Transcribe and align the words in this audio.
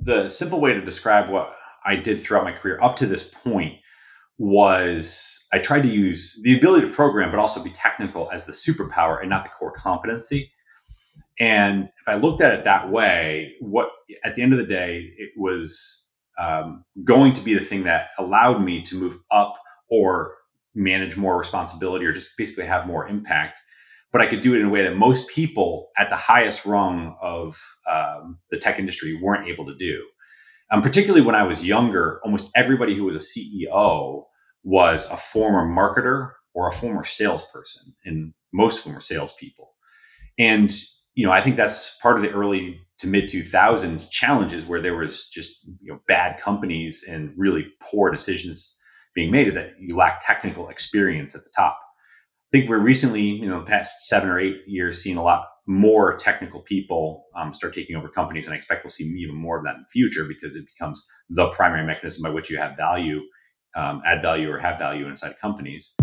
the 0.00 0.28
simple 0.28 0.60
way 0.60 0.72
to 0.72 0.80
describe 0.80 1.30
what 1.30 1.54
I 1.84 1.96
did 1.96 2.20
throughout 2.20 2.44
my 2.44 2.52
career 2.52 2.80
up 2.82 2.96
to 2.96 3.06
this 3.06 3.24
point 3.24 3.74
was 4.38 5.46
I 5.52 5.58
tried 5.58 5.82
to 5.82 5.88
use 5.88 6.40
the 6.42 6.56
ability 6.56 6.88
to 6.88 6.94
program, 6.94 7.30
but 7.30 7.38
also 7.38 7.62
be 7.62 7.70
technical 7.70 8.30
as 8.32 8.46
the 8.46 8.52
superpower 8.52 9.20
and 9.20 9.28
not 9.28 9.42
the 9.42 9.50
core 9.50 9.72
competency. 9.72 10.50
And 11.38 11.84
if 11.84 12.08
I 12.08 12.14
looked 12.14 12.42
at 12.42 12.54
it 12.54 12.64
that 12.64 12.90
way, 12.90 13.54
what 13.60 13.88
at 14.24 14.34
the 14.34 14.42
end 14.42 14.52
of 14.52 14.58
the 14.58 14.66
day, 14.66 15.12
it 15.16 15.30
was 15.36 16.08
um, 16.38 16.84
going 17.04 17.34
to 17.34 17.40
be 17.42 17.54
the 17.54 17.64
thing 17.64 17.84
that 17.84 18.08
allowed 18.18 18.62
me 18.62 18.82
to 18.82 18.96
move 18.96 19.18
up 19.30 19.54
or 19.90 20.36
manage 20.74 21.16
more 21.16 21.36
responsibility 21.36 22.06
or 22.06 22.12
just 22.12 22.30
basically 22.38 22.64
have 22.64 22.86
more 22.86 23.06
impact. 23.06 23.60
But 24.12 24.20
I 24.20 24.26
could 24.26 24.42
do 24.42 24.54
it 24.54 24.60
in 24.60 24.66
a 24.66 24.70
way 24.70 24.82
that 24.82 24.96
most 24.96 25.28
people 25.28 25.90
at 25.96 26.10
the 26.10 26.16
highest 26.16 26.66
rung 26.66 27.16
of 27.20 27.58
um, 27.90 28.38
the 28.50 28.58
tech 28.58 28.78
industry 28.78 29.18
weren't 29.20 29.48
able 29.48 29.66
to 29.66 29.74
do. 29.74 30.04
Um, 30.70 30.82
particularly 30.82 31.24
when 31.24 31.34
I 31.34 31.44
was 31.44 31.64
younger, 31.64 32.20
almost 32.24 32.50
everybody 32.54 32.94
who 32.94 33.04
was 33.04 33.16
a 33.16 33.18
CEO 33.18 34.24
was 34.64 35.06
a 35.06 35.16
former 35.16 35.66
marketer 35.66 36.32
or 36.54 36.68
a 36.68 36.72
former 36.72 37.04
salesperson, 37.04 37.94
and 38.04 38.32
most 38.52 38.78
of 38.78 38.84
them 38.84 38.94
were 38.94 39.00
salespeople. 39.00 39.72
And 40.38 40.72
you 41.14 41.26
know, 41.26 41.32
I 41.32 41.42
think 41.42 41.56
that's 41.56 41.96
part 42.00 42.16
of 42.16 42.22
the 42.22 42.30
early 42.30 42.80
to 42.98 43.06
mid 43.06 43.24
2000s 43.24 44.08
challenges 44.10 44.64
where 44.64 44.80
there 44.80 44.96
was 44.96 45.28
just 45.28 45.50
you 45.82 45.92
know 45.92 46.00
bad 46.08 46.40
companies 46.40 47.04
and 47.06 47.32
really 47.36 47.66
poor 47.80 48.10
decisions 48.10 48.74
being 49.14 49.30
made 49.30 49.48
is 49.48 49.54
that 49.54 49.74
you 49.78 49.96
lack 49.96 50.24
technical 50.24 50.68
experience 50.68 51.34
at 51.34 51.44
the 51.44 51.50
top. 51.54 51.78
I 52.52 52.58
think 52.58 52.68
we're 52.68 52.80
recently, 52.80 53.22
you 53.22 53.48
know, 53.48 53.62
past 53.62 54.06
seven 54.08 54.28
or 54.28 54.38
eight 54.38 54.64
years, 54.66 55.02
seeing 55.02 55.16
a 55.16 55.22
lot 55.22 55.46
more 55.66 56.18
technical 56.18 56.60
people 56.60 57.24
um, 57.34 57.54
start 57.54 57.72
taking 57.74 57.96
over 57.96 58.10
companies, 58.10 58.44
and 58.44 58.52
I 58.52 58.58
expect 58.58 58.84
we'll 58.84 58.90
see 58.90 59.04
even 59.04 59.36
more 59.36 59.56
of 59.56 59.64
that 59.64 59.76
in 59.76 59.80
the 59.80 59.88
future 59.90 60.26
because 60.26 60.54
it 60.54 60.66
becomes 60.66 61.02
the 61.30 61.48
primary 61.48 61.86
mechanism 61.86 62.24
by 62.24 62.28
which 62.28 62.50
you 62.50 62.58
have 62.58 62.76
value, 62.76 63.20
um, 63.74 64.02
add 64.04 64.20
value, 64.20 64.50
or 64.50 64.58
have 64.58 64.78
value 64.78 65.08
inside 65.08 65.38
companies. 65.40 65.94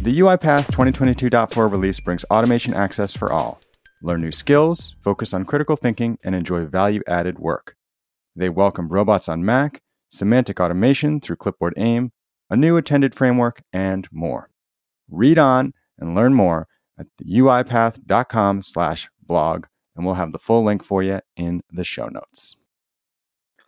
The 0.00 0.18
UiPath 0.18 0.70
2022.4 0.70 1.70
release 1.70 2.00
brings 2.00 2.24
automation 2.30 2.72
access 2.72 3.14
for 3.14 3.30
all. 3.30 3.60
Learn 4.04 4.20
new 4.20 4.32
skills, 4.32 4.96
focus 5.00 5.32
on 5.32 5.44
critical 5.44 5.76
thinking, 5.76 6.18
and 6.24 6.34
enjoy 6.34 6.66
value 6.66 7.02
added 7.06 7.38
work. 7.38 7.76
They 8.34 8.48
welcome 8.48 8.88
robots 8.88 9.28
on 9.28 9.44
Mac, 9.44 9.80
semantic 10.10 10.58
automation 10.58 11.20
through 11.20 11.36
clipboard 11.36 11.74
AI, 11.76 12.10
a 12.50 12.56
new 12.56 12.76
attended 12.76 13.14
framework, 13.14 13.62
and 13.72 14.08
more. 14.10 14.50
Read 15.08 15.38
on 15.38 15.72
and 15.96 16.16
learn 16.16 16.34
more 16.34 16.66
at 16.98 17.06
the 17.18 17.24
uipath.com 17.24 18.62
slash 18.62 19.08
blog, 19.22 19.66
and 19.94 20.04
we'll 20.04 20.16
have 20.16 20.32
the 20.32 20.38
full 20.40 20.64
link 20.64 20.82
for 20.82 21.04
you 21.04 21.20
in 21.36 21.62
the 21.70 21.84
show 21.84 22.08
notes. 22.08 22.56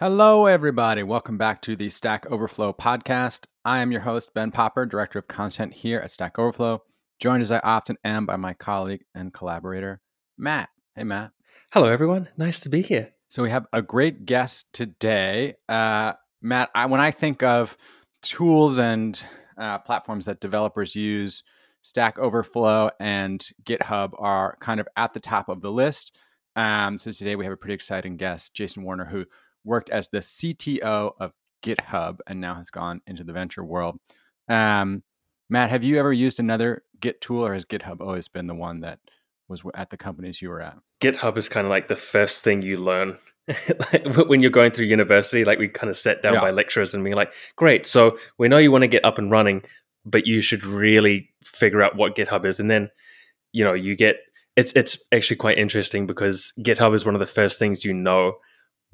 Hello, 0.00 0.46
everybody. 0.46 1.05
Welcome 1.05 1.38
back 1.38 1.62
to 1.62 1.77
the 1.77 1.90
Stack 1.90 2.27
Overflow 2.28 2.72
podcast. 2.72 3.46
I 3.64 3.78
am 3.78 3.92
your 3.92 4.00
host, 4.00 4.34
Ben 4.34 4.50
Popper, 4.50 4.84
Director 4.84 5.20
of 5.20 5.28
Content 5.28 5.74
here 5.74 6.00
at 6.00 6.10
Stack 6.10 6.40
Overflow, 6.40 6.82
joined 7.20 7.42
as 7.42 7.52
I 7.52 7.60
often 7.60 7.98
am 8.02 8.27
by 8.27 8.34
my 8.34 8.52
colleague 8.52 9.05
and 9.14 9.32
collaborator, 9.32 10.00
Matt. 10.36 10.68
Hey, 10.96 11.04
Matt. 11.04 11.30
Hello, 11.72 11.88
everyone. 11.88 12.28
Nice 12.36 12.60
to 12.60 12.68
be 12.68 12.82
here. 12.82 13.10
So, 13.28 13.42
we 13.42 13.50
have 13.50 13.66
a 13.72 13.82
great 13.82 14.27
guest 14.27 14.72
today. 14.72 15.54
Uh, 15.68 16.14
Matt, 16.42 16.70
I, 16.74 16.86
when 16.86 17.00
I 17.00 17.10
think 17.10 17.42
of 17.42 17.77
tools 18.22 18.78
and 18.78 19.24
uh, 19.56 19.78
platforms 19.78 20.24
that 20.27 20.40
developers 20.40 20.96
use, 20.96 21.44
Stack 21.82 22.18
Overflow 22.18 22.90
and 22.98 23.46
GitHub 23.64 24.10
are 24.18 24.56
kind 24.60 24.80
of 24.80 24.88
at 24.96 25.14
the 25.14 25.20
top 25.20 25.48
of 25.48 25.60
the 25.60 25.70
list. 25.70 26.16
Um, 26.56 26.98
so, 26.98 27.12
today 27.12 27.36
we 27.36 27.44
have 27.44 27.52
a 27.52 27.56
pretty 27.56 27.74
exciting 27.74 28.16
guest, 28.16 28.55
Jason 28.55 28.83
Warner, 28.83 29.05
who 29.05 29.24
worked 29.64 29.90
as 29.90 30.08
the 30.08 30.18
CTO 30.18 31.12
of 31.20 31.33
GitHub 31.62 32.18
and 32.27 32.40
now 32.40 32.55
has 32.55 32.70
gone 32.70 33.01
into 33.06 33.24
the 33.24 33.33
venture 33.33 33.64
world. 33.64 33.98
Um, 34.48 35.02
Matt, 35.48 35.70
have 35.70 35.84
you 35.84 35.98
ever 35.98 36.12
used 36.12 36.40
another 36.40 36.83
Git 37.01 37.20
tool, 37.20 37.46
or 37.46 37.55
has 37.55 37.64
GitHub 37.64 38.01
always 38.01 38.28
been 38.28 38.46
the 38.46 38.55
one 38.55 38.80
that 38.80 38.98
was 39.62 39.72
at 39.74 39.90
the 39.90 39.96
companies 39.96 40.42
you 40.42 40.48
were 40.48 40.60
at? 40.60 40.78
GitHub 41.00 41.36
is 41.36 41.48
kind 41.48 41.66
of 41.66 41.70
like 41.70 41.88
the 41.88 41.96
first 41.96 42.44
thing 42.44 42.62
you 42.62 42.76
learn 42.78 43.16
when 44.26 44.40
you're 44.40 44.50
going 44.50 44.70
through 44.70 44.86
university. 44.86 45.44
Like 45.44 45.58
we 45.58 45.68
kind 45.68 45.90
of 45.90 45.96
sat 45.96 46.22
down 46.22 46.34
yeah. 46.34 46.40
by 46.40 46.50
lecturers 46.50 46.94
and 46.94 47.04
being 47.04 47.16
like, 47.16 47.32
"Great, 47.56 47.86
so 47.86 48.18
we 48.38 48.48
know 48.48 48.58
you 48.58 48.72
want 48.72 48.82
to 48.82 48.88
get 48.88 49.04
up 49.04 49.18
and 49.18 49.30
running, 49.30 49.62
but 50.04 50.26
you 50.26 50.40
should 50.40 50.64
really 50.64 51.30
figure 51.44 51.82
out 51.82 51.96
what 51.96 52.16
GitHub 52.16 52.44
is." 52.46 52.60
And 52.60 52.70
then, 52.70 52.90
you 53.52 53.64
know, 53.64 53.74
you 53.74 53.96
get 53.96 54.16
it's 54.56 54.72
it's 54.74 54.98
actually 55.12 55.36
quite 55.36 55.58
interesting 55.58 56.06
because 56.06 56.52
GitHub 56.60 56.94
is 56.94 57.04
one 57.04 57.14
of 57.14 57.20
the 57.20 57.26
first 57.26 57.58
things 57.58 57.84
you 57.84 57.92
know 57.92 58.34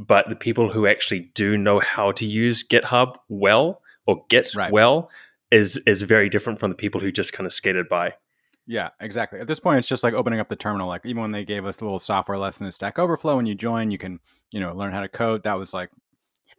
but 0.00 0.30
the 0.30 0.36
people 0.36 0.70
who 0.70 0.86
actually 0.86 1.30
do 1.34 1.58
know 1.58 1.78
how 1.78 2.10
to 2.12 2.24
use 2.24 2.66
GitHub 2.66 3.16
well 3.28 3.82
or 4.06 4.24
Git 4.30 4.54
right. 4.54 4.72
well 4.72 5.10
is 5.52 5.76
is 5.86 6.02
very 6.02 6.30
different 6.30 6.58
from 6.58 6.70
the 6.70 6.76
people 6.76 7.00
who 7.00 7.12
just 7.12 7.34
kind 7.34 7.46
of 7.46 7.52
skated 7.52 7.88
by. 7.88 8.14
Yeah, 8.66 8.90
exactly. 9.00 9.40
At 9.40 9.46
this 9.46 9.60
point, 9.60 9.78
it's 9.78 9.88
just 9.88 10.04
like 10.04 10.14
opening 10.14 10.40
up 10.40 10.48
the 10.48 10.56
terminal. 10.56 10.88
Like 10.88 11.04
even 11.04 11.22
when 11.22 11.32
they 11.32 11.44
gave 11.44 11.64
us 11.66 11.80
a 11.80 11.84
little 11.84 11.98
software 11.98 12.38
lesson 12.38 12.66
in 12.66 12.72
Stack 12.72 12.98
Overflow, 12.98 13.36
when 13.36 13.46
you 13.46 13.54
join, 13.54 13.90
you 13.90 13.98
can 13.98 14.20
you 14.52 14.60
know 14.60 14.74
learn 14.74 14.92
how 14.92 15.00
to 15.00 15.08
code. 15.08 15.42
That 15.42 15.58
was 15.58 15.74
like 15.74 15.90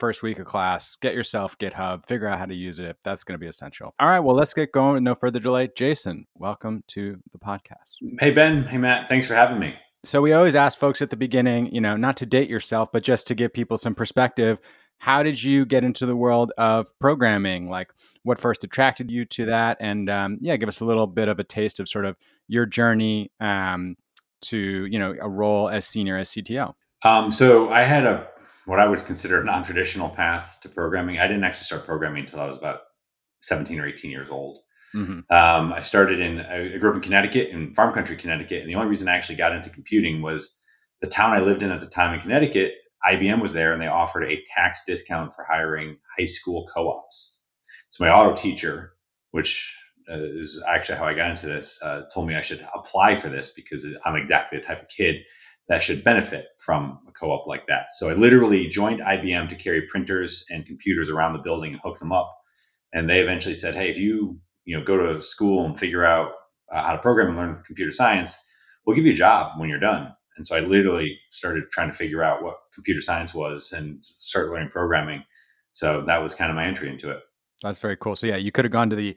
first 0.01 0.23
week 0.23 0.39
of 0.39 0.47
class. 0.47 0.95
Get 0.95 1.13
yourself 1.13 1.57
GitHub, 1.59 2.07
figure 2.07 2.27
out 2.27 2.39
how 2.39 2.47
to 2.47 2.55
use 2.55 2.79
it. 2.79 2.97
That's 3.03 3.23
going 3.23 3.35
to 3.35 3.39
be 3.39 3.47
essential. 3.47 3.93
All 3.99 4.07
right, 4.07 4.19
well, 4.19 4.35
let's 4.35 4.53
get 4.53 4.71
going. 4.71 5.03
No 5.03 5.13
further 5.13 5.39
delay, 5.39 5.69
Jason, 5.75 6.25
welcome 6.35 6.83
to 6.87 7.19
the 7.31 7.37
podcast. 7.37 7.97
Hey 8.19 8.31
Ben, 8.31 8.63
hey 8.63 8.77
Matt, 8.77 9.07
thanks 9.07 9.27
for 9.27 9.35
having 9.35 9.59
me. 9.59 9.75
So 10.03 10.19
we 10.19 10.33
always 10.33 10.55
ask 10.55 10.79
folks 10.79 11.03
at 11.03 11.11
the 11.11 11.17
beginning, 11.17 11.71
you 11.71 11.79
know, 11.79 11.95
not 11.95 12.17
to 12.17 12.25
date 12.25 12.49
yourself, 12.49 12.91
but 12.91 13.03
just 13.03 13.27
to 13.27 13.35
give 13.35 13.53
people 13.53 13.77
some 13.77 13.93
perspective. 13.93 14.59
How 15.01 15.23
did 15.23 15.41
you 15.41 15.65
get 15.65 15.83
into 15.83 16.05
the 16.05 16.15
world 16.15 16.53
of 16.59 16.87
programming? 16.99 17.67
Like, 17.67 17.91
what 18.21 18.37
first 18.37 18.63
attracted 18.63 19.09
you 19.09 19.25
to 19.25 19.45
that? 19.45 19.77
And 19.79 20.07
um, 20.11 20.37
yeah, 20.41 20.55
give 20.57 20.69
us 20.69 20.79
a 20.79 20.85
little 20.85 21.07
bit 21.07 21.27
of 21.27 21.39
a 21.39 21.43
taste 21.43 21.79
of 21.79 21.89
sort 21.89 22.05
of 22.05 22.15
your 22.47 22.67
journey 22.67 23.31
um, 23.39 23.95
to, 24.43 24.85
you 24.85 24.99
know, 24.99 25.15
a 25.19 25.27
role 25.27 25.69
as 25.69 25.87
senior 25.87 26.17
as 26.17 26.29
CTO. 26.29 26.75
Um, 27.03 27.31
so 27.31 27.71
I 27.71 27.81
had 27.81 28.05
a 28.05 28.27
what 28.65 28.79
I 28.79 28.87
would 28.87 29.03
consider 29.05 29.41
a 29.41 29.43
non-traditional 29.43 30.09
path 30.09 30.59
to 30.61 30.69
programming. 30.69 31.17
I 31.17 31.25
didn't 31.25 31.45
actually 31.45 31.65
start 31.65 31.87
programming 31.87 32.25
until 32.25 32.39
I 32.39 32.45
was 32.45 32.59
about 32.59 32.81
17 33.41 33.79
or 33.79 33.87
18 33.87 34.11
years 34.11 34.29
old. 34.29 34.59
Mm-hmm. 34.93 35.33
Um, 35.35 35.73
I 35.73 35.81
started 35.81 36.19
in, 36.19 36.41
I 36.41 36.77
grew 36.77 36.91
up 36.91 36.97
in 36.97 37.01
Connecticut, 37.01 37.49
in 37.49 37.73
farm 37.73 37.91
country 37.95 38.17
Connecticut. 38.17 38.61
And 38.61 38.69
the 38.69 38.75
only 38.75 38.87
reason 38.87 39.07
I 39.07 39.15
actually 39.15 39.37
got 39.37 39.55
into 39.55 39.71
computing 39.71 40.21
was 40.21 40.59
the 41.01 41.07
town 41.07 41.31
I 41.31 41.39
lived 41.39 41.63
in 41.63 41.71
at 41.71 41.79
the 41.79 41.87
time 41.87 42.13
in 42.13 42.21
Connecticut, 42.21 42.73
IBM 43.05 43.41
was 43.41 43.53
there 43.53 43.73
and 43.73 43.81
they 43.81 43.87
offered 43.87 44.23
a 44.23 44.43
tax 44.55 44.83
discount 44.85 45.33
for 45.33 45.43
hiring 45.43 45.97
high 46.17 46.25
school 46.25 46.67
co 46.73 46.89
ops. 46.89 47.37
So 47.89 48.03
my 48.03 48.11
auto 48.11 48.35
teacher, 48.35 48.93
which 49.31 49.77
uh, 50.09 50.17
is 50.17 50.61
actually 50.67 50.97
how 50.97 51.05
I 51.05 51.13
got 51.13 51.31
into 51.31 51.47
this, 51.47 51.81
uh, 51.81 52.03
told 52.13 52.27
me 52.27 52.35
I 52.35 52.41
should 52.41 52.65
apply 52.73 53.17
for 53.17 53.29
this 53.29 53.51
because 53.55 53.85
I'm 54.05 54.15
exactly 54.15 54.59
the 54.59 54.65
type 54.65 54.81
of 54.81 54.89
kid 54.89 55.17
that 55.67 55.83
should 55.83 56.03
benefit 56.03 56.47
from 56.59 56.99
a 57.07 57.11
co 57.11 57.31
op 57.31 57.47
like 57.47 57.67
that. 57.67 57.87
So 57.93 58.09
I 58.09 58.13
literally 58.13 58.67
joined 58.67 59.01
IBM 59.01 59.49
to 59.49 59.55
carry 59.55 59.83
printers 59.83 60.45
and 60.49 60.65
computers 60.65 61.09
around 61.09 61.33
the 61.33 61.39
building 61.39 61.73
and 61.73 61.81
hook 61.81 61.99
them 61.99 62.11
up. 62.11 62.35
And 62.93 63.09
they 63.09 63.21
eventually 63.21 63.55
said, 63.55 63.75
hey, 63.75 63.89
if 63.89 63.97
you 63.97 64.39
you 64.65 64.77
know 64.77 64.83
go 64.83 64.97
to 64.97 65.21
school 65.21 65.65
and 65.65 65.79
figure 65.79 66.05
out 66.05 66.33
uh, 66.71 66.83
how 66.83 66.93
to 66.93 67.01
program 67.01 67.29
and 67.29 67.37
learn 67.37 67.63
computer 67.65 67.91
science 67.91 68.39
we'll 68.85 68.95
give 68.95 69.05
you 69.05 69.13
a 69.13 69.15
job 69.15 69.59
when 69.59 69.69
you're 69.69 69.79
done 69.79 70.13
and 70.41 70.47
so 70.47 70.55
i 70.55 70.59
literally 70.59 71.17
started 71.29 71.63
trying 71.71 71.89
to 71.89 71.95
figure 71.95 72.23
out 72.23 72.43
what 72.43 72.57
computer 72.73 73.01
science 73.01 73.33
was 73.33 73.71
and 73.71 74.03
start 74.19 74.49
learning 74.49 74.69
programming 74.69 75.23
so 75.73 76.03
that 76.05 76.21
was 76.21 76.33
kind 76.33 76.49
of 76.49 76.55
my 76.55 76.65
entry 76.65 76.89
into 76.89 77.09
it 77.11 77.19
that's 77.61 77.79
very 77.79 77.95
cool 77.97 78.15
so 78.15 78.27
yeah 78.27 78.37
you 78.37 78.51
could 78.51 78.65
have 78.65 78.71
gone 78.71 78.89
to 78.89 78.95
the 78.95 79.15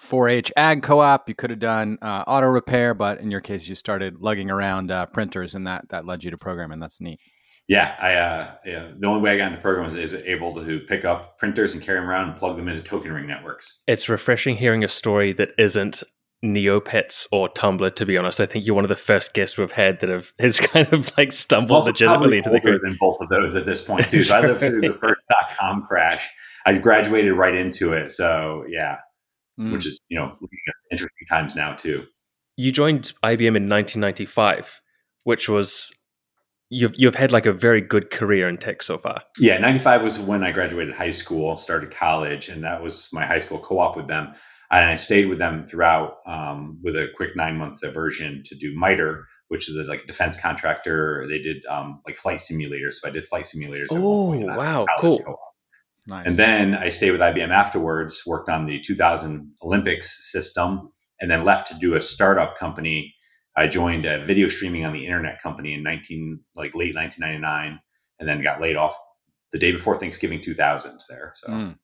4-H 0.00 0.50
ag 0.56 0.82
co-op. 0.82 1.28
You 1.28 1.34
could 1.36 1.50
have 1.50 1.60
done 1.60 1.96
uh, 2.02 2.24
auto 2.26 2.46
repair, 2.46 2.92
but 2.92 3.20
in 3.20 3.30
your 3.30 3.42
case, 3.42 3.68
you 3.68 3.76
started 3.76 4.20
lugging 4.20 4.50
around 4.50 4.90
uh, 4.90 5.06
printers, 5.06 5.54
and 5.54 5.64
that 5.68 5.90
that 5.90 6.06
led 6.06 6.24
you 6.24 6.32
to 6.32 6.38
programming. 6.38 6.80
That's 6.80 7.00
neat 7.00 7.20
yeah, 7.68 7.94
I 8.00 8.14
uh, 8.14 8.54
yeah, 8.66 8.90
the 8.98 9.06
only 9.06 9.22
way 9.22 9.32
I 9.32 9.36
got 9.36 9.52
into 9.52 9.60
programming 9.60 9.90
program 9.90 10.04
was 10.04 10.14
is 10.14 10.14
able 10.26 10.54
to 10.54 10.80
pick 10.88 11.04
up 11.04 11.38
printers 11.38 11.74
and 11.74 11.82
carry 11.82 11.98
them 11.98 12.08
around 12.08 12.30
and 12.30 12.38
plug 12.38 12.56
them 12.56 12.68
into 12.68 12.82
token 12.82 13.12
ring 13.12 13.26
networks. 13.26 13.82
It's 13.86 14.08
refreshing 14.08 14.56
hearing 14.56 14.84
a 14.84 14.88
story 14.88 15.32
that 15.34 15.50
isn't 15.58 16.02
Neopets 16.44 17.26
or 17.30 17.48
Tumblr. 17.48 17.94
To 17.94 18.06
be 18.06 18.16
honest, 18.16 18.40
I 18.40 18.46
think 18.46 18.66
you're 18.66 18.74
one 18.74 18.84
of 18.84 18.88
the 18.88 18.96
first 18.96 19.34
guests 19.34 19.56
we've 19.56 19.72
had 19.72 20.00
that 20.00 20.10
have 20.10 20.32
has 20.38 20.60
kind 20.60 20.92
of 20.92 21.12
like 21.16 21.32
stumbled 21.32 21.86
legitimately 21.86 22.38
into 22.38 22.50
the 22.50 22.60
group. 22.60 22.82
Than 22.82 22.96
both 23.00 23.20
of 23.20 23.28
those 23.28 23.56
at 23.56 23.66
this 23.66 23.80
point 23.80 24.08
too. 24.08 24.24
So 24.24 24.36
I 24.36 24.40
lived 24.40 24.60
through 24.60 24.80
the 24.80 24.94
first 24.94 25.20
dot 25.28 25.56
com 25.58 25.86
crash. 25.86 26.28
I 26.66 26.74
graduated 26.74 27.32
right 27.34 27.54
into 27.54 27.92
it. 27.92 28.10
So 28.10 28.64
yeah, 28.68 28.98
mm. 29.58 29.72
which 29.72 29.86
is 29.86 30.00
you 30.08 30.18
know 30.18 30.36
interesting 30.90 31.26
times 31.28 31.54
now 31.54 31.74
too. 31.74 32.04
You 32.56 32.70
joined 32.70 33.14
IBM 33.24 33.56
in 33.56 33.68
1995, 33.68 34.82
which 35.24 35.48
was 35.48 35.92
you've 36.72 36.94
you've 36.96 37.14
had 37.14 37.30
like 37.30 37.46
a 37.46 37.52
very 37.52 37.80
good 37.80 38.10
career 38.10 38.48
in 38.48 38.56
tech 38.56 38.82
so 38.82 38.98
far. 38.98 39.22
Yeah, 39.38 39.58
95 39.58 40.02
was 40.02 40.18
when 40.18 40.42
I 40.42 40.52
graduated 40.52 40.94
high 40.94 41.10
school, 41.10 41.56
started 41.56 41.90
college, 41.90 42.48
and 42.48 42.64
that 42.64 42.82
was 42.82 43.10
my 43.12 43.24
high 43.24 43.38
school 43.38 43.58
co-op 43.58 43.96
with 43.96 44.08
them. 44.08 44.34
And 44.72 44.86
I 44.86 44.96
stayed 44.96 45.28
with 45.28 45.38
them 45.38 45.66
throughout 45.66 46.16
um, 46.26 46.78
with 46.82 46.96
a 46.96 47.08
quick 47.14 47.36
nine 47.36 47.58
month 47.58 47.80
diversion 47.80 48.42
to 48.46 48.54
do 48.54 48.72
MITRE, 48.74 49.26
which 49.48 49.68
is 49.68 49.76
a, 49.76 49.82
like 49.82 50.04
a 50.04 50.06
defense 50.06 50.40
contractor. 50.40 51.26
They 51.28 51.38
did 51.38 51.64
um, 51.66 52.00
like 52.06 52.16
flight 52.16 52.38
simulators. 52.38 52.94
So 52.94 53.08
I 53.08 53.10
did 53.10 53.28
flight 53.28 53.44
simulators. 53.44 53.88
Oh, 53.90 54.34
wow. 54.56 54.86
Cool. 54.98 55.20
Nice. 56.06 56.26
And 56.26 56.36
then 56.36 56.74
I 56.74 56.88
stayed 56.88 57.10
with 57.10 57.20
IBM 57.20 57.50
afterwards, 57.50 58.22
worked 58.26 58.48
on 58.48 58.66
the 58.66 58.80
2000 58.80 59.52
Olympics 59.62 60.32
system, 60.32 60.90
and 61.20 61.30
then 61.30 61.44
left 61.44 61.68
to 61.68 61.78
do 61.78 61.94
a 61.94 62.00
startup 62.00 62.58
company. 62.58 63.14
I 63.56 63.66
joined 63.66 64.06
a 64.06 64.24
video 64.24 64.48
streaming 64.48 64.86
on 64.86 64.94
the 64.94 65.04
internet 65.04 65.40
company 65.42 65.74
in 65.74 65.82
19, 65.82 66.40
like 66.56 66.74
late 66.74 66.94
1999, 66.94 67.78
and 68.18 68.28
then 68.28 68.42
got 68.42 68.60
laid 68.60 68.76
off 68.76 68.96
the 69.52 69.58
day 69.58 69.70
before 69.70 69.98
Thanksgiving 69.98 70.40
2000 70.40 70.98
there. 71.10 71.32
So. 71.36 71.48
Mm. 71.48 71.78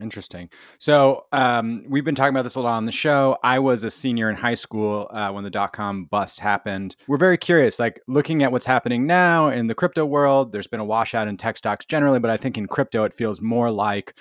Interesting. 0.00 0.48
So 0.78 1.26
um, 1.32 1.82
we've 1.88 2.04
been 2.04 2.14
talking 2.14 2.32
about 2.32 2.42
this 2.42 2.54
a 2.54 2.60
lot 2.60 2.76
on 2.76 2.84
the 2.84 2.92
show. 2.92 3.36
I 3.42 3.58
was 3.58 3.82
a 3.82 3.90
senior 3.90 4.30
in 4.30 4.36
high 4.36 4.54
school 4.54 5.08
uh, 5.10 5.32
when 5.32 5.42
the 5.42 5.50
dot 5.50 5.72
com 5.72 6.04
bust 6.04 6.38
happened. 6.38 6.94
We're 7.08 7.16
very 7.16 7.36
curious, 7.36 7.80
like 7.80 8.00
looking 8.06 8.44
at 8.44 8.52
what's 8.52 8.64
happening 8.64 9.06
now 9.06 9.48
in 9.48 9.66
the 9.66 9.74
crypto 9.74 10.06
world. 10.06 10.52
There's 10.52 10.68
been 10.68 10.78
a 10.78 10.84
washout 10.84 11.26
in 11.26 11.36
tech 11.36 11.56
stocks 11.56 11.84
generally, 11.84 12.20
but 12.20 12.30
I 12.30 12.36
think 12.36 12.56
in 12.56 12.68
crypto 12.68 13.02
it 13.02 13.12
feels 13.12 13.40
more 13.40 13.72
like 13.72 14.14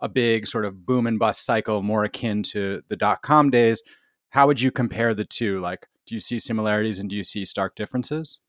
a 0.00 0.08
big 0.10 0.46
sort 0.46 0.66
of 0.66 0.84
boom 0.84 1.06
and 1.06 1.18
bust 1.18 1.46
cycle, 1.46 1.82
more 1.82 2.04
akin 2.04 2.42
to 2.42 2.82
the 2.88 2.96
dot 2.96 3.22
com 3.22 3.48
days. 3.48 3.82
How 4.28 4.46
would 4.46 4.60
you 4.60 4.70
compare 4.70 5.14
the 5.14 5.24
two? 5.24 5.58
Like, 5.58 5.86
do 6.06 6.14
you 6.14 6.20
see 6.20 6.38
similarities 6.38 6.98
and 6.98 7.08
do 7.08 7.16
you 7.16 7.24
see 7.24 7.46
stark 7.46 7.76
differences? 7.76 8.40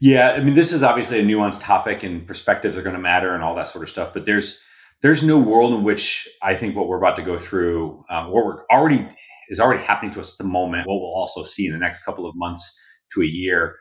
Yeah, 0.00 0.30
I 0.30 0.40
mean, 0.40 0.54
this 0.54 0.72
is 0.72 0.82
obviously 0.82 1.20
a 1.20 1.24
nuanced 1.24 1.60
topic, 1.60 2.02
and 2.02 2.26
perspectives 2.26 2.76
are 2.76 2.82
going 2.82 2.96
to 2.96 3.00
matter 3.00 3.34
and 3.34 3.44
all 3.44 3.54
that 3.54 3.68
sort 3.68 3.84
of 3.84 3.90
stuff. 3.90 4.12
But 4.12 4.24
there's 4.24 4.60
there's 5.02 5.22
no 5.22 5.38
world 5.38 5.74
in 5.74 5.84
which 5.84 6.28
I 6.42 6.54
think 6.54 6.74
what 6.74 6.88
we're 6.88 6.98
about 6.98 7.16
to 7.16 7.22
go 7.22 7.38
through, 7.38 8.04
um, 8.10 8.30
what 8.30 8.44
we're 8.44 8.66
already 8.66 9.08
is 9.48 9.60
already 9.60 9.82
happening 9.82 10.12
to 10.14 10.20
us 10.20 10.32
at 10.32 10.38
the 10.38 10.44
moment, 10.44 10.86
what 10.86 11.00
we'll 11.00 11.14
also 11.14 11.44
see 11.44 11.66
in 11.66 11.72
the 11.72 11.78
next 11.78 12.04
couple 12.04 12.26
of 12.26 12.36
months 12.36 12.78
to 13.14 13.22
a 13.22 13.26
year, 13.26 13.76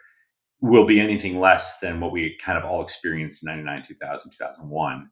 will 0.61 0.85
be 0.85 0.99
anything 0.99 1.39
less 1.39 1.79
than 1.79 1.99
what 1.99 2.11
we 2.11 2.37
kind 2.43 2.57
of 2.57 2.65
all 2.65 2.81
experienced 2.81 3.43
in 3.43 3.47
99, 3.47 3.83
2000, 3.87 4.31
2001. 4.31 4.93
Um, 4.93 5.09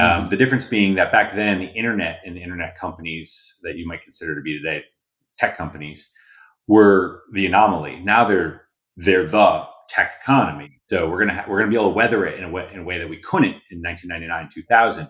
mm-hmm. 0.00 0.28
The 0.28 0.36
difference 0.36 0.66
being 0.66 0.94
that 0.96 1.12
back 1.12 1.34
then, 1.34 1.58
the 1.58 1.72
internet 1.72 2.20
and 2.24 2.36
the 2.36 2.42
internet 2.42 2.78
companies 2.78 3.58
that 3.62 3.76
you 3.76 3.86
might 3.86 4.02
consider 4.02 4.34
to 4.34 4.42
be 4.42 4.58
today 4.58 4.84
tech 5.38 5.56
companies 5.56 6.12
were 6.66 7.22
the 7.32 7.46
anomaly. 7.46 8.00
Now 8.00 8.26
they're 8.26 8.62
they're 8.96 9.26
the 9.26 9.64
tech 9.88 10.12
economy. 10.22 10.80
So 10.88 11.08
we're 11.08 11.20
gonna 11.20 11.34
ha- 11.34 11.46
we're 11.48 11.58
gonna 11.58 11.70
be 11.70 11.76
able 11.76 11.90
to 11.90 11.96
weather 11.96 12.26
it 12.26 12.38
in 12.38 12.44
a 12.44 12.50
way 12.50 12.68
in 12.72 12.80
a 12.80 12.84
way 12.84 12.98
that 12.98 13.08
we 13.08 13.18
couldn't 13.18 13.56
in 13.70 13.80
1999, 13.82 14.50
2000 14.52 15.08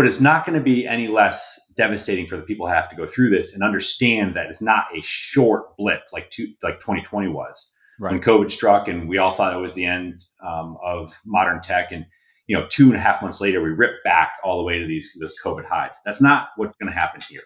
but 0.00 0.06
it's 0.06 0.18
not 0.18 0.46
going 0.46 0.58
to 0.58 0.64
be 0.64 0.86
any 0.86 1.08
less 1.08 1.60
devastating 1.76 2.26
for 2.26 2.38
the 2.38 2.42
people 2.42 2.66
who 2.66 2.72
have 2.72 2.88
to 2.88 2.96
go 2.96 3.06
through 3.06 3.28
this 3.28 3.52
and 3.52 3.62
understand 3.62 4.34
that 4.34 4.46
it's 4.46 4.62
not 4.62 4.86
a 4.96 5.02
short 5.02 5.76
blip 5.76 6.00
like 6.10 6.30
two, 6.30 6.54
like 6.62 6.80
2020 6.80 7.28
was 7.28 7.70
right. 7.98 8.12
when 8.12 8.22
COVID 8.22 8.50
struck 8.50 8.88
and 8.88 9.10
we 9.10 9.18
all 9.18 9.30
thought 9.30 9.52
it 9.52 9.60
was 9.60 9.74
the 9.74 9.84
end 9.84 10.24
um, 10.42 10.78
of 10.82 11.20
modern 11.26 11.60
tech. 11.60 11.92
And 11.92 12.06
you 12.46 12.56
know, 12.56 12.66
two 12.70 12.86
and 12.86 12.96
a 12.96 12.98
half 12.98 13.20
months 13.20 13.42
later, 13.42 13.62
we 13.62 13.68
ripped 13.68 14.02
back 14.02 14.32
all 14.42 14.56
the 14.56 14.62
way 14.62 14.78
to 14.78 14.86
these 14.86 15.14
those 15.20 15.34
COVID 15.44 15.66
highs. 15.66 15.98
That's 16.06 16.22
not 16.22 16.48
what's 16.56 16.78
going 16.78 16.90
to 16.90 16.98
happen 16.98 17.20
here. 17.28 17.42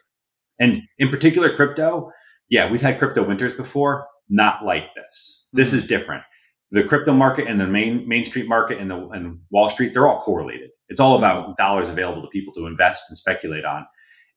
And 0.61 0.83
in 1.01 1.09
particular, 1.09 1.57
crypto. 1.57 2.13
Yeah, 2.51 2.71
we've 2.71 2.81
had 2.81 3.01
crypto 3.01 3.27
winters 3.27 3.55
before, 3.55 4.07
not 4.29 4.65
like 4.65 4.95
this. 4.95 5.49
This 5.53 5.71
mm-hmm. 5.71 5.79
is 5.79 5.89
different. 5.89 6.23
The 6.71 6.85
crypto 6.85 7.15
market 7.15 7.49
and 7.49 7.61
the 7.61 7.67
main 7.67 8.07
Main 8.07 8.25
Street 8.25 8.47
market 8.47 8.79
and 8.79 8.93
the 8.93 9.09
and 9.09 9.41
Wall 9.51 9.71
Street, 9.71 9.93
they're 9.93 10.07
all 10.07 10.23
correlated. 10.23 10.71
It's 10.89 11.01
all 11.01 11.17
about 11.17 11.57
dollars 11.57 11.89
available 11.89 12.23
to 12.23 12.29
people 12.29 12.53
to 12.55 12.67
invest 12.67 13.05
and 13.09 13.17
speculate 13.17 13.65
on. 13.65 13.87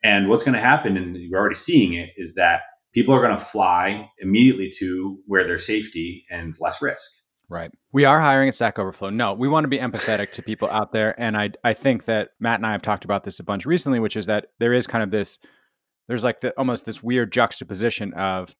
And 0.03 0.29
what's 0.29 0.43
going 0.43 0.55
to 0.55 0.61
happen, 0.61 0.95
and 0.95 1.15
you're 1.15 1.39
already 1.39 1.55
seeing 1.55 1.93
it, 1.93 2.09
is 2.17 2.35
that 2.35 2.61
people 2.93 3.13
are 3.13 3.21
going 3.21 3.37
to 3.37 3.43
fly 3.43 4.09
immediately 4.19 4.71
to 4.79 5.17
where 5.25 5.45
there's 5.45 5.65
safety 5.65 6.25
and 6.29 6.55
less 6.59 6.81
risk. 6.81 7.09
Right. 7.49 7.71
We 7.93 8.03
are 8.05 8.19
hiring 8.19 8.49
at 8.49 8.55
Stack 8.55 8.77
Overflow. 8.77 9.09
No, 9.09 9.33
we 9.33 9.47
want 9.47 9.63
to 9.63 9.69
be 9.69 9.79
empathetic 9.79 10.31
to 10.33 10.43
people 10.43 10.69
out 10.69 10.91
there. 10.91 11.19
And 11.19 11.37
I, 11.37 11.51
I 11.63 11.73
think 11.73 12.05
that 12.05 12.31
Matt 12.39 12.59
and 12.59 12.65
I 12.65 12.71
have 12.71 12.81
talked 12.81 13.05
about 13.05 13.23
this 13.23 13.39
a 13.39 13.43
bunch 13.43 13.65
recently, 13.65 13.99
which 13.99 14.17
is 14.17 14.25
that 14.25 14.47
there 14.59 14.73
is 14.73 14.85
kind 14.85 15.03
of 15.03 15.11
this, 15.11 15.39
there's 16.07 16.25
like 16.25 16.41
the, 16.41 16.51
almost 16.57 16.85
this 16.85 17.01
weird 17.01 17.31
juxtaposition 17.31 18.13
of 18.13 18.55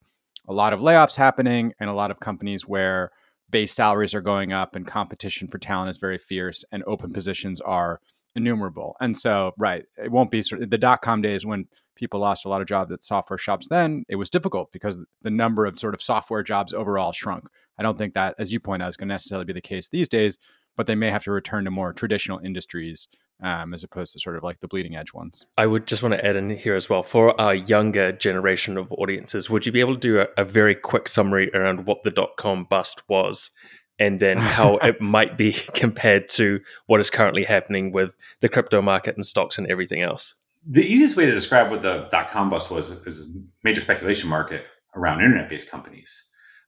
a 0.48 0.54
lot 0.54 0.72
of 0.72 0.80
layoffs 0.80 1.16
happening 1.16 1.74
and 1.78 1.90
a 1.90 1.92
lot 1.92 2.10
of 2.10 2.20
companies 2.20 2.66
where 2.66 3.10
base 3.50 3.72
salaries 3.72 4.14
are 4.14 4.20
going 4.20 4.52
up 4.52 4.76
and 4.76 4.86
competition 4.86 5.48
for 5.48 5.58
talent 5.58 5.90
is 5.90 5.96
very 5.96 6.18
fierce 6.18 6.64
and 6.70 6.82
open 6.86 7.12
positions 7.12 7.60
are 7.60 8.00
innumerable. 8.34 8.94
And 9.00 9.16
so, 9.16 9.52
right, 9.58 9.84
it 9.96 10.10
won't 10.10 10.30
be 10.30 10.42
sort 10.42 10.62
of 10.62 10.70
the 10.70 10.78
dot 10.78 11.02
com 11.02 11.22
days 11.22 11.46
when 11.46 11.66
people 11.96 12.20
lost 12.20 12.44
a 12.44 12.48
lot 12.48 12.60
of 12.60 12.68
jobs 12.68 12.92
at 12.92 13.02
software 13.02 13.38
shops. 13.38 13.68
Then 13.68 14.04
it 14.08 14.16
was 14.16 14.30
difficult 14.30 14.70
because 14.72 14.98
the 15.22 15.30
number 15.30 15.66
of 15.66 15.78
sort 15.78 15.94
of 15.94 16.02
software 16.02 16.42
jobs 16.42 16.72
overall 16.72 17.12
shrunk. 17.12 17.48
I 17.78 17.82
don't 17.82 17.98
think 17.98 18.14
that, 18.14 18.34
as 18.38 18.52
you 18.52 18.60
point 18.60 18.82
out, 18.82 18.88
is 18.88 18.96
going 18.96 19.08
to 19.08 19.14
necessarily 19.14 19.44
be 19.44 19.52
the 19.52 19.60
case 19.60 19.88
these 19.88 20.08
days, 20.08 20.38
but 20.76 20.86
they 20.86 20.94
may 20.94 21.10
have 21.10 21.24
to 21.24 21.32
return 21.32 21.64
to 21.64 21.70
more 21.70 21.92
traditional 21.92 22.38
industries 22.38 23.08
um, 23.42 23.72
as 23.72 23.84
opposed 23.84 24.12
to 24.12 24.18
sort 24.18 24.36
of 24.36 24.42
like 24.42 24.60
the 24.60 24.68
bleeding 24.68 24.96
edge 24.96 25.14
ones. 25.14 25.46
I 25.56 25.66
would 25.66 25.86
just 25.86 26.02
want 26.02 26.14
to 26.14 26.24
add 26.24 26.36
in 26.36 26.50
here 26.50 26.74
as 26.74 26.88
well 26.88 27.02
for 27.02 27.38
our 27.40 27.54
younger 27.54 28.12
generation 28.12 28.76
of 28.76 28.90
audiences, 28.92 29.48
would 29.48 29.66
you 29.66 29.72
be 29.72 29.80
able 29.80 29.94
to 29.94 30.00
do 30.00 30.20
a, 30.20 30.26
a 30.36 30.44
very 30.44 30.74
quick 30.74 31.08
summary 31.08 31.50
around 31.54 31.86
what 31.86 32.02
the 32.02 32.10
dot 32.10 32.36
com 32.36 32.64
bust 32.64 33.02
was 33.08 33.50
and 33.98 34.20
then 34.20 34.38
how 34.38 34.76
it 34.82 35.00
might 35.00 35.36
be 35.36 35.52
compared 35.74 36.28
to 36.30 36.60
what 36.86 37.00
is 37.00 37.10
currently 37.10 37.44
happening 37.44 37.92
with 37.92 38.16
the 38.40 38.48
crypto 38.48 38.82
market 38.82 39.16
and 39.16 39.26
stocks 39.26 39.58
and 39.58 39.66
everything 39.68 40.02
else? 40.02 40.34
The 40.66 40.84
easiest 40.84 41.16
way 41.16 41.24
to 41.26 41.32
describe 41.32 41.70
what 41.70 41.82
the 41.82 42.08
dot 42.10 42.30
com 42.30 42.50
bust 42.50 42.70
was 42.70 42.90
is 42.90 43.26
a 43.26 43.40
major 43.64 43.80
speculation 43.80 44.28
market 44.28 44.64
around 44.96 45.20
internet 45.20 45.48
based 45.48 45.70
companies 45.70 46.24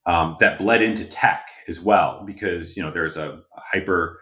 um, 0.07 0.37
that 0.41 0.59
bled 0.59 0.83
into 0.83 1.05
tech 1.05 1.47
as 1.69 1.81
well 1.81 2.23
because 2.25 2.77
you 2.77 2.83
know 2.83 2.91
there's 2.91 3.17
a, 3.17 3.31
a 3.57 3.61
hyper 3.73 4.21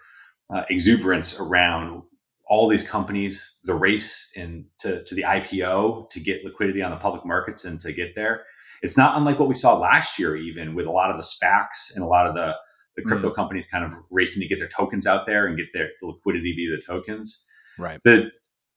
uh, 0.54 0.62
exuberance 0.70 1.38
around 1.38 2.02
all 2.48 2.68
these 2.68 2.88
companies, 2.88 3.58
the 3.64 3.74
race 3.74 4.30
in 4.34 4.64
to, 4.80 5.04
to 5.04 5.14
the 5.14 5.22
IPO 5.22 6.10
to 6.10 6.20
get 6.20 6.44
liquidity 6.44 6.82
on 6.82 6.90
the 6.90 6.96
public 6.96 7.24
markets 7.24 7.64
and 7.64 7.80
to 7.80 7.92
get 7.92 8.14
there. 8.14 8.44
It's 8.80 8.96
not 8.96 9.16
unlike 9.16 9.38
what 9.38 9.48
we 9.48 9.54
saw 9.54 9.76
last 9.76 10.18
year, 10.18 10.36
even 10.36 10.74
with 10.74 10.86
a 10.86 10.90
lot 10.90 11.10
of 11.10 11.16
the 11.16 11.22
SPACs 11.22 11.94
and 11.94 12.02
a 12.02 12.06
lot 12.06 12.26
of 12.26 12.34
the, 12.34 12.52
the 12.96 13.02
crypto 13.02 13.30
mm. 13.30 13.34
companies 13.34 13.66
kind 13.70 13.84
of 13.84 13.92
racing 14.10 14.40
to 14.40 14.48
get 14.48 14.58
their 14.58 14.68
tokens 14.68 15.06
out 15.06 15.26
there 15.26 15.46
and 15.46 15.56
get 15.56 15.66
their 15.74 15.88
the 16.00 16.06
liquidity 16.06 16.54
via 16.54 16.76
the 16.76 16.82
tokens. 16.82 17.44
Right. 17.78 18.00
The 18.04 18.30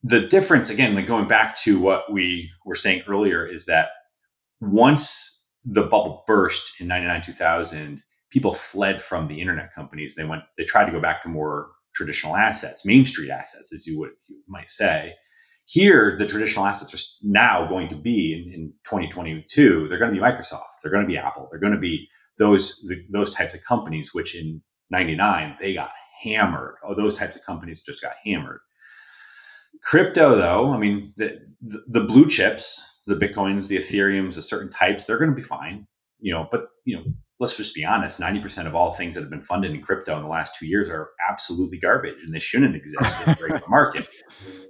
the 0.04 0.22
difference, 0.28 0.72
again, 0.72 0.96
like 0.96 1.08
going 1.08 1.28
back 1.28 1.56
to 1.58 1.80
what 1.80 2.12
we 2.12 2.50
were 2.66 2.76
saying 2.76 3.04
earlier, 3.08 3.46
is 3.46 3.68
that 3.68 3.90
once 4.60 5.46
the 5.66 5.84
bubble 5.84 6.24
burst 6.28 6.72
in 6.80 6.88
99 6.88 7.22
2000 7.22 8.02
people 8.32 8.54
fled 8.54 9.02
from 9.02 9.28
the 9.28 9.40
internet 9.40 9.74
companies 9.76 10.16
they 10.16 10.24
went 10.24 10.42
they 10.58 10.64
tried 10.64 10.86
to 10.86 10.92
go 10.92 11.00
back 11.00 11.22
to 11.22 11.30
more 11.30 11.70
traditional 11.94 12.36
assets, 12.36 12.86
Main 12.86 13.06
Street 13.06 13.30
assets, 13.30 13.74
as 13.74 13.86
you 13.86 14.00
would 14.00 14.12
you 14.28 14.42
might 14.48 14.70
say. 14.70 15.14
Here, 15.66 16.16
the 16.18 16.26
traditional 16.26 16.66
assets 16.66 16.94
are 16.94 17.00
now 17.22 17.68
going 17.68 17.88
to 17.90 17.96
be 17.96 18.34
in, 18.34 18.54
in 18.54 18.74
2022. 18.84 19.88
They're 19.88 20.00
going 20.00 20.14
to 20.14 20.20
be 20.20 20.26
Microsoft. 20.26 20.80
They're 20.82 20.92
going 20.92 21.06
to 21.06 21.08
be 21.08 21.18
Apple. 21.18 21.48
They're 21.50 21.60
going 21.60 21.74
to 21.74 21.80
be 21.80 22.08
those 22.38 22.84
the, 22.88 23.06
those 23.12 23.34
types 23.34 23.54
of 23.54 23.64
companies. 23.64 24.14
Which 24.14 24.36
in 24.36 24.62
'99 24.90 25.58
they 25.62 25.74
got 25.74 25.92
hammered. 26.22 26.76
Oh, 26.84 26.96
those 26.96 27.18
types 27.18 27.36
of 27.36 27.44
companies 27.44 27.82
just 27.82 28.02
got 28.02 28.16
hammered. 28.26 28.60
Crypto, 29.84 30.36
though, 30.36 30.74
I 30.74 30.78
mean, 30.78 31.14
the, 31.18 31.40
the, 31.62 31.84
the 31.88 32.02
blue 32.02 32.30
chips, 32.30 32.84
the 33.08 33.16
bitcoins, 33.16 33.68
the 33.68 33.78
ethereums, 33.78 34.36
the 34.36 34.42
certain 34.42 34.70
types, 34.70 35.06
they're 35.06 35.18
going 35.18 35.32
to 35.32 35.36
be 35.36 35.42
fine. 35.42 35.88
You 36.20 36.34
know, 36.34 36.48
but 36.52 36.68
you 36.86 36.98
know, 36.98 37.04
let's 37.42 37.56
just 37.56 37.74
be 37.74 37.84
honest 37.84 38.20
90% 38.20 38.68
of 38.68 38.76
all 38.76 38.94
things 38.94 39.16
that 39.16 39.22
have 39.22 39.32
been 39.32 39.42
funded 39.42 39.72
in 39.72 39.82
crypto 39.82 40.16
in 40.16 40.22
the 40.22 40.30
last 40.30 40.56
two 40.58 40.68
years 40.68 40.88
are 40.90 41.10
absolutely 41.28 41.80
garbage 41.80 42.24
and 42.24 42.32
they 42.32 42.40
shouldn't 42.40 42.76
exist 42.76 43.02
in 43.26 43.34
the 43.34 43.64
market. 43.68 44.08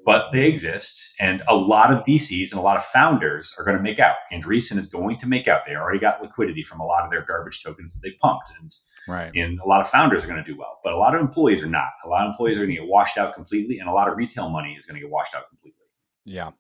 But 0.06 0.32
they 0.32 0.46
exist 0.46 1.00
and 1.20 1.44
a 1.50 1.56
lot 1.56 1.94
of 1.94 2.06
vcs 2.06 2.52
and 2.52 2.60
a 2.60 2.64
lot 2.64 2.78
of 2.78 2.86
founders 2.86 3.54
are 3.60 3.66
going 3.66 3.76
to 3.76 3.84
make 3.84 4.00
out. 4.00 4.16
Andreessen 4.32 4.78
is 4.78 4.88
going 4.88 5.20
to 5.20 5.28
make 5.28 5.50
out. 5.50 5.64
They 5.68 5.76
already 5.76 6.00
got 6.00 6.22
liquidity 6.22 6.64
from 6.64 6.80
a 6.80 6.86
lot 6.86 7.04
of 7.04 7.12
their 7.12 7.26
garbage 7.26 7.62
tokens 7.62 7.94
that 7.94 8.00
they 8.02 8.16
pumped 8.22 8.50
and 8.62 8.74
right. 9.06 9.32
and 9.36 9.60
a 9.60 9.68
lot 9.68 9.82
of 9.82 9.90
founders 9.90 10.24
are 10.24 10.28
going 10.28 10.42
to 10.42 10.50
do 10.50 10.58
well 10.58 10.80
but 10.82 10.94
a 10.94 10.98
lot 10.98 11.14
of 11.14 11.20
employees 11.20 11.62
are 11.62 11.68
not. 11.68 11.92
A 12.06 12.08
lot 12.08 12.26
of 12.26 12.32
employees 12.32 12.56
are 12.56 12.62
going 12.62 12.74
to 12.76 12.82
get 12.82 12.88
washed 12.88 13.18
out 13.18 13.36
completely 13.36 13.80
and 13.80 13.90
a 13.90 13.94
lot 13.94 14.08
of 14.08 14.16
retail 14.16 14.50
money 14.50 14.78
is 14.80 14.86
going 14.86 14.96
to 14.96 15.02
get 15.02 15.12
washed 15.12 15.36
out 15.36 15.50
completely 15.50 15.81
yeah. 16.26 16.52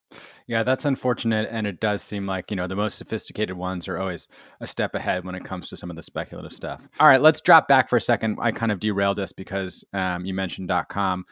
Yeah, 0.47 0.63
that's 0.63 0.85
unfortunate. 0.85 1.47
And 1.51 1.67
it 1.67 1.79
does 1.79 2.01
seem 2.01 2.25
like, 2.25 2.49
you 2.49 2.57
know, 2.57 2.67
the 2.67 2.75
most 2.75 2.97
sophisticated 2.97 3.55
ones 3.55 3.87
are 3.87 3.97
always 3.97 4.27
a 4.59 4.67
step 4.67 4.95
ahead 4.95 5.23
when 5.23 5.35
it 5.35 5.43
comes 5.43 5.69
to 5.69 5.77
some 5.77 5.89
of 5.89 5.95
the 5.95 6.01
speculative 6.01 6.53
stuff. 6.53 6.87
All 6.99 7.07
right, 7.07 7.21
let's 7.21 7.41
drop 7.41 7.67
back 7.67 7.89
for 7.89 7.95
a 7.95 8.01
second. 8.01 8.37
I 8.41 8.51
kind 8.51 8.71
of 8.71 8.79
derailed 8.79 9.19
us 9.19 9.31
because 9.31 9.85
um, 9.93 10.25
you 10.25 10.33
mentioned 10.33 10.71
.com. 10.89 11.25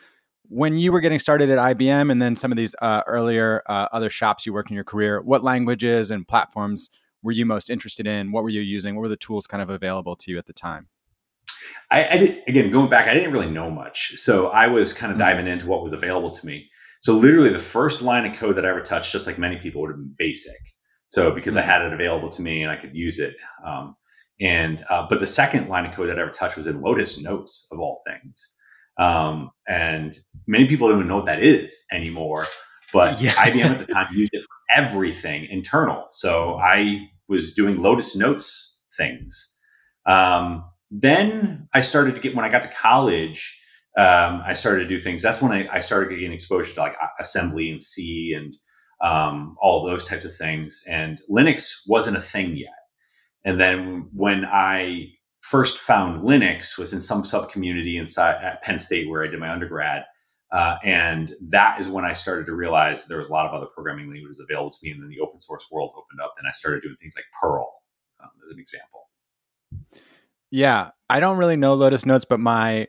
When 0.47 0.77
you 0.77 0.91
were 0.91 0.99
getting 0.99 1.19
started 1.19 1.49
at 1.49 1.59
IBM 1.59 2.11
and 2.11 2.21
then 2.21 2.35
some 2.35 2.51
of 2.51 2.57
these 2.57 2.75
uh, 2.81 3.03
earlier 3.07 3.61
uh, 3.67 3.87
other 3.91 4.09
shops 4.09 4.45
you 4.45 4.53
worked 4.53 4.69
in 4.69 4.75
your 4.75 4.83
career, 4.83 5.21
what 5.21 5.43
languages 5.43 6.09
and 6.09 6.27
platforms 6.27 6.89
were 7.21 7.31
you 7.31 7.45
most 7.45 7.69
interested 7.69 8.07
in? 8.07 8.31
What 8.31 8.43
were 8.43 8.49
you 8.49 8.61
using? 8.61 8.95
What 8.95 9.01
were 9.01 9.09
the 9.09 9.17
tools 9.17 9.45
kind 9.45 9.61
of 9.61 9.69
available 9.69 10.15
to 10.15 10.31
you 10.31 10.37
at 10.37 10.45
the 10.45 10.53
time? 10.53 10.87
I, 11.91 12.07
I 12.07 12.17
did, 12.17 12.37
again, 12.47 12.71
going 12.71 12.89
back, 12.89 13.07
I 13.07 13.13
didn't 13.13 13.31
really 13.31 13.49
know 13.49 13.69
much. 13.69 14.13
So 14.17 14.47
I 14.47 14.67
was 14.67 14.93
kind 14.93 15.11
of 15.11 15.17
mm-hmm. 15.17 15.27
diving 15.27 15.47
into 15.47 15.67
what 15.67 15.83
was 15.83 15.93
available 15.93 16.31
to 16.31 16.45
me 16.45 16.69
So 17.01 17.13
literally 17.15 17.51
the 17.51 17.59
first 17.59 18.01
line 18.01 18.25
of 18.25 18.37
code 18.37 18.57
that 18.57 18.65
I 18.65 18.69
ever 18.69 18.81
touched, 18.81 19.11
just 19.11 19.27
like 19.27 19.39
many 19.39 19.57
people, 19.57 19.81
would 19.81 19.91
have 19.91 19.97
been 19.97 20.15
basic. 20.17 20.59
So 21.09 21.31
because 21.31 21.57
I 21.57 21.61
had 21.61 21.81
it 21.81 21.93
available 21.93 22.29
to 22.31 22.41
me 22.41 22.61
and 22.61 22.71
I 22.71 22.75
could 22.75 22.95
use 22.95 23.19
it. 23.19 23.35
Um, 23.65 23.95
and 24.41 24.83
uh, 24.89 25.07
but 25.09 25.19
the 25.19 25.27
second 25.27 25.69
line 25.69 25.85
of 25.85 25.93
code 25.93 26.09
that 26.09 26.17
I 26.17 26.21
ever 26.21 26.31
touched 26.31 26.57
was 26.57 26.67
in 26.67 26.81
Lotus 26.81 27.19
Notes 27.19 27.67
of 27.71 27.79
all 27.79 28.01
things. 28.07 28.53
Um, 28.99 29.51
and 29.67 30.17
many 30.45 30.67
people 30.67 30.89
don't 30.89 30.97
even 30.97 31.07
know 31.07 31.17
what 31.17 31.25
that 31.27 31.41
is 31.43 31.83
anymore. 31.91 32.45
But 32.91 33.21
yeah. 33.21 33.33
IBM 33.33 33.65
at 33.65 33.79
the 33.79 33.93
time 33.93 34.07
used 34.13 34.33
it 34.33 34.41
for 34.41 34.83
everything 34.83 35.47
internal. 35.49 36.07
So 36.11 36.55
I 36.55 37.07
was 37.27 37.53
doing 37.53 37.81
Lotus 37.81 38.15
Notes 38.15 38.79
things. 38.97 39.53
Um, 40.05 40.65
then 40.91 41.69
I 41.73 41.81
started 41.81 42.15
to 42.15 42.21
get 42.21 42.35
when 42.35 42.45
I 42.45 42.49
got 42.49 42.63
to 42.63 42.69
college. 42.69 43.57
Um, 43.99 44.41
I 44.45 44.53
started 44.53 44.87
to 44.87 44.87
do 44.87 45.01
things. 45.01 45.21
That's 45.21 45.41
when 45.41 45.51
I, 45.51 45.67
I, 45.67 45.79
started 45.81 46.15
getting 46.15 46.31
exposure 46.31 46.73
to 46.73 46.79
like 46.79 46.95
assembly 47.19 47.69
and 47.69 47.83
C 47.83 48.33
and 48.33 48.55
um, 49.03 49.57
all 49.61 49.85
those 49.85 50.05
types 50.05 50.23
of 50.23 50.33
things. 50.33 50.85
And 50.87 51.19
Linux 51.29 51.81
wasn't 51.85 52.15
a 52.15 52.21
thing 52.21 52.55
yet. 52.55 52.79
And 53.43 53.59
then 53.59 54.07
when 54.13 54.45
I 54.45 55.07
first 55.41 55.79
found 55.79 56.23
Linux 56.23 56.77
was 56.77 56.93
in 56.93 57.01
some 57.01 57.25
sub 57.25 57.51
community 57.51 57.97
inside 57.97 58.41
at 58.41 58.63
Penn 58.63 58.79
State 58.79 59.09
where 59.09 59.21
I 59.21 59.27
did 59.27 59.39
my 59.39 59.51
undergrad. 59.51 60.05
Uh, 60.53 60.77
and 60.85 61.35
that 61.49 61.81
is 61.81 61.89
when 61.89 62.05
I 62.05 62.13
started 62.13 62.45
to 62.45 62.53
realize 62.53 63.03
there 63.05 63.17
was 63.17 63.27
a 63.27 63.31
lot 63.31 63.47
of 63.47 63.53
other 63.53 63.67
programming 63.75 64.09
languages 64.09 64.39
available 64.39 64.71
to 64.71 64.77
me. 64.81 64.91
And 64.91 65.03
then 65.03 65.09
the 65.09 65.19
open 65.19 65.41
source 65.41 65.65
world 65.71 65.91
opened 65.97 66.21
up 66.23 66.35
and 66.39 66.47
I 66.47 66.51
started 66.53 66.83
doing 66.83 66.95
things 67.01 67.15
like 67.17 67.25
Perl 67.41 67.69
um, 68.23 68.29
as 68.45 68.53
an 68.53 68.59
example. 68.59 69.09
Yeah, 70.51 70.91
I 71.09 71.19
don't 71.19 71.37
really 71.37 71.57
know 71.57 71.73
Lotus 71.73 72.05
Notes, 72.05 72.23
but 72.23 72.39
my 72.39 72.87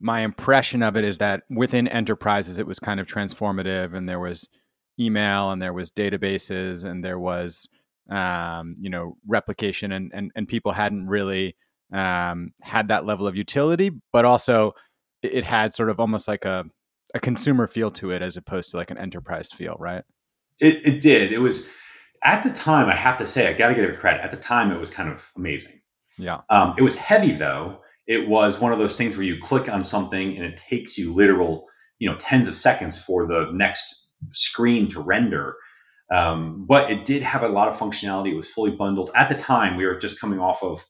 my 0.00 0.20
impression 0.20 0.82
of 0.82 0.96
it 0.96 1.04
is 1.04 1.18
that 1.18 1.42
within 1.50 1.86
enterprises 1.86 2.58
it 2.58 2.66
was 2.66 2.78
kind 2.78 2.98
of 2.98 3.06
transformative 3.06 3.94
and 3.94 4.08
there 4.08 4.18
was 4.18 4.48
email 4.98 5.50
and 5.50 5.60
there 5.60 5.72
was 5.72 5.90
databases 5.90 6.84
and 6.84 7.04
there 7.04 7.18
was 7.18 7.68
um, 8.10 8.74
you 8.78 8.90
know 8.90 9.16
replication 9.26 9.92
and, 9.92 10.10
and 10.14 10.32
and 10.34 10.48
people 10.48 10.72
hadn't 10.72 11.06
really 11.06 11.56
um, 11.92 12.52
had 12.62 12.88
that 12.88 13.04
level 13.04 13.26
of 13.26 13.36
utility 13.36 13.90
but 14.12 14.24
also 14.24 14.72
it, 15.22 15.34
it 15.34 15.44
had 15.44 15.74
sort 15.74 15.90
of 15.90 16.00
almost 16.00 16.26
like 16.26 16.44
a 16.44 16.64
a 17.14 17.20
consumer 17.20 17.66
feel 17.66 17.90
to 17.90 18.10
it 18.10 18.22
as 18.22 18.36
opposed 18.36 18.70
to 18.70 18.76
like 18.76 18.90
an 18.90 18.98
enterprise 18.98 19.52
feel 19.52 19.76
right? 19.78 20.04
It, 20.58 20.76
it 20.84 21.00
did. 21.00 21.32
It 21.32 21.38
was 21.38 21.68
at 22.22 22.42
the 22.42 22.50
time 22.50 22.86
i 22.90 22.94
have 22.94 23.16
to 23.16 23.24
say 23.24 23.48
i 23.48 23.52
got 23.54 23.68
to 23.68 23.74
give 23.74 23.82
it 23.82 23.98
credit 23.98 24.20
at 24.22 24.30
the 24.30 24.36
time 24.36 24.70
it 24.70 24.78
was 24.78 24.90
kind 24.90 25.10
of 25.10 25.22
amazing. 25.36 25.80
Yeah. 26.18 26.40
Um, 26.50 26.74
it 26.76 26.82
was 26.82 26.96
heavy 26.96 27.32
though 27.32 27.80
it 28.10 28.28
was 28.28 28.58
one 28.58 28.72
of 28.72 28.78
those 28.80 28.96
things 28.96 29.16
where 29.16 29.26
you 29.26 29.40
click 29.40 29.68
on 29.68 29.84
something 29.84 30.36
and 30.36 30.44
it 30.44 30.60
takes 30.68 30.98
you 30.98 31.14
literal 31.14 31.66
you 31.98 32.10
know 32.10 32.16
tens 32.18 32.48
of 32.48 32.54
seconds 32.56 32.98
for 32.98 33.26
the 33.26 33.50
next 33.52 34.08
screen 34.32 34.88
to 34.90 35.00
render 35.00 35.54
um, 36.10 36.66
but 36.68 36.90
it 36.90 37.04
did 37.04 37.22
have 37.22 37.42
a 37.42 37.48
lot 37.48 37.68
of 37.68 37.78
functionality. 37.78 38.32
It 38.32 38.36
was 38.36 38.50
fully 38.50 38.72
bundled. 38.72 39.10
At 39.14 39.28
the 39.28 39.36
time, 39.36 39.76
we 39.76 39.86
were 39.86 39.98
just 39.98 40.20
coming 40.20 40.40
off 40.40 40.62
of 40.62 40.84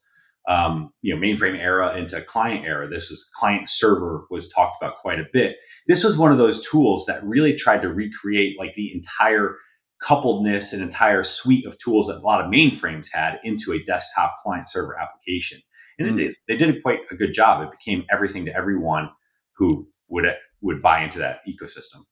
um, 0.48 0.92
you 1.02 1.14
know 1.14 1.20
mainframe 1.20 1.58
era 1.58 1.96
into 1.98 2.22
client 2.22 2.64
era. 2.66 2.88
This 2.88 3.10
is 3.10 3.28
client 3.38 3.68
server 3.68 4.24
was 4.30 4.48
talked 4.48 4.82
about 4.82 4.96
quite 5.02 5.20
a 5.20 5.26
bit. 5.32 5.56
This 5.86 6.04
was 6.04 6.16
one 6.16 6.32
of 6.32 6.38
those 6.38 6.66
tools 6.66 7.04
that 7.06 7.22
really 7.24 7.54
tried 7.54 7.82
to 7.82 7.92
recreate 7.92 8.58
like 8.58 8.74
the 8.74 8.92
entire 8.94 9.56
coupledness 10.02 10.72
and 10.72 10.80
entire 10.80 11.22
suite 11.22 11.66
of 11.66 11.76
tools 11.78 12.06
that 12.06 12.16
a 12.16 12.20
lot 12.26 12.42
of 12.42 12.50
mainframes 12.50 13.08
had 13.12 13.38
into 13.44 13.74
a 13.74 13.84
desktop 13.84 14.36
client 14.42 14.66
server 14.66 14.98
application. 14.98 15.60
And 16.00 16.18
mm. 16.18 16.32
they 16.48 16.56
did 16.56 16.82
quite 16.82 17.00
a 17.10 17.14
good 17.14 17.32
job. 17.32 17.62
It 17.62 17.70
became 17.70 18.04
everything 18.12 18.44
to 18.46 18.56
everyone 18.56 19.10
who 19.56 19.86
would 20.08 20.24
would 20.62 20.82
buy 20.82 21.02
into 21.02 21.18
that 21.18 21.40
ecosystem. 21.48 22.04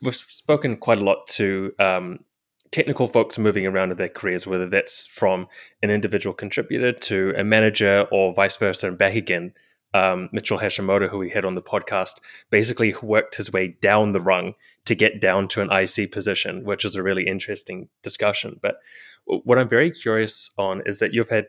We've 0.00 0.14
spoken 0.14 0.76
quite 0.76 0.98
a 0.98 1.04
lot 1.04 1.26
to 1.28 1.72
um, 1.78 2.20
technical 2.70 3.06
folks 3.06 3.38
moving 3.38 3.66
around 3.66 3.92
in 3.92 3.96
their 3.96 4.08
careers, 4.08 4.46
whether 4.46 4.68
that's 4.68 5.06
from 5.06 5.46
an 5.82 5.90
individual 5.90 6.34
contributor 6.34 6.92
to 6.92 7.34
a 7.36 7.44
manager 7.44 8.06
or 8.10 8.34
vice 8.34 8.56
versa, 8.56 8.88
and 8.88 8.98
back 8.98 9.14
again. 9.14 9.52
Um, 9.94 10.30
Mitchell 10.32 10.58
Hashimoto, 10.58 11.10
who 11.10 11.18
we 11.18 11.28
had 11.28 11.44
on 11.44 11.54
the 11.54 11.60
podcast, 11.60 12.14
basically 12.48 12.94
worked 13.02 13.34
his 13.34 13.52
way 13.52 13.76
down 13.82 14.12
the 14.12 14.22
rung 14.22 14.54
to 14.86 14.94
get 14.94 15.20
down 15.20 15.48
to 15.48 15.60
an 15.60 15.70
IC 15.70 16.10
position, 16.10 16.64
which 16.64 16.86
is 16.86 16.96
a 16.96 17.02
really 17.02 17.26
interesting 17.26 17.88
discussion. 18.02 18.58
But 18.62 18.76
what 19.26 19.58
I'm 19.58 19.68
very 19.68 19.90
curious 19.90 20.50
on 20.56 20.82
is 20.86 20.98
that 21.00 21.12
you've 21.12 21.28
had, 21.28 21.48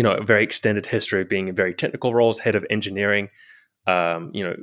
you 0.00 0.02
know, 0.02 0.12
a 0.12 0.24
very 0.24 0.42
extended 0.42 0.86
history 0.86 1.20
of 1.20 1.28
being 1.28 1.48
in 1.48 1.54
very 1.54 1.74
technical 1.74 2.14
roles, 2.14 2.38
head 2.38 2.54
of 2.54 2.64
engineering, 2.70 3.28
um, 3.86 4.30
you 4.32 4.42
know, 4.42 4.56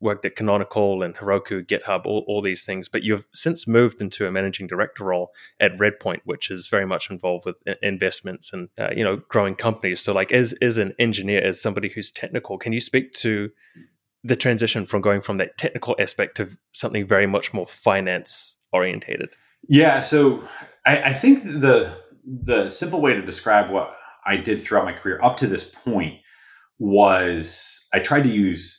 worked 0.00 0.26
at 0.26 0.34
Canonical 0.34 1.04
and 1.04 1.14
Heroku, 1.14 1.64
GitHub, 1.64 2.06
all, 2.06 2.24
all 2.26 2.42
these 2.42 2.64
things, 2.64 2.88
but 2.88 3.04
you've 3.04 3.24
since 3.32 3.68
moved 3.68 4.00
into 4.00 4.26
a 4.26 4.32
managing 4.32 4.66
director 4.66 5.04
role 5.04 5.30
at 5.60 5.78
Redpoint, 5.78 6.22
which 6.24 6.50
is 6.50 6.66
very 6.66 6.86
much 6.86 7.08
involved 7.08 7.46
with 7.46 7.54
investments 7.82 8.52
and 8.52 8.68
uh, 8.80 8.88
you 8.96 9.04
know 9.04 9.22
growing 9.28 9.54
companies. 9.54 10.00
So, 10.00 10.12
like 10.12 10.32
as 10.32 10.54
as 10.60 10.76
an 10.76 10.92
engineer, 10.98 11.40
as 11.40 11.62
somebody 11.62 11.88
who's 11.88 12.10
technical, 12.10 12.58
can 12.58 12.72
you 12.72 12.80
speak 12.80 13.12
to 13.14 13.50
the 14.24 14.34
transition 14.34 14.86
from 14.86 15.02
going 15.02 15.20
from 15.20 15.38
that 15.38 15.56
technical 15.56 15.94
aspect 16.00 16.36
to 16.38 16.48
something 16.72 17.06
very 17.06 17.28
much 17.28 17.54
more 17.54 17.68
finance 17.68 18.56
orientated? 18.72 19.36
Yeah, 19.68 20.00
so 20.00 20.42
I, 20.84 21.02
I 21.02 21.14
think 21.14 21.44
the 21.44 21.96
the 22.24 22.70
simple 22.70 23.00
way 23.00 23.14
to 23.14 23.22
describe 23.22 23.70
what 23.70 23.94
I 24.26 24.36
did 24.36 24.60
throughout 24.60 24.84
my 24.84 24.92
career 24.92 25.20
up 25.22 25.36
to 25.38 25.46
this 25.46 25.64
point 25.64 26.18
was 26.78 27.86
I 27.92 28.00
tried 28.00 28.22
to 28.22 28.28
use 28.28 28.76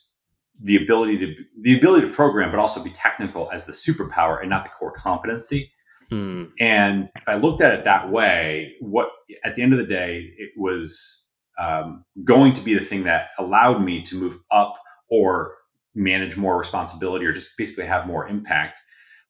the 0.63 0.83
ability 0.83 1.17
to 1.19 1.35
the 1.61 1.77
ability 1.77 2.07
to 2.07 2.13
program, 2.13 2.51
but 2.51 2.59
also 2.59 2.83
be 2.83 2.91
technical 2.91 3.49
as 3.51 3.65
the 3.65 3.71
superpower 3.71 4.41
and 4.41 4.49
not 4.49 4.63
the 4.63 4.69
core 4.69 4.91
competency. 4.91 5.71
Hmm. 6.09 6.45
And 6.59 7.09
if 7.15 7.27
I 7.27 7.35
looked 7.35 7.61
at 7.61 7.73
it 7.73 7.83
that 7.85 8.11
way, 8.11 8.73
what 8.81 9.09
at 9.43 9.55
the 9.55 9.61
end 9.61 9.73
of 9.73 9.79
the 9.79 9.85
day, 9.85 10.33
it 10.37 10.51
was 10.57 11.29
um, 11.59 12.03
going 12.23 12.53
to 12.53 12.61
be 12.61 12.73
the 12.73 12.83
thing 12.83 13.03
that 13.05 13.27
allowed 13.39 13.83
me 13.83 14.01
to 14.03 14.15
move 14.15 14.37
up 14.51 14.75
or 15.09 15.55
manage 15.95 16.37
more 16.37 16.57
responsibility 16.57 17.25
or 17.25 17.31
just 17.31 17.49
basically 17.57 17.85
have 17.85 18.07
more 18.07 18.27
impact. 18.27 18.79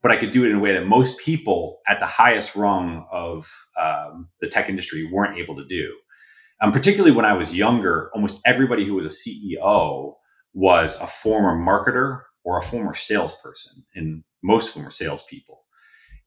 But 0.02 0.12
I 0.12 0.18
could 0.18 0.32
do 0.32 0.44
it 0.46 0.50
in 0.50 0.58
a 0.58 0.60
way 0.60 0.74
that 0.74 0.88
most 0.88 1.20
people 1.20 1.80
at 1.88 2.00
the 2.00 2.08
highest 2.08 2.56
rung 2.56 3.06
of 3.12 3.52
um, 3.80 4.30
the 4.40 4.48
tech 4.48 4.68
industry 4.68 5.08
weren't 5.12 5.38
able 5.38 5.56
to 5.58 5.66
do. 5.66 5.94
Um, 6.62 6.72
particularly 6.72 7.16
when 7.16 7.26
I 7.26 7.34
was 7.34 7.54
younger, 7.54 8.12
almost 8.14 8.40
everybody 8.46 8.86
who 8.86 8.94
was 8.94 9.06
a 9.06 9.10
CEO 9.10 10.14
was 10.54 10.96
a 10.98 11.08
former 11.08 11.56
marketer 11.56 12.22
or 12.44 12.58
a 12.58 12.62
former 12.62 12.94
salesperson, 12.94 13.84
and 13.96 14.24
most 14.44 14.70
of 14.70 14.74
them 14.76 14.84
were 14.84 14.92
salespeople. 14.92 15.62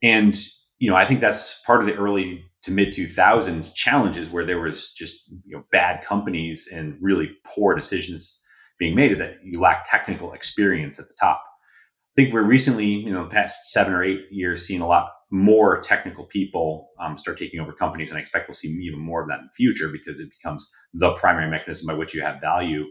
And 0.03 0.37
you 0.77 0.89
know, 0.89 0.97
I 0.97 1.07
think 1.07 1.21
that's 1.21 1.61
part 1.65 1.79
of 1.79 1.85
the 1.85 1.95
early 1.95 2.43
to 2.63 2.71
mid 2.71 2.89
2000s 2.89 3.73
challenges 3.73 4.29
where 4.29 4.45
there 4.45 4.59
was 4.59 4.91
just 4.91 5.15
you 5.45 5.55
know 5.55 5.63
bad 5.71 6.03
companies 6.03 6.67
and 6.71 6.97
really 7.01 7.31
poor 7.45 7.75
decisions 7.75 8.39
being 8.77 8.95
made 8.95 9.11
is 9.11 9.19
that 9.19 9.37
you 9.43 9.61
lack 9.61 9.89
technical 9.89 10.33
experience 10.33 10.99
at 10.99 11.07
the 11.07 11.13
top. 11.19 11.41
I 12.15 12.21
think 12.21 12.33
we're 12.33 12.43
recently, 12.43 12.85
you 12.85 13.11
know, 13.11 13.25
past 13.25 13.71
seven 13.71 13.93
or 13.93 14.01
eight 14.01 14.27
years, 14.31 14.65
seeing 14.65 14.79
a 14.79 14.87
lot 14.87 15.11
more 15.31 15.81
technical 15.81 16.23
people 16.23 16.91
um, 16.97 17.17
start 17.17 17.37
taking 17.37 17.59
over 17.59 17.73
companies, 17.73 18.09
and 18.09 18.17
I 18.17 18.21
expect 18.21 18.47
we'll 18.47 18.55
see 18.55 18.69
even 18.69 18.99
more 18.99 19.21
of 19.21 19.27
that 19.27 19.39
in 19.39 19.45
the 19.47 19.51
future 19.53 19.89
because 19.89 20.21
it 20.21 20.29
becomes 20.29 20.71
the 20.93 21.11
primary 21.15 21.49
mechanism 21.49 21.87
by 21.87 21.93
which 21.93 22.13
you 22.13 22.21
have 22.21 22.39
value 22.39 22.85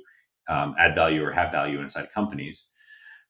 um, 0.47 0.75
add 0.78 0.95
value 0.95 1.25
or 1.25 1.33
have 1.33 1.52
value 1.52 1.81
inside 1.81 2.12
companies. 2.12 2.71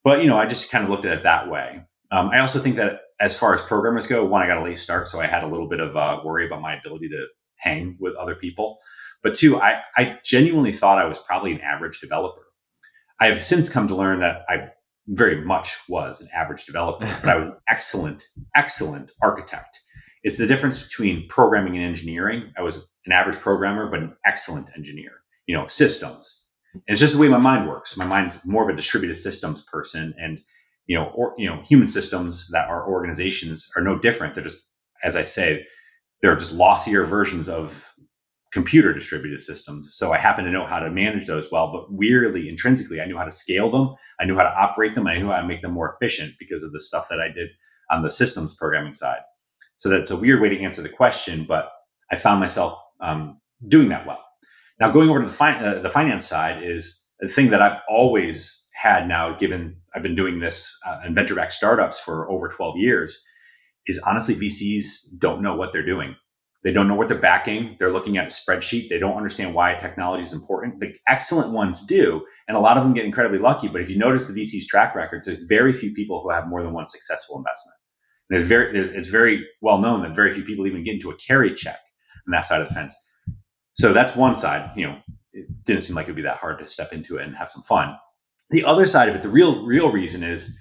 But 0.02 0.20
you 0.20 0.26
know, 0.26 0.36
I 0.36 0.46
just 0.46 0.68
kind 0.68 0.82
of 0.82 0.90
looked 0.90 1.04
at 1.04 1.18
it 1.18 1.22
that 1.22 1.48
way. 1.48 1.82
Um, 2.10 2.30
I 2.30 2.40
also 2.40 2.60
think 2.60 2.74
that 2.76 3.02
as 3.20 3.38
far 3.38 3.54
as 3.54 3.60
programmers 3.60 4.08
go, 4.08 4.24
one, 4.24 4.42
I 4.42 4.48
got 4.48 4.58
a 4.58 4.64
late 4.64 4.78
start, 4.78 5.06
so 5.06 5.20
I 5.20 5.28
had 5.28 5.44
a 5.44 5.48
little 5.48 5.68
bit 5.68 5.78
of 5.78 5.96
uh, 5.96 6.20
worry 6.24 6.44
about 6.44 6.60
my 6.60 6.74
ability 6.74 7.08
to 7.10 7.26
hang 7.54 7.96
with 8.00 8.16
other 8.16 8.34
people. 8.34 8.78
But 9.22 9.36
two, 9.36 9.60
I, 9.60 9.80
I 9.96 10.18
genuinely 10.24 10.72
thought 10.72 10.98
I 10.98 11.06
was 11.06 11.18
probably 11.18 11.52
an 11.52 11.60
average 11.60 12.00
developer. 12.00 12.42
I 13.20 13.26
have 13.26 13.42
since 13.42 13.68
come 13.68 13.88
to 13.88 13.94
learn 13.94 14.20
that 14.20 14.44
I 14.48 14.70
very 15.06 15.44
much 15.44 15.76
was 15.88 16.20
an 16.20 16.28
average 16.34 16.64
developer, 16.64 17.06
but 17.23 17.28
I 17.28 17.37
was 17.37 17.49
an 17.49 17.56
excellent, 17.68 18.25
excellent 18.56 19.11
architect. 19.23 19.80
It's 20.23 20.38
the 20.38 20.46
difference 20.46 20.82
between 20.82 21.28
programming 21.28 21.76
and 21.76 21.84
engineering. 21.84 22.52
I 22.56 22.62
was 22.62 22.88
an 23.06 23.12
average 23.12 23.37
programmer, 23.37 23.90
but 23.90 24.00
an 24.00 24.16
excellent 24.25 24.70
engineer. 24.76 25.12
You 25.46 25.56
know, 25.56 25.66
systems, 25.68 26.42
and 26.73 26.82
it's 26.88 27.00
just 27.00 27.12
the 27.12 27.18
way 27.18 27.28
my 27.28 27.37
mind 27.37 27.68
works. 27.68 27.96
My 27.99 28.06
mind's 28.06 28.44
more 28.46 28.62
of 28.62 28.73
a 28.73 28.76
distributed 28.76 29.16
systems 29.16 29.61
person, 29.61 30.14
and 30.18 30.40
you 30.87 30.99
know, 30.99 31.11
or 31.14 31.34
you 31.37 31.49
know, 31.49 31.61
human 31.62 31.87
systems 31.87 32.49
that 32.52 32.68
are 32.68 32.88
organizations 32.88 33.68
are 33.76 33.82
no 33.82 33.99
different. 33.99 34.34
They're 34.34 34.44
just, 34.44 34.66
as 35.02 35.16
I 35.16 35.25
say, 35.25 35.66
they're 36.23 36.37
just 36.37 36.52
lossier 36.52 37.04
versions 37.04 37.49
of 37.49 37.94
computer 38.54 38.94
distributed 38.94 39.40
systems. 39.40 39.96
So 39.96 40.12
I 40.12 40.18
happen 40.18 40.44
to 40.44 40.50
know 40.52 40.64
how 40.64 40.78
to 40.78 40.88
manage 40.88 41.26
those 41.26 41.50
well, 41.50 41.73
but 41.73 41.92
weirdly, 41.92 42.49
intrinsically, 42.49 43.00
I 43.00 43.04
knew 43.04 43.18
how 43.18 43.25
to 43.25 43.30
scale 43.32 43.68
them. 43.68 43.96
I 44.20 44.25
knew 44.25 44.37
how 44.37 44.44
to 44.44 44.56
operate 44.56 44.94
them. 44.94 45.08
I 45.08 45.18
knew 45.18 45.28
how 45.28 45.40
to 45.40 45.46
make 45.46 45.61
them 45.61 45.73
more 45.73 45.92
efficient 45.92 46.34
because 46.38 46.62
of 46.62 46.70
the 46.70 46.78
stuff 46.78 47.08
that 47.11 47.18
I 47.18 47.32
did 47.32 47.49
on 47.90 48.02
the 48.02 48.12
systems 48.12 48.54
programming 48.54 48.94
side. 48.94 49.23
So 49.76 49.88
that's 49.88 50.12
a 50.12 50.16
weird 50.16 50.40
way 50.40 50.50
to 50.50 50.61
answer 50.61 50.82
the 50.82 50.88
question, 50.88 51.46
but 51.49 51.68
I 52.12 52.16
found 52.16 52.38
myself 52.38 52.78
um, 53.00 53.40
doing 53.66 53.88
that 53.88 54.06
well. 54.06 54.25
Now, 54.78 54.92
going 54.92 55.11
over 55.11 55.25
to 55.25 55.28
the, 55.28 55.44
uh, 55.44 55.82
the 55.82 55.90
finance 55.90 56.25
side 56.25 56.62
is 56.62 57.02
the 57.18 57.28
thing 57.28 57.50
that 57.50 57.61
I've 57.61 57.80
always 57.88 58.68
had 58.73 59.08
now, 59.08 59.37
given 59.37 59.80
I've 59.96 60.04
been 60.04 60.14
doing 60.14 60.38
this 60.38 60.73
uh, 60.87 61.00
in 61.04 61.12
venture 61.12 61.34
backed 61.34 61.54
startups 61.54 61.99
for 61.99 62.30
over 62.30 62.49
12 62.49 62.76
years, 62.76 63.20
is 63.88 63.99
honestly 63.99 64.37
VCs 64.37 65.18
don't 65.18 65.42
know 65.42 65.56
what 65.56 65.73
they're 65.73 65.84
doing. 65.84 66.14
They 66.64 66.73
don't 66.73 66.88
know 66.88 66.94
what 66.94 67.09
they're 67.09 67.18
backing. 67.18 67.76
They're 67.78 67.92
looking 67.92 68.16
at 68.16 68.25
a 68.25 68.30
spreadsheet. 68.30 68.88
They 68.88 68.99
don't 68.99 69.18
understand 69.18 69.54
why 69.54 69.75
technology 69.75 70.23
is 70.23 70.33
important. 70.33 70.80
The 70.80 70.94
excellent 71.06 71.52
ones 71.52 71.85
do, 71.87 72.25
and 72.49 72.56
a 72.56 72.61
lot 72.61 72.78
of 72.78 72.83
them 72.83 72.94
get 72.94 73.04
incredibly 73.04 73.38
lucky. 73.38 73.68
But 73.68 73.83
if 73.83 73.90
you 73.90 73.99
notice 73.99 74.26
the 74.26 74.33
VC's 74.33 74.66
track 74.66 74.94
records, 74.94 75.26
there's 75.26 75.40
very 75.47 75.75
few 75.75 75.92
people 75.92 76.23
who 76.23 76.30
have 76.30 76.49
more 76.49 76.62
than 76.62 76.73
one 76.73 76.88
successful 76.88 77.37
investment. 77.37 77.76
And 78.30 78.38
there's 78.38 78.49
very, 78.49 78.73
there's, 78.73 78.88
it's 78.88 79.09
very 79.09 79.47
well 79.61 79.76
known 79.76 80.02
that 80.02 80.16
very 80.16 80.33
few 80.33 80.42
people 80.42 80.66
even 80.66 80.85
get 80.85 80.94
into 80.94 81.11
a 81.11 81.16
carry 81.16 81.54
check 81.54 81.78
on 82.26 82.33
that 82.33 82.47
side 82.47 82.62
of 82.62 82.68
the 82.68 82.75
fence. 82.75 82.97
So 83.75 83.92
that's 83.92 84.16
one 84.16 84.35
side. 84.35 84.71
You 84.75 84.87
know, 84.87 84.99
it 85.35 85.47
didn't 85.64 85.83
seem 85.83 85.97
like 85.97 86.04
it'd 86.04 86.16
be 86.16 86.23
that 86.23 86.38
hard 86.38 86.61
to 86.61 86.68
step 86.68 86.94
into 86.94 87.18
it 87.18 87.26
and 87.26 87.37
have 87.37 87.50
some 87.50 87.62
fun. 87.62 87.94
The 88.49 88.64
other 88.64 88.87
side 88.87 89.11
of 89.11 89.14
it, 89.14 89.23
the 89.23 89.28
real, 89.28 89.66
real 89.66 89.92
reason 89.92 90.23
is 90.23 90.56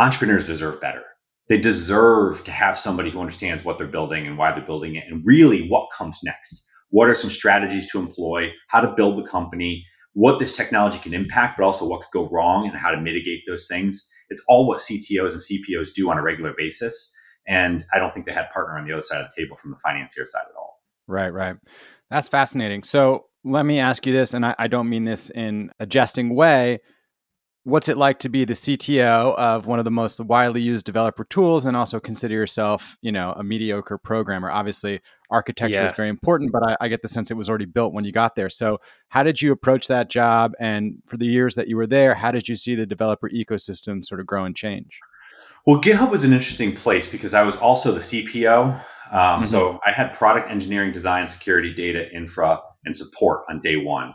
entrepreneurs 0.00 0.44
deserve 0.44 0.80
better 0.80 1.04
they 1.50 1.58
deserve 1.58 2.44
to 2.44 2.52
have 2.52 2.78
somebody 2.78 3.10
who 3.10 3.18
understands 3.18 3.64
what 3.64 3.76
they're 3.76 3.88
building 3.88 4.28
and 4.28 4.38
why 4.38 4.52
they're 4.52 4.64
building 4.64 4.94
it 4.94 5.04
and 5.10 5.20
really 5.26 5.68
what 5.68 5.90
comes 5.90 6.20
next. 6.22 6.64
What 6.90 7.08
are 7.08 7.14
some 7.14 7.28
strategies 7.28 7.90
to 7.90 7.98
employ, 7.98 8.52
how 8.68 8.80
to 8.80 8.94
build 8.94 9.18
the 9.18 9.28
company, 9.28 9.84
what 10.12 10.38
this 10.38 10.52
technology 10.52 11.00
can 11.00 11.12
impact, 11.12 11.58
but 11.58 11.64
also 11.64 11.88
what 11.88 12.02
could 12.02 12.12
go 12.12 12.28
wrong 12.30 12.68
and 12.68 12.76
how 12.76 12.92
to 12.92 13.00
mitigate 13.00 13.42
those 13.48 13.66
things. 13.66 14.08
It's 14.28 14.44
all 14.46 14.68
what 14.68 14.78
CTOs 14.78 15.32
and 15.32 15.42
CPOs 15.42 15.92
do 15.92 16.08
on 16.08 16.18
a 16.18 16.22
regular 16.22 16.54
basis. 16.56 17.12
And 17.48 17.84
I 17.92 17.98
don't 17.98 18.14
think 18.14 18.26
they 18.26 18.32
had 18.32 18.48
partner 18.54 18.78
on 18.78 18.86
the 18.86 18.92
other 18.92 19.02
side 19.02 19.20
of 19.20 19.26
the 19.34 19.42
table 19.42 19.56
from 19.56 19.72
the 19.72 19.76
financier 19.78 20.26
side 20.26 20.44
at 20.48 20.56
all. 20.56 20.80
Right, 21.08 21.32
right. 21.32 21.56
That's 22.10 22.28
fascinating. 22.28 22.84
So 22.84 23.26
let 23.42 23.66
me 23.66 23.80
ask 23.80 24.06
you 24.06 24.12
this, 24.12 24.34
and 24.34 24.46
I, 24.46 24.54
I 24.56 24.68
don't 24.68 24.88
mean 24.88 25.04
this 25.04 25.30
in 25.30 25.72
a 25.80 25.86
jesting 25.86 26.32
way 26.32 26.78
what's 27.64 27.88
it 27.88 27.96
like 27.96 28.18
to 28.20 28.28
be 28.28 28.44
the 28.44 28.54
CTO 28.54 29.34
of 29.36 29.66
one 29.66 29.78
of 29.78 29.84
the 29.84 29.90
most 29.90 30.18
widely 30.20 30.62
used 30.62 30.86
developer 30.86 31.24
tools 31.24 31.66
and 31.66 31.76
also 31.76 32.00
consider 32.00 32.34
yourself, 32.34 32.96
you 33.02 33.12
know, 33.12 33.32
a 33.36 33.44
mediocre 33.44 33.98
programmer? 33.98 34.50
Obviously, 34.50 35.00
architecture 35.30 35.80
yeah. 35.80 35.88
is 35.88 35.92
very 35.94 36.08
important, 36.08 36.52
but 36.52 36.62
I, 36.62 36.76
I, 36.80 36.88
get 36.88 37.02
the 37.02 37.08
sense 37.08 37.30
it 37.30 37.36
was 37.36 37.48
already 37.48 37.66
built 37.66 37.92
when 37.92 38.04
you 38.04 38.12
got 38.12 38.34
there. 38.34 38.48
So, 38.48 38.80
how 39.08 39.22
did 39.22 39.42
you 39.42 39.52
approach 39.52 39.88
that 39.88 40.08
job? 40.08 40.52
And 40.58 41.02
for 41.06 41.16
the 41.16 41.26
years 41.26 41.54
that 41.54 41.68
you 41.68 41.76
were 41.76 41.86
there, 41.86 42.14
how 42.14 42.30
did 42.30 42.48
you 42.48 42.56
see 42.56 42.74
the 42.74 42.86
developer 42.86 43.28
ecosystem 43.28 44.04
sort 44.04 44.20
of 44.20 44.26
grow 44.26 44.44
and 44.44 44.56
change? 44.56 44.98
Well, 45.66 45.80
GitHub 45.80 46.10
was 46.10 46.24
an 46.24 46.32
interesting 46.32 46.74
place 46.74 47.08
because 47.08 47.34
I 47.34 47.42
was 47.42 47.56
also 47.56 47.92
the 47.92 48.00
CPO. 48.00 48.72
Um, 48.72 48.82
mm-hmm. 49.12 49.44
So 49.44 49.78
I 49.86 49.92
had 49.92 50.14
product 50.14 50.50
engineering, 50.50 50.92
design, 50.92 51.28
security, 51.28 51.74
data, 51.74 52.10
infra, 52.14 52.60
and 52.84 52.96
support 52.96 53.42
on 53.48 53.60
day 53.60 53.76
one. 53.76 54.14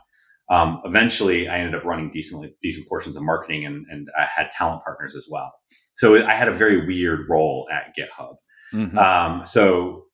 Um, 0.50 0.82
eventually, 0.86 1.48
I 1.48 1.58
ended 1.58 1.76
up 1.76 1.86
running 1.86 2.12
decently 2.12 2.56
decent 2.62 2.88
portions 2.88 3.18
of 3.18 3.24
marketing, 3.24 3.66
and, 3.66 3.86
and 3.90 4.10
I 4.18 4.26
had 4.26 4.52
talent 4.52 4.84
partners 4.84 5.16
as 5.16 5.26
well. 5.30 5.52
So 5.96 6.24
I 6.26 6.34
had 6.34 6.48
a 6.48 6.54
very 6.54 6.86
weird 6.86 7.28
role 7.30 7.68
at 7.72 7.94
GitHub. 7.98 8.36
Mm-hmm. 8.74 8.98
Um, 8.98 9.46
so 9.46 10.06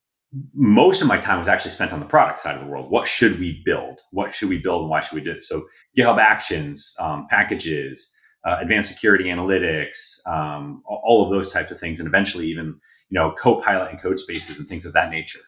most 0.53 1.01
of 1.01 1.07
my 1.07 1.17
time 1.17 1.39
was 1.39 1.47
actually 1.47 1.71
spent 1.71 1.91
on 1.91 1.99
the 1.99 2.05
product 2.05 2.39
side 2.39 2.55
of 2.55 2.61
the 2.61 2.67
world. 2.67 2.89
What 2.89 3.07
should 3.07 3.39
we 3.39 3.61
build? 3.65 3.99
What 4.11 4.33
should 4.33 4.49
we 4.49 4.57
build, 4.57 4.81
and 4.81 4.89
why 4.89 5.01
should 5.01 5.15
we 5.15 5.21
do 5.21 5.31
it? 5.31 5.43
So 5.43 5.65
GitHub 5.97 6.19
Actions, 6.19 6.93
um, 6.99 7.27
packages, 7.29 8.13
uh, 8.47 8.57
advanced 8.59 8.89
security 8.89 9.25
analytics, 9.25 10.25
um, 10.25 10.81
all 10.87 11.25
of 11.25 11.31
those 11.31 11.51
types 11.51 11.71
of 11.71 11.79
things, 11.79 11.99
and 11.99 12.07
eventually 12.07 12.47
even 12.47 12.79
you 13.09 13.19
know 13.19 13.33
Copilot 13.37 13.91
and 13.91 13.99
Codespaces 13.99 14.57
and 14.57 14.67
things 14.67 14.85
of 14.85 14.93
that 14.93 15.11
nature. 15.11 15.41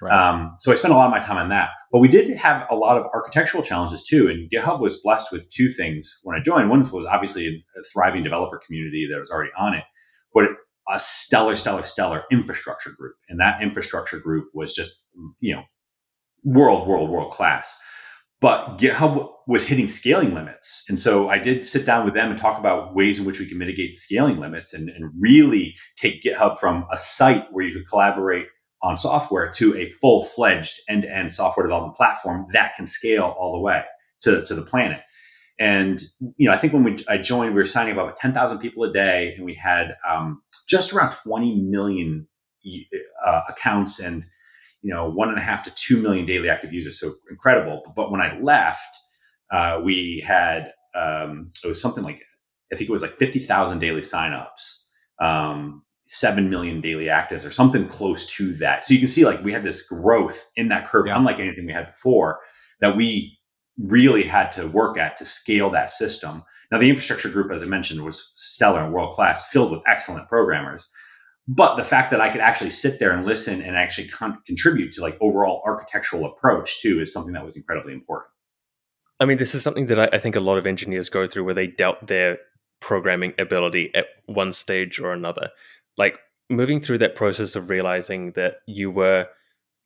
Right. 0.00 0.12
Um, 0.12 0.56
so 0.58 0.72
I 0.72 0.74
spent 0.74 0.92
a 0.92 0.96
lot 0.96 1.06
of 1.06 1.10
my 1.10 1.20
time 1.20 1.36
on 1.36 1.48
that. 1.50 1.70
But 1.92 2.00
we 2.00 2.08
did 2.08 2.34
have 2.36 2.66
a 2.70 2.74
lot 2.74 2.96
of 2.96 3.06
architectural 3.14 3.62
challenges 3.62 4.02
too. 4.02 4.28
And 4.28 4.50
GitHub 4.50 4.80
was 4.80 5.00
blessed 5.00 5.30
with 5.30 5.48
two 5.48 5.68
things 5.68 6.18
when 6.24 6.36
I 6.36 6.42
joined. 6.42 6.68
One 6.68 6.88
was 6.90 7.06
obviously 7.06 7.46
a 7.48 7.82
thriving 7.92 8.24
developer 8.24 8.60
community 8.66 9.08
that 9.12 9.20
was 9.20 9.30
already 9.30 9.52
on 9.56 9.74
it, 9.74 9.84
but 10.32 10.44
a 10.92 10.98
stellar, 10.98 11.54
stellar, 11.54 11.84
stellar 11.84 12.24
infrastructure 12.30 12.90
group. 12.90 13.14
And 13.28 13.40
that 13.40 13.62
infrastructure 13.62 14.18
group 14.18 14.48
was 14.52 14.74
just, 14.74 14.94
you 15.40 15.54
know, 15.54 15.62
world, 16.42 16.88
world, 16.88 17.10
world 17.10 17.32
class. 17.32 17.76
But 18.40 18.78
GitHub 18.78 19.30
was 19.46 19.64
hitting 19.64 19.88
scaling 19.88 20.34
limits. 20.34 20.84
And 20.88 21.00
so 21.00 21.30
I 21.30 21.38
did 21.38 21.64
sit 21.64 21.86
down 21.86 22.04
with 22.04 22.14
them 22.14 22.30
and 22.30 22.38
talk 22.38 22.58
about 22.58 22.94
ways 22.94 23.18
in 23.18 23.24
which 23.24 23.38
we 23.38 23.48
can 23.48 23.56
mitigate 23.56 23.92
the 23.92 23.96
scaling 23.96 24.38
limits 24.38 24.74
and, 24.74 24.90
and 24.90 25.10
really 25.18 25.74
take 25.96 26.22
GitHub 26.22 26.58
from 26.58 26.86
a 26.92 26.96
site 26.96 27.46
where 27.52 27.64
you 27.64 27.72
could 27.72 27.88
collaborate 27.88 28.46
on 28.82 28.96
software 28.96 29.50
to 29.52 29.76
a 29.76 29.90
full 30.00 30.24
fledged 30.24 30.80
end 30.88 31.02
to 31.02 31.10
end 31.10 31.32
software 31.32 31.66
development 31.66 31.96
platform 31.96 32.46
that 32.52 32.74
can 32.76 32.86
scale 32.86 33.34
all 33.38 33.52
the 33.52 33.58
way 33.58 33.82
to, 34.22 34.44
to 34.44 34.54
the 34.54 34.62
planet. 34.62 35.00
And 35.58 36.02
you 36.36 36.48
know, 36.48 36.54
I 36.54 36.58
think 36.58 36.72
when 36.72 36.84
we 36.84 37.04
I 37.08 37.18
joined, 37.18 37.54
we 37.54 37.60
were 37.60 37.66
signing 37.66 37.92
about 37.92 38.16
10,000 38.16 38.58
people 38.58 38.84
a 38.84 38.92
day, 38.92 39.34
and 39.36 39.44
we 39.44 39.54
had 39.54 39.96
um, 40.08 40.42
just 40.68 40.92
around 40.92 41.16
20 41.24 41.60
million 41.60 42.26
uh, 43.24 43.42
accounts 43.48 44.00
and 44.00 44.24
you 44.82 44.92
know 44.92 45.08
one 45.10 45.28
and 45.28 45.38
a 45.38 45.42
half 45.42 45.64
to 45.64 45.70
two 45.74 46.02
million 46.02 46.26
daily 46.26 46.48
active 46.48 46.72
users. 46.72 46.98
So 46.98 47.16
incredible. 47.30 47.82
But 47.94 48.10
when 48.10 48.20
I 48.20 48.38
left, 48.40 48.96
uh, 49.52 49.80
we 49.84 50.24
had 50.26 50.72
um, 50.94 51.52
it 51.64 51.68
was 51.68 51.80
something 51.80 52.02
like 52.02 52.22
I 52.72 52.76
think 52.76 52.88
it 52.88 52.92
was 52.92 53.02
like 53.02 53.18
50,000 53.18 53.78
daily 53.78 54.00
signups. 54.00 54.78
Um, 55.20 55.84
7 56.06 56.50
million 56.50 56.80
daily 56.80 57.06
actives 57.06 57.46
or 57.46 57.50
something 57.50 57.88
close 57.88 58.26
to 58.26 58.52
that. 58.54 58.84
So 58.84 58.94
you 58.94 59.00
can 59.00 59.08
see 59.08 59.24
like 59.24 59.42
we 59.42 59.52
had 59.52 59.64
this 59.64 59.82
growth 59.82 60.44
in 60.56 60.68
that 60.68 60.88
curve, 60.88 61.06
yeah. 61.06 61.16
unlike 61.16 61.38
anything 61.38 61.66
we 61.66 61.72
had 61.72 61.92
before, 61.92 62.40
that 62.80 62.96
we 62.96 63.38
really 63.78 64.24
had 64.24 64.52
to 64.52 64.66
work 64.66 64.98
at 64.98 65.16
to 65.16 65.24
scale 65.24 65.70
that 65.70 65.90
system. 65.90 66.44
Now, 66.70 66.78
the 66.78 66.88
infrastructure 66.88 67.28
group, 67.28 67.50
as 67.50 67.62
I 67.62 67.66
mentioned, 67.66 68.02
was 68.04 68.32
stellar 68.34 68.84
and 68.84 68.92
world 68.92 69.14
class, 69.14 69.48
filled 69.48 69.72
with 69.72 69.80
excellent 69.86 70.28
programmers. 70.28 70.88
But 71.46 71.76
the 71.76 71.84
fact 71.84 72.10
that 72.10 72.20
I 72.20 72.30
could 72.30 72.40
actually 72.40 72.70
sit 72.70 72.98
there 72.98 73.12
and 73.12 73.26
listen 73.26 73.60
and 73.62 73.76
actually 73.76 74.08
con- 74.08 74.38
contribute 74.46 74.92
to 74.94 75.02
like 75.02 75.18
overall 75.20 75.62
architectural 75.66 76.24
approach 76.26 76.80
too 76.80 77.00
is 77.00 77.12
something 77.12 77.34
that 77.34 77.44
was 77.44 77.56
incredibly 77.56 77.92
important. 77.92 78.30
I 79.20 79.26
mean, 79.26 79.38
this 79.38 79.54
is 79.54 79.62
something 79.62 79.86
that 79.86 80.00
I, 80.00 80.08
I 80.16 80.18
think 80.18 80.36
a 80.36 80.40
lot 80.40 80.56
of 80.56 80.66
engineers 80.66 81.08
go 81.08 81.28
through 81.28 81.44
where 81.44 81.54
they 81.54 81.66
doubt 81.66 82.06
their 82.06 82.38
programming 82.80 83.34
ability 83.38 83.90
at 83.94 84.06
one 84.26 84.52
stage 84.52 84.98
or 84.98 85.12
another 85.12 85.50
like 85.96 86.18
moving 86.50 86.80
through 86.80 86.98
that 86.98 87.14
process 87.14 87.56
of 87.56 87.70
realizing 87.70 88.32
that 88.32 88.56
you 88.66 88.90
were 88.90 89.26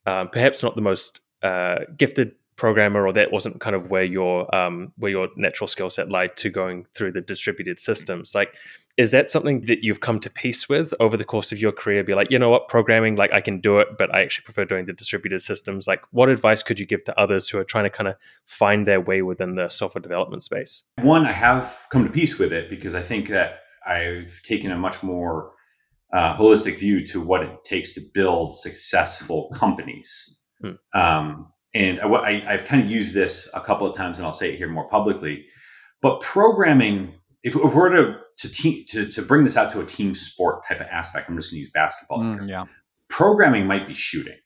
um, 0.07 0.29
perhaps 0.29 0.63
not 0.63 0.75
the 0.75 0.81
most 0.81 1.21
uh, 1.43 1.79
gifted 1.97 2.33
programmer 2.57 3.07
or 3.07 3.13
that 3.13 3.31
wasn't 3.31 3.61
kind 3.61 3.77
of 3.77 3.89
where 3.89 4.03
your 4.03 4.53
um, 4.55 4.93
where 4.97 5.11
your 5.11 5.29
natural 5.37 5.69
skill 5.69 5.89
set 5.89 6.11
lied 6.11 6.37
to 6.37 6.51
going 6.51 6.85
through 6.93 7.13
the 7.13 7.21
distributed 7.21 7.79
systems 7.79 8.35
like 8.35 8.57
is 8.97 9.13
that 9.13 9.31
something 9.31 9.65
that 9.67 9.85
you've 9.85 10.01
come 10.01 10.19
to 10.19 10.29
peace 10.29 10.69
with 10.69 10.93
over 10.99 11.17
the 11.17 11.25
course 11.25 11.53
of 11.53 11.61
your 11.61 11.71
career? 11.71 12.03
Be 12.03 12.15
like 12.15 12.33
you 12.33 12.39
know 12.39 12.51
what? 12.51 12.67
Programming 12.67 13.15
like 13.15 13.33
i 13.33 13.41
can 13.41 13.61
do 13.61 13.79
it 13.79 13.89
but 13.97 14.13
i 14.13 14.23
actually 14.23 14.45
prefer 14.45 14.65
doing 14.65 14.87
the 14.87 14.93
distributed 14.93 15.41
systems. 15.41 15.87
Like 15.87 16.03
what 16.11 16.29
advice 16.29 16.65
could 16.65 16.81
you 16.81 16.87
give 16.87 17.05
to 17.05 17.19
others 17.19 17.49
who 17.49 17.59
are 17.59 17.65
trying 17.65 17.85
to 17.85 17.91
kind 17.91 18.09
of 18.09 18.17
find 18.45 18.89
their 18.89 19.01
way 19.01 19.23
within 19.23 19.55
the 19.55 19.69
software 19.69 20.03
development 20.03 20.43
space? 20.43 20.83
One 21.01 21.27
i 21.27 21.33
have 21.33 21.79
come 21.91 22.05
to 22.05 22.11
peace 22.11 22.39
with 22.39 22.53
it 22.53 22.69
because 22.69 22.97
i 22.97 23.03
think 23.03 23.29
that 23.29 23.61
i've 23.87 24.41
taken 24.43 24.73
a 24.73 24.77
much 24.77 25.03
more 25.03 25.53
uh, 26.13 26.37
holistic 26.37 26.79
view 26.79 27.05
to 27.07 27.21
what 27.21 27.43
it 27.43 27.65
takes 27.65 27.93
to 27.95 28.01
build 28.15 28.59
successful 28.59 29.51
companies. 29.55 30.39
Hmm. 30.61 30.99
Um, 30.99 31.53
and 31.75 32.01
I, 32.01 32.57
have 32.57 32.65
kind 32.65 32.83
of 32.83 32.91
used 32.91 33.15
this 33.15 33.49
a 33.55 33.61
couple 33.61 33.87
of 33.87 33.97
times, 33.97 34.19
and 34.19 34.27
I'll 34.27 34.33
say 34.33 34.53
it 34.53 34.57
here 34.57 34.69
more 34.69 34.89
publicly. 34.89 35.45
But 36.01 36.21
programming, 36.21 37.15
if, 37.43 37.55
if 37.55 37.75
we're 37.75 37.91
to 37.91 38.21
to, 38.39 38.49
te- 38.49 38.85
to 38.87 39.11
to 39.11 39.23
bring 39.23 39.45
this 39.45 39.57
out 39.57 39.73
to 39.73 39.81
a 39.81 39.87
team 39.87 40.15
sport 40.15 40.67
type 40.67 40.81
of 40.81 40.87
aspect, 40.87 41.29
I'm 41.29 41.37
just 41.37 41.51
going 41.51 41.57
to 41.57 41.61
use 41.61 41.71
basketball. 41.73 42.21
Mm, 42.21 42.49
yeah, 42.49 42.65
programming 43.09 43.67
might 43.67 43.87
be 43.87 43.95
shooting, 43.95 44.39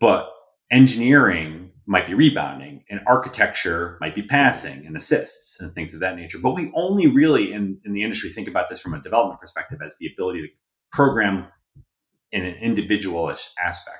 but 0.00 0.30
engineering 0.70 1.63
might 1.86 2.06
be 2.06 2.14
rebounding 2.14 2.82
and 2.88 3.00
architecture 3.06 3.98
might 4.00 4.14
be 4.14 4.22
passing 4.22 4.86
and 4.86 4.96
assists 4.96 5.60
and 5.60 5.74
things 5.74 5.94
of 5.94 6.00
that 6.00 6.16
nature. 6.16 6.38
But 6.38 6.54
we 6.54 6.72
only 6.74 7.08
really 7.08 7.52
in, 7.52 7.78
in 7.84 7.92
the 7.92 8.02
industry 8.02 8.32
think 8.32 8.48
about 8.48 8.68
this 8.68 8.80
from 8.80 8.94
a 8.94 9.02
development 9.02 9.40
perspective 9.40 9.80
as 9.84 9.96
the 9.98 10.08
ability 10.12 10.42
to 10.42 10.48
program 10.92 11.46
in 12.32 12.44
an 12.44 12.54
individualist 12.54 13.52
aspect. 13.62 13.98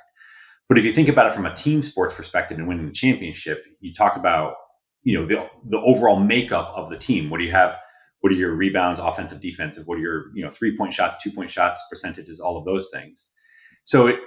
But 0.68 0.78
if 0.78 0.84
you 0.84 0.94
think 0.94 1.08
about 1.08 1.26
it 1.30 1.34
from 1.34 1.46
a 1.46 1.54
team 1.54 1.82
sports 1.82 2.14
perspective 2.14 2.58
and 2.58 2.66
winning 2.66 2.86
the 2.86 2.92
championship, 2.92 3.64
you 3.80 3.92
talk 3.92 4.16
about, 4.16 4.54
you 5.02 5.18
know, 5.18 5.26
the 5.26 5.46
the 5.68 5.78
overall 5.78 6.18
makeup 6.18 6.72
of 6.74 6.88
the 6.88 6.96
team. 6.96 7.28
What 7.28 7.38
do 7.38 7.44
you 7.44 7.52
have? 7.52 7.78
What 8.20 8.32
are 8.32 8.36
your 8.36 8.54
rebounds, 8.54 8.98
offensive, 8.98 9.42
defensive? 9.42 9.86
What 9.86 9.98
are 9.98 10.00
your, 10.00 10.24
you 10.34 10.42
know, 10.42 10.50
three 10.50 10.74
point 10.76 10.94
shots, 10.94 11.16
two 11.22 11.30
point 11.30 11.50
shots, 11.50 11.82
percentages, 11.90 12.40
all 12.40 12.56
of 12.56 12.64
those 12.64 12.88
things. 12.90 13.28
So 13.84 14.06
it, 14.06 14.20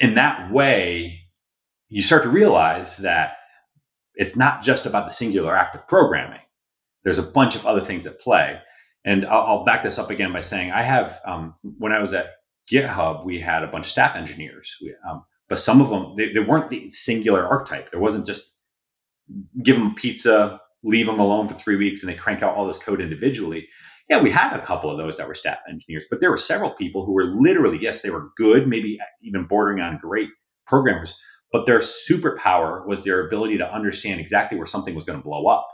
in 0.00 0.14
that 0.14 0.52
way, 0.52 1.21
you 1.92 2.02
start 2.02 2.22
to 2.22 2.30
realize 2.30 2.96
that 2.98 3.34
it's 4.14 4.34
not 4.34 4.62
just 4.62 4.86
about 4.86 5.06
the 5.06 5.14
singular 5.14 5.54
act 5.54 5.74
of 5.74 5.86
programming. 5.86 6.40
There's 7.04 7.18
a 7.18 7.22
bunch 7.22 7.54
of 7.54 7.66
other 7.66 7.84
things 7.84 8.06
at 8.06 8.18
play. 8.18 8.58
And 9.04 9.26
I'll, 9.26 9.42
I'll 9.42 9.64
back 9.64 9.82
this 9.82 9.98
up 9.98 10.08
again 10.08 10.32
by 10.32 10.40
saying 10.40 10.70
I 10.70 10.82
have, 10.82 11.20
um, 11.26 11.54
when 11.62 11.92
I 11.92 12.00
was 12.00 12.14
at 12.14 12.30
GitHub, 12.70 13.26
we 13.26 13.38
had 13.38 13.62
a 13.62 13.66
bunch 13.66 13.86
of 13.86 13.90
staff 13.90 14.16
engineers, 14.16 14.74
we, 14.80 14.94
um, 15.08 15.24
but 15.50 15.58
some 15.58 15.82
of 15.82 15.90
them, 15.90 16.14
they, 16.16 16.32
they, 16.32 16.40
weren't 16.40 16.70
the 16.70 16.88
singular 16.90 17.46
archetype. 17.46 17.90
There 17.90 18.00
wasn't 18.00 18.26
just 18.26 18.50
give 19.62 19.76
them 19.76 19.94
pizza, 19.94 20.60
leave 20.82 21.06
them 21.06 21.20
alone 21.20 21.48
for 21.48 21.58
three 21.58 21.76
weeks 21.76 22.02
and 22.02 22.10
they 22.10 22.16
crank 22.16 22.42
out 22.42 22.54
all 22.54 22.66
this 22.66 22.78
code 22.78 23.02
individually. 23.02 23.68
Yeah, 24.08 24.22
we 24.22 24.30
had 24.30 24.54
a 24.54 24.64
couple 24.64 24.90
of 24.90 24.96
those 24.96 25.18
that 25.18 25.28
were 25.28 25.34
staff 25.34 25.58
engineers, 25.68 26.06
but 26.08 26.20
there 26.20 26.30
were 26.30 26.38
several 26.38 26.70
people 26.70 27.04
who 27.04 27.12
were 27.12 27.34
literally, 27.36 27.78
yes, 27.82 28.00
they 28.00 28.10
were 28.10 28.30
good, 28.38 28.66
maybe 28.66 28.98
even 29.22 29.44
bordering 29.44 29.80
on 29.80 29.98
great 29.98 30.30
programmers, 30.66 31.18
but 31.52 31.66
their 31.66 31.80
superpower 31.80 32.84
was 32.86 33.04
their 33.04 33.26
ability 33.26 33.58
to 33.58 33.74
understand 33.74 34.20
exactly 34.20 34.56
where 34.56 34.66
something 34.66 34.94
was 34.94 35.04
going 35.04 35.18
to 35.18 35.24
blow 35.24 35.46
up. 35.46 35.68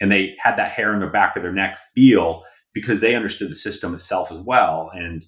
And 0.00 0.10
they 0.10 0.34
had 0.38 0.56
that 0.56 0.70
hair 0.70 0.94
in 0.94 1.00
the 1.00 1.06
back 1.06 1.36
of 1.36 1.42
their 1.42 1.52
neck 1.52 1.78
feel 1.94 2.42
because 2.72 3.00
they 3.00 3.14
understood 3.14 3.50
the 3.50 3.56
system 3.56 3.94
itself 3.94 4.32
as 4.32 4.38
well. 4.38 4.90
And 4.94 5.24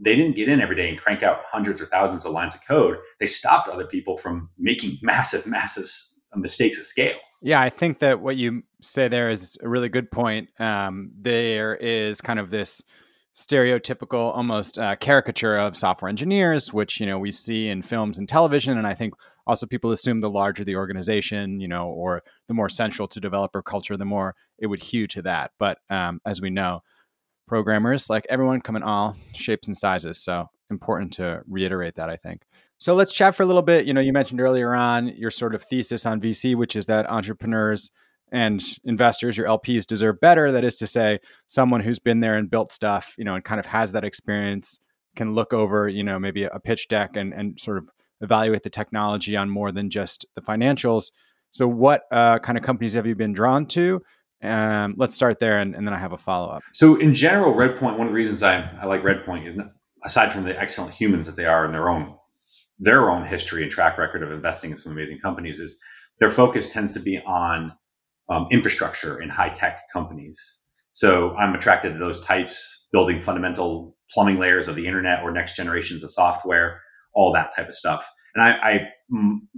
they 0.00 0.16
didn't 0.16 0.34
get 0.34 0.48
in 0.48 0.60
every 0.60 0.74
day 0.74 0.88
and 0.88 0.98
crank 0.98 1.22
out 1.22 1.42
hundreds 1.48 1.80
or 1.80 1.86
thousands 1.86 2.24
of 2.24 2.32
lines 2.32 2.54
of 2.54 2.66
code. 2.66 2.96
They 3.20 3.26
stopped 3.26 3.68
other 3.68 3.86
people 3.86 4.18
from 4.18 4.50
making 4.58 4.98
massive, 5.02 5.46
massive 5.46 5.88
mistakes 6.34 6.80
at 6.80 6.86
scale. 6.86 7.16
Yeah, 7.40 7.60
I 7.60 7.70
think 7.70 8.00
that 8.00 8.20
what 8.20 8.36
you 8.36 8.64
say 8.82 9.06
there 9.06 9.30
is 9.30 9.56
a 9.62 9.68
really 9.68 9.88
good 9.88 10.10
point. 10.10 10.48
Um, 10.58 11.12
there 11.16 11.76
is 11.76 12.20
kind 12.20 12.40
of 12.40 12.50
this 12.50 12.82
stereotypical, 13.34 14.36
almost 14.36 14.78
uh, 14.78 14.96
caricature 14.96 15.56
of 15.56 15.76
software 15.76 16.08
engineers, 16.08 16.72
which 16.72 17.00
you 17.00 17.06
know 17.06 17.18
we 17.18 17.30
see 17.30 17.68
in 17.68 17.82
films 17.82 18.18
and 18.18 18.28
television, 18.28 18.76
and 18.76 18.86
I 18.86 18.94
think 18.94 19.14
also 19.46 19.66
people 19.66 19.92
assume 19.92 20.20
the 20.20 20.30
larger 20.30 20.64
the 20.64 20.76
organization, 20.76 21.60
you 21.60 21.68
know, 21.68 21.88
or 21.88 22.22
the 22.48 22.54
more 22.54 22.68
central 22.68 23.08
to 23.08 23.20
developer 23.20 23.62
culture, 23.62 23.96
the 23.96 24.04
more 24.04 24.34
it 24.58 24.66
would 24.66 24.82
hew 24.82 25.06
to 25.08 25.22
that. 25.22 25.52
But 25.58 25.78
um, 25.88 26.20
as 26.26 26.40
we 26.40 26.50
know, 26.50 26.82
programmers, 27.46 28.10
like 28.10 28.26
everyone, 28.28 28.60
come 28.60 28.76
in 28.76 28.82
all 28.82 29.16
shapes 29.34 29.66
and 29.66 29.76
sizes. 29.76 30.18
So 30.22 30.46
important 30.70 31.14
to 31.14 31.42
reiterate 31.48 31.94
that, 31.96 32.10
I 32.10 32.16
think. 32.16 32.42
So 32.76 32.94
let's 32.94 33.12
chat 33.12 33.34
for 33.34 33.42
a 33.42 33.46
little 33.46 33.62
bit. 33.62 33.86
You 33.86 33.94
know, 33.94 34.00
you 34.00 34.12
mentioned 34.12 34.40
earlier 34.40 34.74
on 34.74 35.08
your 35.08 35.30
sort 35.30 35.54
of 35.54 35.62
thesis 35.64 36.06
on 36.06 36.20
VC, 36.20 36.54
which 36.54 36.76
is 36.76 36.86
that 36.86 37.10
entrepreneurs 37.10 37.90
and 38.32 38.62
investors, 38.84 39.36
your 39.36 39.46
LPs, 39.46 39.86
deserve 39.86 40.20
better. 40.20 40.52
That 40.52 40.64
is 40.64 40.76
to 40.76 40.86
say, 40.86 41.18
someone 41.46 41.80
who's 41.80 41.98
been 41.98 42.20
there 42.20 42.36
and 42.36 42.50
built 42.50 42.72
stuff, 42.72 43.14
you 43.18 43.24
know, 43.24 43.34
and 43.34 43.44
kind 43.44 43.58
of 43.58 43.66
has 43.66 43.92
that 43.92 44.04
experience 44.04 44.78
can 45.16 45.34
look 45.34 45.52
over, 45.52 45.88
you 45.88 46.04
know, 46.04 46.18
maybe 46.18 46.44
a 46.44 46.60
pitch 46.60 46.88
deck 46.88 47.16
and, 47.16 47.34
and 47.34 47.60
sort 47.60 47.76
of 47.76 47.88
evaluate 48.20 48.62
the 48.62 48.70
technology 48.70 49.36
on 49.36 49.50
more 49.50 49.72
than 49.72 49.90
just 49.90 50.24
the 50.34 50.40
financials. 50.40 51.10
So, 51.50 51.66
what 51.66 52.02
uh, 52.10 52.38
kind 52.38 52.56
of 52.56 52.64
companies 52.64 52.94
have 52.94 53.06
you 53.06 53.14
been 53.14 53.32
drawn 53.32 53.66
to? 53.66 54.00
Um, 54.42 54.94
let's 54.96 55.14
start 55.14 55.40
there, 55.40 55.58
and, 55.58 55.74
and 55.74 55.86
then 55.86 55.94
I 55.94 55.98
have 55.98 56.12
a 56.12 56.18
follow 56.18 56.48
up. 56.48 56.62
So, 56.72 56.96
in 56.96 57.14
general, 57.14 57.54
Redpoint. 57.54 57.98
One 57.98 58.02
of 58.02 58.08
the 58.08 58.12
reasons 58.12 58.42
I, 58.42 58.70
I 58.80 58.86
like 58.86 59.02
Redpoint, 59.02 59.70
aside 60.04 60.32
from 60.32 60.44
the 60.44 60.58
excellent 60.58 60.94
humans 60.94 61.26
that 61.26 61.36
they 61.36 61.46
are 61.46 61.64
in 61.64 61.72
their 61.72 61.88
own 61.88 62.14
their 62.80 63.10
own 63.10 63.24
history 63.24 63.64
and 63.64 63.72
track 63.72 63.98
record 63.98 64.22
of 64.22 64.30
investing 64.30 64.70
in 64.70 64.76
some 64.76 64.92
amazing 64.92 65.18
companies, 65.18 65.58
is 65.58 65.80
their 66.20 66.30
focus 66.30 66.68
tends 66.68 66.92
to 66.92 67.00
be 67.00 67.18
on 67.18 67.72
um, 68.28 68.46
infrastructure 68.50 69.20
in 69.20 69.28
high 69.28 69.50
tech 69.50 69.80
companies. 69.92 70.60
So, 70.92 71.34
I'm 71.36 71.54
attracted 71.54 71.92
to 71.92 71.98
those 71.98 72.20
types, 72.24 72.86
building 72.92 73.20
fundamental 73.20 73.96
plumbing 74.10 74.38
layers 74.38 74.68
of 74.68 74.74
the 74.76 74.86
internet 74.86 75.22
or 75.22 75.30
next 75.30 75.54
generations 75.56 76.02
of 76.02 76.10
software, 76.10 76.80
all 77.14 77.32
that 77.34 77.54
type 77.54 77.68
of 77.68 77.74
stuff. 77.74 78.06
And 78.34 78.42
I, 78.42 78.50
I 78.50 78.88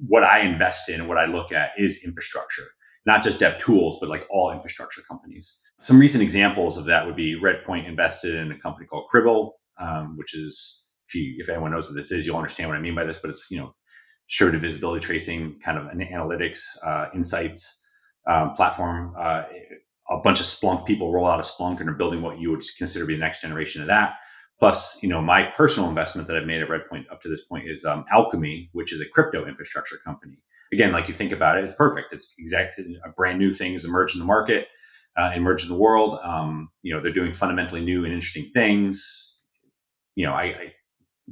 what 0.07 0.23
I 0.23 0.41
invest 0.41 0.89
in, 0.89 1.09
what 1.09 1.19
I 1.19 1.27
look 1.27 1.53
at 1.53 1.71
is 1.77 2.05
infrastructure 2.05 2.67
not 3.07 3.23
just 3.23 3.39
dev 3.39 3.59
tools, 3.59 3.99
but 4.01 4.09
like 4.09 4.27
all 4.31 4.53
infrastructure 4.53 5.03
companies. 5.03 5.61
Some 5.81 5.99
recent 5.99 6.23
examples 6.23 6.77
of 6.77 6.85
that 6.87 7.07
would 7.07 7.17
be 7.17 7.41
Redpoint 7.41 7.89
invested 7.89 8.35
in 8.35 8.53
a 8.53 8.59
company 8.59 8.87
called 8.87 9.07
Cribl, 9.13 9.53
um, 9.81 10.17
which 10.17 10.35
is 10.35 10.83
if 11.09 11.15
you 11.15 11.37
if 11.39 11.49
anyone 11.49 11.71
knows 11.71 11.89
what 11.89 11.97
this 11.97 12.13
is, 12.13 12.27
you'll 12.27 12.37
understand 12.37 12.69
what 12.69 12.77
I 12.77 12.81
mean 12.81 12.95
by 12.95 13.05
this. 13.05 13.19
But 13.19 13.31
it's 13.31 13.47
you 13.51 13.59
know 13.59 13.75
distributed 14.29 14.61
visibility 14.61 15.05
tracing, 15.05 15.59
kind 15.65 15.79
of 15.79 15.87
an 15.87 16.01
analytics 16.01 16.77
uh, 16.85 17.07
insights 17.15 17.80
um, 18.27 18.55
platform. 18.55 19.15
Uh, 19.19 19.45
a 20.09 20.19
bunch 20.19 20.41
of 20.41 20.47
Splunk 20.47 20.87
people 20.87 21.13
roll 21.13 21.27
out 21.27 21.39
a 21.39 21.43
Splunk 21.43 21.81
and 21.81 21.89
are 21.89 21.95
building 21.95 22.21
what 22.21 22.39
you 22.39 22.51
would 22.51 22.65
consider 22.77 23.05
to 23.05 23.07
be 23.07 23.15
the 23.15 23.21
next 23.21 23.43
generation 23.43 23.81
of 23.81 23.87
that. 23.87 24.15
Plus, 24.59 25.01
you 25.03 25.09
know, 25.09 25.23
my 25.23 25.45
personal 25.57 25.89
investment 25.89 26.27
that 26.29 26.37
I've 26.37 26.47
made 26.47 26.61
at 26.61 26.69
Redpoint 26.69 27.05
up 27.11 27.23
to 27.23 27.29
this 27.29 27.45
point 27.45 27.69
is 27.69 27.85
um, 27.85 28.05
Alchemy, 28.13 28.71
which 28.73 28.93
is 28.93 29.01
a 29.01 29.07
crypto 29.07 29.47
infrastructure 29.47 29.99
company 30.05 30.37
again, 30.73 30.93
like 30.93 31.09
you 31.09 31.15
think 31.15 31.33
about 31.33 31.59
it, 31.59 31.65
it's 31.65 31.77
perfect. 31.77 32.13
It's 32.13 32.33
exactly 32.39 32.99
a 33.05 33.11
brand 33.11 33.39
new 33.39 33.51
thing 33.51 33.73
has 33.73 33.85
emerged 33.85 34.15
in 34.15 34.21
the 34.21 34.27
market, 34.27 34.69
uh, 35.17 35.33
emerged 35.35 35.65
in 35.65 35.71
the 35.71 35.79
world. 35.79 36.19
Um, 36.23 36.71
you 36.83 36.95
know, 36.95 37.01
they're 37.01 37.13
doing 37.13 37.33
fundamentally 37.33 37.81
new 37.81 38.05
and 38.05 38.13
interesting 38.13 38.51
things. 38.53 39.37
You 40.15 40.27
know, 40.27 40.33
I, 40.33 40.43
I, 40.45 40.73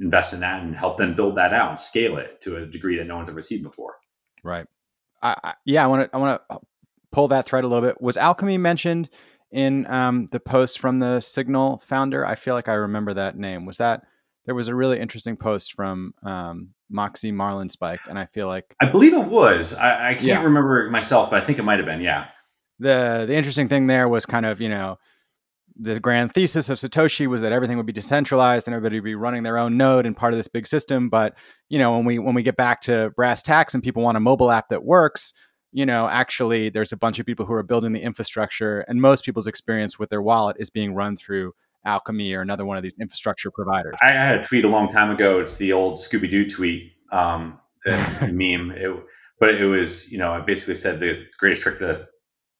invest 0.01 0.31
in 0.31 0.39
that 0.39 0.63
and 0.63 0.73
help 0.73 0.97
them 0.97 1.13
build 1.13 1.35
that 1.35 1.51
out 1.51 1.67
and 1.67 1.77
scale 1.77 2.17
it 2.19 2.39
to 2.39 2.55
a 2.55 2.65
degree 2.65 2.95
that 2.95 3.05
no 3.05 3.17
one's 3.17 3.27
ever 3.27 3.41
seen 3.41 3.61
before. 3.61 3.95
Right. 4.45 4.65
I, 5.21 5.35
I, 5.43 5.53
yeah, 5.65 5.83
I 5.83 5.87
want 5.87 6.03
to 6.03 6.15
I 6.15 6.19
want 6.19 6.41
to 6.49 6.59
pull 7.11 7.27
that 7.29 7.45
thread 7.45 7.63
a 7.63 7.67
little 7.67 7.87
bit. 7.87 8.01
Was 8.01 8.17
Alchemy 8.17 8.57
mentioned 8.57 9.09
in 9.51 9.87
um, 9.87 10.27
the 10.31 10.39
post 10.39 10.79
from 10.79 10.99
the 10.99 11.19
Signal 11.19 11.79
founder? 11.79 12.25
I 12.25 12.35
feel 12.35 12.55
like 12.55 12.67
I 12.67 12.73
remember 12.73 13.13
that 13.13 13.37
name. 13.37 13.65
Was 13.65 13.77
that 13.77 14.03
there 14.45 14.55
was 14.55 14.67
a 14.67 14.75
really 14.75 14.99
interesting 14.99 15.37
post 15.37 15.73
from 15.73 16.13
um, 16.23 16.69
Moxie 16.89 17.31
Marlinspike, 17.31 17.99
and 18.07 18.17
I 18.17 18.25
feel 18.25 18.47
like 18.47 18.75
I 18.81 18.89
believe 18.89 19.13
it 19.13 19.25
was. 19.25 19.73
I, 19.73 20.09
I 20.09 20.13
can't 20.13 20.25
yeah. 20.25 20.43
remember 20.43 20.89
myself, 20.89 21.29
but 21.29 21.41
I 21.41 21.45
think 21.45 21.59
it 21.59 21.63
might 21.63 21.77
have 21.77 21.85
been. 21.85 22.01
Yeah. 22.01 22.27
The 22.79 23.25
the 23.27 23.35
interesting 23.35 23.67
thing 23.67 23.87
there 23.87 24.07
was 24.07 24.25
kind 24.25 24.45
of 24.45 24.61
you 24.61 24.69
know 24.69 24.97
the 25.79 25.99
grand 25.99 26.33
thesis 26.33 26.69
of 26.69 26.77
Satoshi 26.77 27.27
was 27.27 27.41
that 27.41 27.53
everything 27.53 27.77
would 27.77 27.85
be 27.85 27.93
decentralized 27.93 28.67
and 28.67 28.73
everybody 28.75 28.97
would 28.97 29.05
be 29.05 29.15
running 29.15 29.43
their 29.43 29.57
own 29.57 29.77
node 29.77 30.05
and 30.05 30.15
part 30.15 30.33
of 30.33 30.37
this 30.37 30.47
big 30.47 30.67
system. 30.67 31.09
But 31.09 31.35
you 31.69 31.79
know 31.79 31.95
when 31.95 32.05
we 32.05 32.19
when 32.19 32.35
we 32.35 32.43
get 32.43 32.57
back 32.57 32.81
to 32.81 33.11
brass 33.15 33.41
tacks 33.41 33.73
and 33.73 33.83
people 33.83 34.03
want 34.03 34.17
a 34.17 34.21
mobile 34.21 34.51
app 34.51 34.69
that 34.69 34.83
works, 34.83 35.33
you 35.71 35.85
know 35.85 36.07
actually 36.07 36.69
there's 36.69 36.91
a 36.91 36.97
bunch 36.97 37.19
of 37.19 37.25
people 37.25 37.45
who 37.45 37.53
are 37.53 37.63
building 37.63 37.93
the 37.93 38.01
infrastructure, 38.01 38.81
and 38.81 39.01
most 39.01 39.23
people's 39.25 39.47
experience 39.47 39.97
with 39.99 40.09
their 40.09 40.21
wallet 40.21 40.57
is 40.59 40.69
being 40.69 40.93
run 40.93 41.15
through 41.15 41.53
Alchemy 41.85 42.33
or 42.33 42.41
another 42.41 42.65
one 42.65 42.77
of 42.77 42.83
these 42.83 42.97
infrastructure 42.99 43.51
providers. 43.51 43.95
I 44.01 44.13
had 44.13 44.39
a 44.39 44.45
tweet 44.45 44.65
a 44.65 44.69
long 44.69 44.91
time 44.91 45.11
ago. 45.11 45.39
It's 45.39 45.55
the 45.55 45.73
old 45.73 45.97
Scooby 45.97 46.29
Doo 46.29 46.49
tweet, 46.49 46.93
um, 47.11 47.59
the 47.85 47.93
meme. 48.31 48.71
It, 48.71 48.91
but 49.39 49.55
it 49.55 49.65
was, 49.65 50.11
you 50.11 50.17
know, 50.17 50.31
I 50.31 50.41
basically 50.41 50.75
said 50.75 50.99
the 50.99 51.25
greatest 51.39 51.61
trick 51.61 51.79
the 51.79 52.07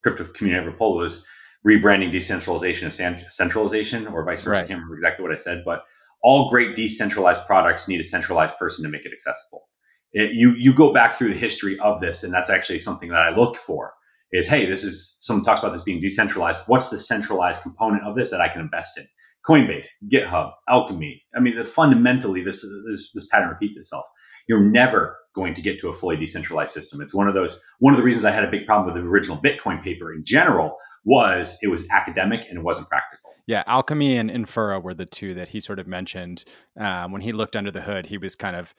crypto 0.02 0.24
community 0.24 0.66
ever 0.66 0.76
pulled 0.76 0.98
was 0.98 1.26
rebranding 1.66 2.10
decentralization 2.10 2.88
as 2.88 3.00
centralization, 3.30 4.06
or 4.06 4.24
vice 4.24 4.42
versa. 4.42 4.50
Right. 4.50 4.64
I 4.64 4.66
can't 4.66 4.78
remember 4.78 4.96
exactly 4.96 5.22
what 5.22 5.32
I 5.32 5.36
said, 5.36 5.62
but 5.64 5.84
all 6.22 6.48
great 6.48 6.74
decentralized 6.76 7.46
products 7.46 7.86
need 7.86 8.00
a 8.00 8.04
centralized 8.04 8.56
person 8.58 8.82
to 8.84 8.90
make 8.90 9.04
it 9.04 9.12
accessible. 9.12 9.68
It, 10.12 10.32
you 10.32 10.54
you 10.56 10.74
go 10.74 10.92
back 10.92 11.16
through 11.16 11.28
the 11.28 11.38
history 11.38 11.78
of 11.78 12.00
this, 12.00 12.24
and 12.24 12.32
that's 12.32 12.50
actually 12.50 12.80
something 12.80 13.10
that 13.10 13.20
I 13.20 13.34
look 13.34 13.56
for 13.56 13.92
is, 14.32 14.46
hey, 14.46 14.66
this 14.66 14.84
is 14.84 15.16
someone 15.20 15.44
talks 15.44 15.60
about 15.60 15.72
this 15.72 15.82
being 15.82 16.00
decentralized. 16.00 16.62
What's 16.66 16.88
the 16.88 16.98
centralized 16.98 17.62
component 17.62 18.04
of 18.04 18.16
this 18.16 18.30
that 18.30 18.40
I 18.40 18.48
can 18.48 18.60
invest 18.60 18.98
in? 18.98 19.06
Coinbase, 19.48 19.88
GitHub, 20.12 20.52
Alchemy. 20.68 21.22
I 21.34 21.40
mean, 21.40 21.56
the, 21.56 21.64
fundamentally, 21.64 22.42
this, 22.42 22.64
this 22.88 23.10
this 23.14 23.26
pattern 23.30 23.48
repeats 23.48 23.76
itself. 23.76 24.04
You're 24.48 24.60
never 24.60 25.16
going 25.34 25.54
to 25.54 25.62
get 25.62 25.78
to 25.80 25.88
a 25.88 25.94
fully 25.94 26.16
decentralized 26.16 26.72
system. 26.72 27.00
It's 27.00 27.14
one 27.14 27.28
of 27.28 27.34
those. 27.34 27.60
One 27.78 27.94
of 27.94 27.98
the 27.98 28.04
reasons 28.04 28.24
I 28.24 28.32
had 28.32 28.44
a 28.44 28.50
big 28.50 28.66
problem 28.66 28.92
with 28.92 29.02
the 29.02 29.08
original 29.08 29.38
Bitcoin 29.38 29.82
paper 29.82 30.12
in 30.12 30.24
general 30.24 30.76
was 31.04 31.58
it 31.62 31.68
was 31.68 31.82
academic 31.90 32.46
and 32.48 32.58
it 32.58 32.64
wasn't 32.64 32.88
practical. 32.88 33.30
Yeah, 33.46 33.64
Alchemy 33.66 34.16
and 34.16 34.30
Infura 34.30 34.80
were 34.80 34.94
the 34.94 35.06
two 35.06 35.34
that 35.34 35.48
he 35.48 35.58
sort 35.58 35.78
of 35.78 35.88
mentioned 35.88 36.44
um, 36.78 37.10
when 37.10 37.22
he 37.22 37.32
looked 37.32 37.56
under 37.56 37.70
the 37.70 37.80
hood. 37.80 38.06
He 38.06 38.18
was 38.18 38.36
kind 38.36 38.54
of 38.54 38.74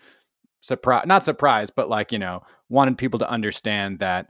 surprised, 0.61 1.07
not 1.07 1.23
surprised, 1.23 1.73
but 1.75 1.89
like 1.89 2.11
you 2.11 2.19
know, 2.19 2.41
wanted 2.69 2.97
people 2.97 3.19
to 3.19 3.29
understand 3.29 3.99
that 3.99 4.27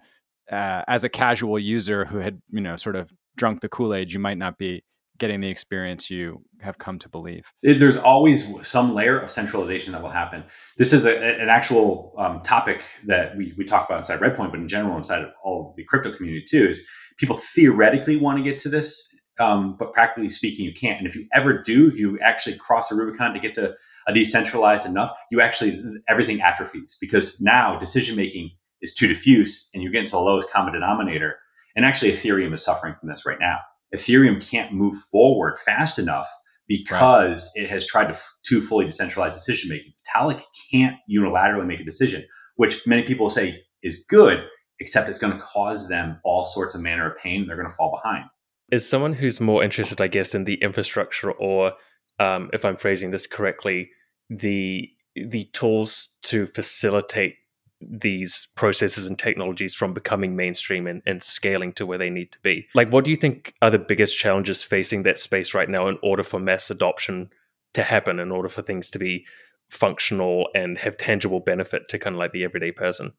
uh, 0.51 0.83
as 0.87 1.03
a 1.03 1.09
casual 1.09 1.59
user 1.59 2.05
who 2.05 2.17
had 2.17 2.41
you 2.49 2.61
know 2.61 2.75
sort 2.75 2.95
of 2.95 3.11
drunk 3.37 3.61
the 3.61 3.69
Kool 3.69 3.93
Aid, 3.93 4.11
you 4.11 4.19
might 4.19 4.37
not 4.37 4.57
be 4.57 4.83
getting 5.21 5.39
the 5.39 5.49
experience 5.49 6.09
you 6.09 6.43
have 6.61 6.79
come 6.79 6.97
to 6.97 7.07
believe. 7.07 7.53
There's 7.61 7.95
always 7.95 8.43
some 8.63 8.95
layer 8.95 9.19
of 9.19 9.29
centralization 9.29 9.93
that 9.93 10.01
will 10.01 10.09
happen. 10.09 10.43
This 10.79 10.93
is 10.93 11.05
a, 11.05 11.15
an 11.15 11.47
actual 11.47 12.15
um, 12.17 12.41
topic 12.41 12.81
that 13.05 13.37
we, 13.37 13.53
we 13.55 13.65
talk 13.65 13.87
about 13.87 13.99
inside 13.99 14.19
Redpoint, 14.19 14.49
but 14.49 14.59
in 14.59 14.67
general 14.67 14.97
inside 14.97 15.21
of 15.21 15.29
all 15.43 15.75
the 15.77 15.83
crypto 15.83 16.17
community 16.17 16.43
too. 16.49 16.69
Is 16.69 16.87
people 17.17 17.37
theoretically 17.37 18.17
want 18.17 18.39
to 18.39 18.43
get 18.43 18.57
to 18.59 18.69
this, 18.69 19.10
um, 19.39 19.75
but 19.77 19.93
practically 19.93 20.29
speaking, 20.29 20.65
you 20.65 20.73
can't. 20.73 20.99
And 20.99 21.07
if 21.07 21.15
you 21.15 21.27
ever 21.33 21.61
do, 21.61 21.87
if 21.87 21.97
you 21.97 22.19
actually 22.19 22.57
cross 22.57 22.91
a 22.91 22.95
Rubicon 22.95 23.33
to 23.33 23.39
get 23.39 23.55
to 23.55 23.73
a 24.07 24.13
decentralized 24.13 24.85
enough, 24.85 25.11
you 25.31 25.41
actually 25.41 25.83
everything 26.07 26.41
atrophies 26.41 26.97
because 26.99 27.39
now 27.39 27.79
decision 27.79 28.15
making 28.15 28.51
is 28.81 28.93
too 28.93 29.07
diffuse 29.07 29.69
and 29.73 29.83
you 29.83 29.91
get 29.91 30.01
into 30.01 30.11
the 30.11 30.19
lowest 30.19 30.49
common 30.49 30.73
denominator. 30.73 31.37
And 31.75 31.85
actually, 31.85 32.13
Ethereum 32.13 32.53
is 32.53 32.63
suffering 32.63 32.95
from 32.99 33.09
this 33.09 33.25
right 33.25 33.39
now. 33.39 33.59
Ethereum 33.95 34.45
can't 34.45 34.73
move 34.73 34.95
forward 35.11 35.57
fast 35.57 35.99
enough 35.99 36.27
because 36.67 37.51
right. 37.55 37.65
it 37.65 37.69
has 37.69 37.85
tried 37.85 38.13
to, 38.13 38.19
to 38.45 38.61
fully 38.61 38.85
decentralize 38.85 39.33
decision 39.33 39.69
making. 39.69 39.93
Vitalik 40.07 40.41
can't 40.71 40.95
unilaterally 41.09 41.65
make 41.65 41.79
a 41.79 41.85
decision, 41.85 42.25
which 42.55 42.85
many 42.85 43.03
people 43.03 43.29
say 43.29 43.61
is 43.83 44.05
good, 44.07 44.39
except 44.79 45.09
it's 45.09 45.19
going 45.19 45.33
to 45.33 45.39
cause 45.39 45.87
them 45.87 46.19
all 46.23 46.45
sorts 46.45 46.75
of 46.75 46.81
manner 46.81 47.09
of 47.09 47.17
pain. 47.17 47.45
They're 47.45 47.57
going 47.57 47.69
to 47.69 47.75
fall 47.75 47.99
behind. 48.01 48.25
Is 48.71 48.87
someone 48.87 49.13
who's 49.13 49.39
more 49.39 49.63
interested, 49.63 49.99
I 49.99 50.07
guess, 50.07 50.33
in 50.33 50.45
the 50.45 50.55
infrastructure, 50.55 51.31
or 51.31 51.73
um, 52.19 52.49
if 52.53 52.63
I'm 52.63 52.77
phrasing 52.77 53.11
this 53.11 53.27
correctly, 53.27 53.91
the 54.29 54.89
the 55.15 55.45
tools 55.51 56.09
to 56.23 56.47
facilitate 56.47 57.35
these 57.81 58.47
processes 58.55 59.05
and 59.05 59.17
technologies 59.17 59.73
from 59.73 59.93
becoming 59.93 60.35
mainstream 60.35 60.87
and, 60.87 61.01
and 61.05 61.23
scaling 61.23 61.73
to 61.73 61.85
where 61.85 61.97
they 61.97 62.09
need 62.09 62.31
to 62.31 62.39
be. 62.39 62.67
Like, 62.75 62.91
what 62.91 63.03
do 63.03 63.11
you 63.11 63.17
think 63.17 63.53
are 63.61 63.71
the 63.71 63.79
biggest 63.79 64.17
challenges 64.17 64.63
facing 64.63 65.03
that 65.03 65.19
space 65.19 65.53
right 65.53 65.69
now 65.69 65.87
in 65.87 65.97
order 66.03 66.23
for 66.23 66.39
mass 66.39 66.69
adoption 66.69 67.29
to 67.73 67.83
happen, 67.83 68.19
in 68.19 68.31
order 68.31 68.49
for 68.49 68.61
things 68.61 68.89
to 68.91 68.99
be 68.99 69.25
functional 69.69 70.47
and 70.53 70.77
have 70.77 70.97
tangible 70.97 71.39
benefit 71.39 71.87
to 71.89 71.99
kind 71.99 72.15
of 72.15 72.19
like 72.19 72.33
the 72.33 72.43
everyday 72.43 72.71
person? 72.71 73.13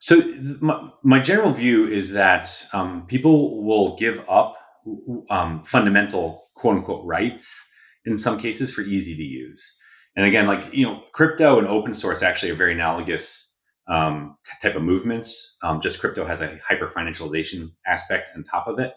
So, 0.00 0.22
my, 0.60 0.90
my 1.02 1.20
general 1.20 1.52
view 1.52 1.86
is 1.86 2.10
that 2.12 2.50
um, 2.72 3.06
people 3.06 3.62
will 3.62 3.96
give 3.96 4.24
up 4.28 4.56
um, 5.28 5.62
fundamental 5.64 6.48
quote 6.54 6.76
unquote 6.76 7.04
rights 7.04 7.66
in 8.06 8.16
some 8.16 8.38
cases 8.38 8.72
for 8.72 8.80
easy 8.80 9.14
to 9.14 9.22
use. 9.22 9.76
And 10.16 10.24
again, 10.24 10.46
like, 10.46 10.72
you 10.72 10.86
know, 10.86 11.02
crypto 11.12 11.58
and 11.58 11.68
open 11.68 11.92
source 11.92 12.22
actually 12.22 12.50
are 12.50 12.56
very 12.56 12.72
analogous 12.72 13.46
um, 13.88 14.36
type 14.62 14.74
of 14.74 14.82
movements. 14.82 15.58
Um, 15.62 15.82
just 15.82 16.00
crypto 16.00 16.24
has 16.24 16.40
a 16.40 16.58
hyper 16.66 16.88
financialization 16.88 17.70
aspect 17.86 18.30
on 18.34 18.42
top 18.42 18.68
of 18.68 18.78
it. 18.78 18.94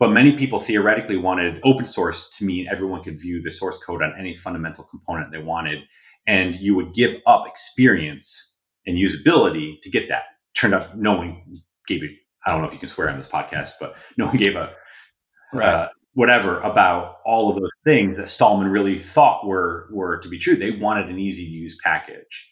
But 0.00 0.10
many 0.10 0.36
people 0.36 0.58
theoretically 0.58 1.16
wanted 1.16 1.60
open 1.62 1.86
source 1.86 2.28
to 2.38 2.44
mean 2.44 2.66
everyone 2.68 3.04
could 3.04 3.20
view 3.20 3.40
the 3.40 3.52
source 3.52 3.78
code 3.78 4.02
on 4.02 4.14
any 4.18 4.34
fundamental 4.34 4.82
component 4.84 5.30
they 5.30 5.38
wanted. 5.38 5.84
And 6.26 6.56
you 6.56 6.74
would 6.74 6.92
give 6.92 7.20
up 7.24 7.46
experience 7.46 8.53
and 8.86 8.96
usability 8.96 9.80
to 9.82 9.90
get 9.90 10.08
that. 10.08 10.24
Turned 10.54 10.74
out 10.74 10.96
no 10.96 11.16
one 11.16 11.42
gave 11.86 12.02
it, 12.02 12.12
I 12.46 12.52
don't 12.52 12.60
know 12.60 12.68
if 12.68 12.72
you 12.72 12.78
can 12.78 12.88
swear 12.88 13.08
on 13.08 13.18
this 13.18 13.28
podcast, 13.28 13.72
but 13.80 13.96
no 14.16 14.26
one 14.26 14.36
gave 14.36 14.56
a 14.56 14.72
right. 15.52 15.66
uh, 15.66 15.88
whatever 16.14 16.60
about 16.60 17.16
all 17.24 17.50
of 17.50 17.56
those 17.56 17.70
things 17.84 18.16
that 18.16 18.28
Stallman 18.28 18.68
really 18.68 18.98
thought 18.98 19.46
were 19.46 19.88
were 19.92 20.18
to 20.18 20.28
be 20.28 20.38
true. 20.38 20.56
They 20.56 20.72
wanted 20.72 21.08
an 21.08 21.18
easy 21.18 21.44
to 21.44 21.50
use 21.50 21.78
package. 21.82 22.50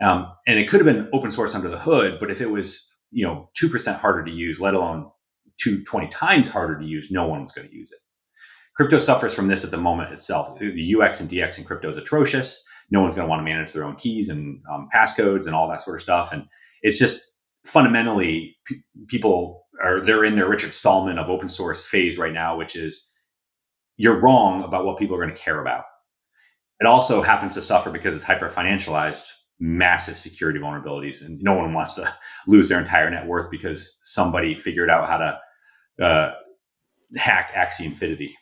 Um, 0.00 0.32
and 0.46 0.58
it 0.58 0.68
could 0.68 0.80
have 0.80 0.86
been 0.94 1.08
open 1.12 1.30
source 1.32 1.54
under 1.54 1.68
the 1.68 1.78
hood, 1.78 2.18
but 2.20 2.30
if 2.30 2.40
it 2.40 2.46
was, 2.46 2.88
you 3.10 3.26
know, 3.26 3.50
2% 3.60 3.98
harder 3.98 4.24
to 4.24 4.30
use, 4.30 4.60
let 4.60 4.74
alone 4.74 5.10
two, 5.60 5.82
20 5.84 6.08
times 6.08 6.48
harder 6.48 6.78
to 6.78 6.84
use, 6.84 7.10
no 7.10 7.26
one 7.26 7.42
was 7.42 7.50
going 7.50 7.68
to 7.68 7.74
use 7.74 7.90
it. 7.90 7.98
Crypto 8.76 9.00
suffers 9.00 9.34
from 9.34 9.48
this 9.48 9.64
at 9.64 9.72
the 9.72 9.76
moment 9.76 10.12
itself. 10.12 10.56
The 10.60 10.94
UX 10.94 11.18
and 11.18 11.28
DX 11.28 11.58
in 11.58 11.64
crypto 11.64 11.90
is 11.90 11.96
atrocious. 11.96 12.64
No 12.90 13.02
one's 13.02 13.14
going 13.14 13.26
to 13.26 13.30
want 13.30 13.40
to 13.40 13.44
manage 13.44 13.72
their 13.72 13.84
own 13.84 13.96
keys 13.96 14.28
and 14.28 14.60
um, 14.72 14.88
passcodes 14.94 15.46
and 15.46 15.54
all 15.54 15.68
that 15.68 15.82
sort 15.82 15.96
of 15.96 16.02
stuff. 16.02 16.32
And 16.32 16.44
it's 16.82 16.98
just 16.98 17.20
fundamentally 17.66 18.56
p- 18.66 18.82
people 19.08 19.66
are 19.82 20.00
they're 20.04 20.24
in 20.24 20.36
their 20.36 20.48
Richard 20.48 20.72
Stallman 20.72 21.18
of 21.18 21.28
open 21.28 21.48
source 21.48 21.84
phase 21.84 22.18
right 22.18 22.32
now, 22.32 22.56
which 22.56 22.76
is 22.76 23.08
you're 23.96 24.20
wrong 24.20 24.64
about 24.64 24.84
what 24.84 24.98
people 24.98 25.16
are 25.16 25.22
going 25.22 25.34
to 25.34 25.42
care 25.42 25.60
about. 25.60 25.84
It 26.80 26.86
also 26.86 27.22
happens 27.22 27.54
to 27.54 27.62
suffer 27.62 27.90
because 27.90 28.14
it's 28.14 28.24
hyper 28.24 28.48
financialized 28.50 29.24
massive 29.60 30.16
security 30.16 30.60
vulnerabilities, 30.60 31.24
and 31.24 31.42
no 31.42 31.54
one 31.54 31.72
wants 31.72 31.94
to 31.94 32.12
lose 32.46 32.68
their 32.68 32.78
entire 32.80 33.10
net 33.10 33.26
worth 33.26 33.50
because 33.50 33.98
somebody 34.02 34.54
figured 34.54 34.90
out 34.90 35.08
how 35.08 35.16
to 35.18 36.04
uh, 36.04 36.34
hack 37.16 37.52
Axie 37.54 37.86
Infinity. 37.86 38.36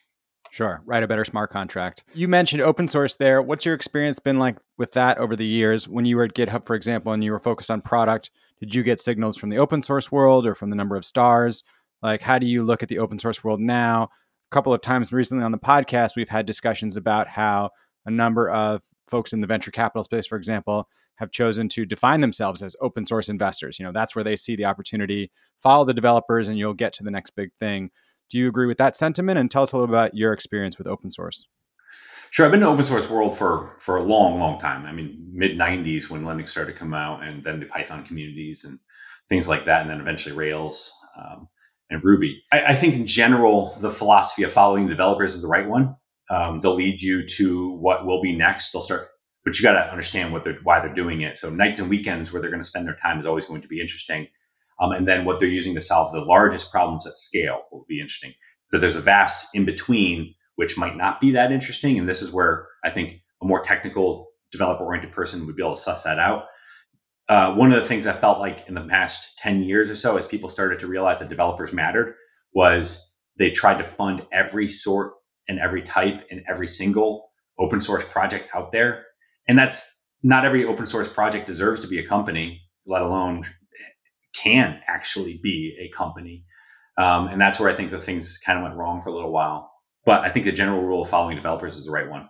Sure, 0.57 0.81
write 0.87 1.03
a 1.03 1.07
better 1.07 1.27
smart 1.27 1.51
contract. 1.51 2.03
You 2.15 2.29
mentioned 2.29 2.63
open 2.63 2.89
source 2.89 3.15
there. 3.15 3.43
What's 3.43 3.67
your 3.67 3.75
experience 3.75 4.19
been 4.19 4.39
like 4.39 4.57
with 4.79 4.93
that 4.93 5.19
over 5.19 5.37
the 5.37 5.45
years? 5.45 5.87
When 5.87 6.07
you 6.07 6.17
were 6.17 6.25
at 6.25 6.33
GitHub, 6.33 6.65
for 6.67 6.75
example, 6.75 7.13
and 7.13 7.23
you 7.23 7.31
were 7.33 7.39
focused 7.39 7.71
on 7.71 7.83
product, 7.83 8.31
did 8.59 8.75
you 8.75 8.83
get 8.83 8.99
signals 8.99 9.37
from 9.37 9.51
the 9.51 9.59
open 9.59 9.83
source 9.83 10.11
world 10.11 10.47
or 10.47 10.55
from 10.55 10.71
the 10.71 10.77
number 10.77 10.97
of 10.97 11.05
stars? 11.05 11.63
Like, 12.03 12.23
how 12.23 12.39
do 12.39 12.47
you 12.47 12.63
look 12.63 12.83
at 12.83 12.89
the 12.89 13.01
open 13.01 13.19
source 13.19 13.45
world 13.45 13.61
now? 13.61 14.05
A 14.05 14.51
couple 14.51 14.73
of 14.73 14.81
times 14.81 15.13
recently 15.13 15.45
on 15.45 15.53
the 15.53 15.59
podcast, 15.59 16.17
we've 16.17 16.31
had 16.31 16.47
discussions 16.47 16.97
about 16.97 17.29
how 17.29 17.69
a 18.07 18.11
number 18.11 18.49
of 18.49 18.83
folks 19.09 19.35
in 19.35 19.43
the 19.43 19.47
venture 19.47 19.71
capital 19.71 20.05
space, 20.05 20.27
for 20.27 20.37
example, 20.37 20.89
have 21.17 21.31
chosen 21.31 21.69
to 21.69 21.85
define 21.85 22.23
themselves 22.23 22.63
as 22.63 22.75
open 22.81 23.05
source 23.05 23.29
investors. 23.29 23.79
You 23.79 23.85
know, 23.85 23.93
that's 23.93 24.15
where 24.15 24.25
they 24.25 24.37
see 24.37 24.57
the 24.57 24.65
opportunity. 24.65 25.31
Follow 25.63 25.85
the 25.85 25.93
developers 25.93 26.49
and 26.49 26.57
you'll 26.59 26.73
get 26.73 26.95
to 26.95 27.05
the 27.05 27.11
next 27.11 27.37
big 27.37 27.53
thing. 27.61 27.91
Do 28.31 28.39
you 28.39 28.49
agree 28.49 28.67
with 28.67 28.79
that 28.79 28.97
sentiment? 28.97 29.39
And 29.39 29.51
tell 29.51 29.63
us 29.63 29.73
a 29.73 29.77
little 29.77 29.89
about 29.89 30.15
your 30.15 30.33
experience 30.33 30.79
with 30.79 30.87
open 30.87 31.11
source. 31.11 31.47
Sure, 32.31 32.45
I've 32.45 32.53
been 32.53 32.61
in 32.61 32.67
the 32.67 32.73
open 32.73 32.85
source 32.85 33.09
world 33.09 33.39
for 33.39 33.77
for 33.79 33.97
a 33.99 34.03
long, 34.03 34.39
long 34.39 34.59
time. 34.59 34.85
I 34.85 34.93
mean, 34.93 35.31
mid 35.33 35.53
'90s 35.53 36.11
when 36.11 36.25
Linux 36.25 36.51
started 36.51 36.73
to 36.73 36.79
come 36.79 36.93
out, 36.93 37.23
and 37.23 37.45
then 37.45 37.61
the 37.61 37.67
Python 37.67 38.05
communities 38.05 38.65
and 38.65 38.79
things 39.29 39.49
like 39.49 39.67
that, 39.67 39.83
and 39.83 39.91
then 39.91 40.01
eventually 40.01 40.35
Rails 40.35 40.93
um, 41.17 41.49
and 41.89 42.03
Ruby. 42.03 42.43
I, 42.53 42.65
I, 42.65 42.75
think 42.75 42.95
in 42.95 43.07
general, 43.07 43.77
the 43.81 43.91
philosophy 43.91 44.43
of 44.43 44.53
following 44.53 44.89
developers 44.89 45.35
is 45.35 45.43
the 45.43 45.49
right 45.49 45.69
one. 45.69 45.97
Um, 46.29 46.61
they'll 46.61 46.75
lead 46.75 47.01
you 47.01 47.27
to 47.37 47.71
what 47.71 48.05
will 48.05 48.21
be 48.21 48.37
next. 48.37 48.73
They'll 48.73 48.83
start 48.83 49.09
but 49.47 49.57
you 49.57 49.63
got 49.63 49.75
to 49.75 49.91
understand 49.93 50.33
what 50.33 50.43
they're 50.43 50.59
why 50.65 50.81
they're 50.81 50.93
doing 50.93 51.21
it. 51.21 51.39
So 51.39 51.49
nights 51.49 51.79
and 51.79 51.89
weekends 51.89 52.33
where 52.33 52.43
they're 52.43 52.51
going 52.51 52.63
to 52.63 52.69
spend 52.69 52.87
their 52.87 52.97
time 52.97 53.21
is 53.21 53.27
always 53.27 53.47
going 53.47 53.63
to 53.63 53.69
be 53.69 53.81
interesting. 53.81 54.27
Um, 54.81 54.93
and 54.93 55.07
then 55.07 55.25
what 55.25 55.41
they're 55.41 55.49
using 55.49 55.75
to 55.75 55.81
solve 55.81 56.13
the 56.13 56.21
largest 56.21 56.71
problems 56.71 57.07
at 57.07 57.17
scale 57.17 57.63
will 57.73 57.87
be 57.89 58.01
interesting. 58.01 58.35
But 58.71 58.81
there's 58.81 58.97
a 58.97 59.01
vast 59.01 59.47
in 59.55 59.65
between 59.65 60.35
which 60.57 60.79
might 60.79 60.97
not 60.97 61.21
be 61.21 61.33
that 61.33 61.53
interesting. 61.53 61.99
And 61.99 62.09
this 62.09 62.23
is 62.23 62.31
where 62.31 62.69
I 62.83 62.91
think 62.91 63.21
a 63.43 63.45
more 63.45 63.63
technical, 63.63 64.29
developer 64.51 64.85
oriented 64.85 65.13
person 65.13 65.47
would 65.47 65.55
be 65.55 65.63
able 65.63 65.77
to 65.77 65.81
suss 65.81 66.03
that 66.05 66.19
out. 66.19 66.47
Uh, 67.29 67.55
one 67.55 67.73
of 67.73 67.83
the 67.83 67.89
things 67.89 68.07
I 68.07 68.19
felt 68.19 68.39
like 68.39 68.65
in 68.67 68.75
the 68.75 68.81
past 68.83 69.37
10 69.39 69.65
years 69.65 69.91
or 69.91 69.97
so, 69.97 70.17
as 70.17 70.25
people 70.25 70.49
started 70.49 70.81
to 70.81 70.87
realize 70.87 71.19
that 71.19 71.29
developers 71.29 71.73
mattered, 71.73 72.15
was 72.55 73.13
they 73.39 73.51
tried 73.51 73.83
to 73.83 73.89
fund 73.97 74.25
every 74.33 74.67
sort 74.67 75.13
and 75.49 75.59
every 75.59 75.83
type 75.83 76.27
and 76.31 76.43
every 76.49 76.69
single 76.69 77.31
open 77.59 77.81
source 77.81 78.05
project 78.11 78.49
out 78.55 78.73
there 78.73 79.05
and 79.49 79.59
that's 79.59 79.95
not 80.23 80.45
every 80.45 80.65
open 80.65 80.87
source 80.87 81.09
project 81.09 81.47
deserves 81.47 81.81
to 81.81 81.87
be 81.87 81.99
a 81.99 82.09
company, 82.09 82.63
let 82.87 83.03
alone 83.03 83.45
can 84.43 84.81
actually 84.87 85.41
be 85.43 85.77
a 85.81 85.97
company. 85.97 86.45
Um, 86.99 87.29
and 87.29 87.41
that's 87.41 87.61
where 87.61 87.69
I 87.69 87.75
think 87.75 87.91
the 87.91 88.01
things 88.01 88.39
kind 88.39 88.59
of 88.59 88.63
went 88.63 88.77
wrong 88.77 89.03
for 89.03 89.11
a 89.11 89.15
little 89.15 89.33
while. 89.33 89.71
But 90.05 90.23
I 90.23 90.31
think 90.31 90.45
the 90.45 90.53
general 90.53 90.83
rule 90.83 91.03
of 91.03 91.09
following 91.09 91.37
developers 91.37 91.77
is 91.77 91.87
the 91.87 91.91
right 91.91 92.09
one. 92.09 92.29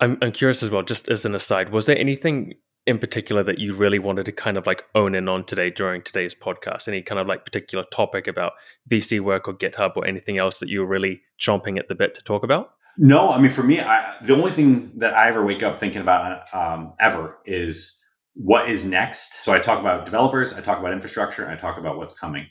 I'm, 0.00 0.18
I'm 0.20 0.32
curious 0.32 0.62
as 0.62 0.70
well, 0.70 0.82
just 0.82 1.08
as 1.08 1.24
an 1.24 1.34
aside, 1.34 1.70
was 1.70 1.86
there 1.86 1.98
anything 1.98 2.54
in 2.86 2.98
particular 2.98 3.42
that 3.42 3.58
you 3.58 3.74
really 3.74 3.98
wanted 3.98 4.26
to 4.26 4.32
kind 4.32 4.58
of 4.58 4.66
like 4.66 4.84
own 4.94 5.14
in 5.14 5.28
on 5.28 5.44
today 5.44 5.70
during 5.70 6.02
today's 6.02 6.34
podcast? 6.34 6.88
Any 6.88 7.02
kind 7.02 7.18
of 7.18 7.26
like 7.26 7.44
particular 7.44 7.84
topic 7.92 8.26
about 8.26 8.52
VC 8.90 9.20
work 9.20 9.48
or 9.48 9.54
GitHub 9.54 9.96
or 9.96 10.06
anything 10.06 10.38
else 10.38 10.58
that 10.58 10.68
you 10.68 10.80
were 10.80 10.86
really 10.86 11.22
chomping 11.40 11.78
at 11.78 11.88
the 11.88 11.94
bit 11.94 12.14
to 12.16 12.22
talk 12.22 12.44
about? 12.44 12.72
No, 12.96 13.30
I 13.30 13.40
mean 13.40 13.50
for 13.50 13.62
me, 13.62 13.80
I, 13.80 14.14
the 14.22 14.34
only 14.34 14.52
thing 14.52 14.92
that 14.96 15.14
I 15.14 15.28
ever 15.28 15.44
wake 15.44 15.62
up 15.62 15.80
thinking 15.80 16.00
about 16.00 16.42
um, 16.54 16.92
ever 17.00 17.38
is 17.44 18.00
what 18.34 18.68
is 18.68 18.84
next. 18.84 19.44
So 19.44 19.52
I 19.52 19.58
talk 19.58 19.80
about 19.80 20.04
developers, 20.04 20.52
I 20.52 20.60
talk 20.60 20.78
about 20.78 20.92
infrastructure, 20.92 21.42
and 21.44 21.52
I 21.52 21.56
talk 21.56 21.78
about 21.78 21.96
what's 21.96 22.14
coming. 22.14 22.46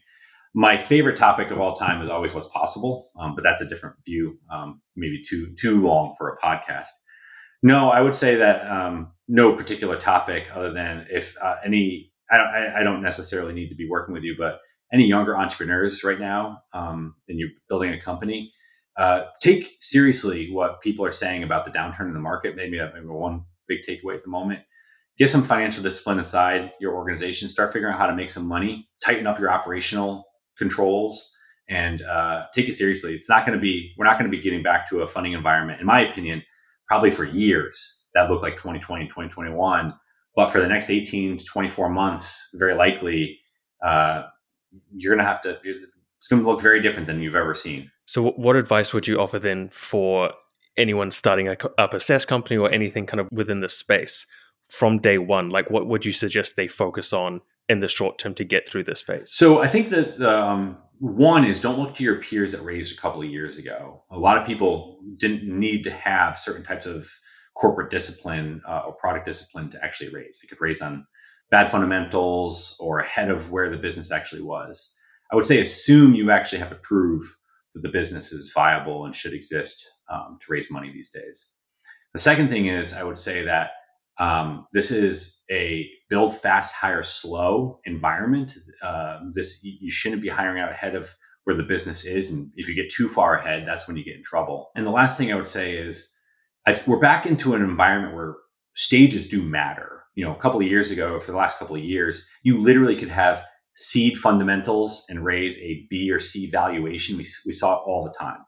My 0.55 0.77
favorite 0.77 1.17
topic 1.17 1.51
of 1.51 1.59
all 1.59 1.73
time 1.73 2.01
is 2.01 2.09
always 2.09 2.33
what's 2.33 2.47
possible, 2.47 3.09
um, 3.19 3.35
but 3.35 3.43
that's 3.43 3.61
a 3.61 3.67
different 3.67 3.95
view, 4.05 4.39
um, 4.51 4.81
maybe 4.95 5.21
too 5.27 5.53
too 5.59 5.81
long 5.81 6.15
for 6.17 6.29
a 6.29 6.37
podcast. 6.37 6.89
No, 7.63 7.89
I 7.89 8.01
would 8.01 8.15
say 8.15 8.35
that 8.35 8.69
um, 8.69 9.13
no 9.27 9.55
particular 9.55 9.99
topic 9.99 10.47
other 10.53 10.73
than 10.73 11.07
if 11.09 11.35
uh, 11.41 11.55
any. 11.65 12.11
I 12.31 12.37
don't, 12.37 12.47
I, 12.47 12.79
I 12.79 12.83
don't 12.83 13.03
necessarily 13.03 13.53
need 13.53 13.69
to 13.69 13.75
be 13.75 13.87
working 13.87 14.13
with 14.13 14.23
you, 14.23 14.35
but 14.37 14.59
any 14.91 15.07
younger 15.07 15.37
entrepreneurs 15.37 16.03
right 16.03 16.19
now, 16.19 16.63
um, 16.73 17.15
and 17.27 17.37
you're 17.37 17.49
building 17.67 17.93
a 17.93 17.99
company, 17.99 18.53
uh, 18.97 19.25
take 19.41 19.71
seriously 19.79 20.49
what 20.51 20.81
people 20.81 21.05
are 21.05 21.11
saying 21.11 21.43
about 21.43 21.65
the 21.65 21.71
downturn 21.71 22.07
in 22.07 22.13
the 22.13 22.19
market. 22.19 22.55
Maybe, 22.55 22.79
maybe 22.79 23.05
one 23.05 23.45
big 23.67 23.79
takeaway 23.87 24.15
at 24.15 24.23
the 24.23 24.29
moment. 24.29 24.61
Get 25.19 25.29
some 25.29 25.45
financial 25.45 25.83
discipline 25.83 26.19
aside 26.19 26.71
your 26.79 26.95
organization. 26.95 27.47
Start 27.47 27.71
figuring 27.71 27.93
out 27.93 27.99
how 27.99 28.07
to 28.07 28.15
make 28.15 28.29
some 28.29 28.47
money. 28.47 28.89
Tighten 29.03 29.27
up 29.27 29.39
your 29.39 29.51
operational 29.51 30.25
controls 30.57 31.31
and 31.69 32.01
uh, 32.01 32.45
take 32.53 32.67
it 32.67 32.73
seriously. 32.73 33.13
It's 33.13 33.29
not 33.29 33.45
going 33.45 33.57
to 33.57 33.61
be. 33.61 33.93
We're 33.97 34.05
not 34.05 34.17
going 34.17 34.29
to 34.29 34.35
be 34.35 34.41
getting 34.41 34.63
back 34.63 34.89
to 34.89 35.01
a 35.01 35.07
funding 35.07 35.33
environment, 35.33 35.79
in 35.79 35.85
my 35.85 36.01
opinion, 36.01 36.41
probably 36.87 37.11
for 37.11 37.25
years 37.25 38.05
that 38.15 38.29
look 38.29 38.41
like 38.41 38.55
2020, 38.55 39.05
2021. 39.05 39.93
But 40.35 40.51
for 40.51 40.59
the 40.59 40.67
next 40.67 40.89
18 40.89 41.37
to 41.37 41.45
24 41.45 41.89
months, 41.89 42.49
very 42.55 42.73
likely, 42.73 43.39
uh, 43.85 44.23
you're 44.95 45.13
going 45.13 45.23
to 45.23 45.29
have 45.29 45.41
to. 45.41 45.57
It's 45.63 46.27
going 46.27 46.41
to 46.41 46.49
look 46.49 46.61
very 46.61 46.81
different 46.81 47.05
than 47.05 47.21
you've 47.21 47.35
ever 47.35 47.53
seen. 47.53 47.91
So, 48.05 48.31
what 48.31 48.55
advice 48.55 48.93
would 48.93 49.07
you 49.07 49.19
offer 49.19 49.37
then 49.37 49.69
for 49.69 50.31
anyone 50.75 51.11
starting 51.11 51.47
a, 51.47 51.57
up 51.77 51.93
a 51.93 51.99
SaaS 51.99 52.25
company 52.25 52.57
or 52.57 52.71
anything 52.71 53.05
kind 53.05 53.19
of 53.19 53.27
within 53.31 53.61
this 53.61 53.77
space 53.77 54.25
from 54.69 54.99
day 54.99 55.17
one? 55.17 55.49
Like, 55.49 55.69
what 55.69 55.87
would 55.87 56.05
you 56.05 56.13
suggest 56.13 56.55
they 56.55 56.67
focus 56.67 57.13
on 57.13 57.41
in 57.69 57.79
the 57.79 57.87
short 57.87 58.17
term 58.17 58.33
to 58.35 58.43
get 58.43 58.67
through 58.67 58.83
this 58.83 59.01
phase? 59.01 59.31
So, 59.31 59.61
I 59.61 59.67
think 59.67 59.89
that 59.89 60.21
um, 60.21 60.77
one 60.99 61.45
is 61.45 61.59
don't 61.59 61.79
look 61.79 61.95
to 61.95 62.03
your 62.03 62.21
peers 62.21 62.51
that 62.51 62.63
raised 62.63 62.97
a 62.97 63.01
couple 63.01 63.21
of 63.21 63.29
years 63.29 63.57
ago. 63.57 64.03
A 64.11 64.17
lot 64.17 64.37
of 64.37 64.45
people 64.47 64.99
didn't 65.17 65.43
need 65.43 65.83
to 65.83 65.91
have 65.91 66.37
certain 66.37 66.63
types 66.63 66.85
of 66.85 67.09
corporate 67.55 67.91
discipline 67.91 68.61
uh, 68.67 68.83
or 68.87 68.93
product 68.93 69.25
discipline 69.25 69.69
to 69.71 69.83
actually 69.83 70.13
raise. 70.13 70.39
They 70.39 70.47
could 70.47 70.61
raise 70.61 70.81
on 70.81 71.05
bad 71.51 71.69
fundamentals 71.69 72.75
or 72.79 72.99
ahead 72.99 73.29
of 73.29 73.51
where 73.51 73.69
the 73.69 73.77
business 73.77 74.11
actually 74.11 74.41
was. 74.41 74.93
I 75.31 75.35
would 75.35 75.45
say 75.45 75.59
assume 75.59 76.15
you 76.15 76.31
actually 76.31 76.59
have 76.59 76.69
to 76.69 76.75
prove 76.75 77.23
that 77.73 77.81
the 77.81 77.89
business 77.89 78.31
is 78.31 78.51
viable 78.53 79.05
and 79.05 79.15
should 79.15 79.33
exist 79.33 79.85
um, 80.09 80.37
to 80.41 80.51
raise 80.51 80.71
money 80.71 80.91
these 80.91 81.09
days. 81.09 81.51
The 82.13 82.19
second 82.19 82.49
thing 82.49 82.67
is, 82.67 82.93
I 82.93 83.03
would 83.03 83.17
say 83.17 83.43
that 83.45 83.71
Um, 84.19 84.67
this 84.73 84.91
is 84.91 85.41
a 85.49 85.89
build 86.09 86.39
fast, 86.39 86.73
hire 86.73 87.03
slow 87.03 87.79
environment. 87.85 88.55
Uh, 88.81 89.19
this 89.33 89.59
you 89.63 89.91
shouldn't 89.91 90.21
be 90.21 90.29
hiring 90.29 90.61
out 90.61 90.71
ahead 90.71 90.95
of 90.95 91.09
where 91.45 91.55
the 91.57 91.63
business 91.63 92.05
is, 92.05 92.29
and 92.29 92.51
if 92.55 92.67
you 92.69 92.75
get 92.75 92.91
too 92.91 93.09
far 93.09 93.35
ahead, 93.35 93.67
that's 93.67 93.87
when 93.87 93.97
you 93.97 94.03
get 94.05 94.15
in 94.15 94.23
trouble. 94.23 94.69
And 94.75 94.85
the 94.85 94.91
last 94.91 95.17
thing 95.17 95.31
I 95.31 95.35
would 95.35 95.47
say 95.47 95.75
is, 95.75 96.09
I've, 96.65 96.87
we're 96.87 96.99
back 96.99 97.25
into 97.25 97.53
an 97.55 97.61
environment 97.61 98.15
where 98.15 98.35
stages 98.75 99.27
do 99.27 99.41
matter. 99.41 100.03
You 100.15 100.25
know, 100.25 100.35
a 100.35 100.39
couple 100.39 100.61
of 100.61 100.67
years 100.67 100.91
ago, 100.91 101.19
for 101.19 101.31
the 101.31 101.37
last 101.37 101.57
couple 101.57 101.75
of 101.75 101.83
years, 101.83 102.25
you 102.43 102.61
literally 102.61 102.95
could 102.95 103.09
have 103.09 103.43
seed 103.75 104.17
fundamentals 104.17 105.05
and 105.09 105.25
raise 105.25 105.57
a 105.57 105.87
B 105.89 106.11
or 106.11 106.19
C 106.19 106.49
valuation. 106.49 107.17
We, 107.17 107.25
we 107.45 107.53
saw 107.53 107.73
it 107.73 107.83
all 107.87 108.03
the 108.03 108.13
time. 108.17 108.45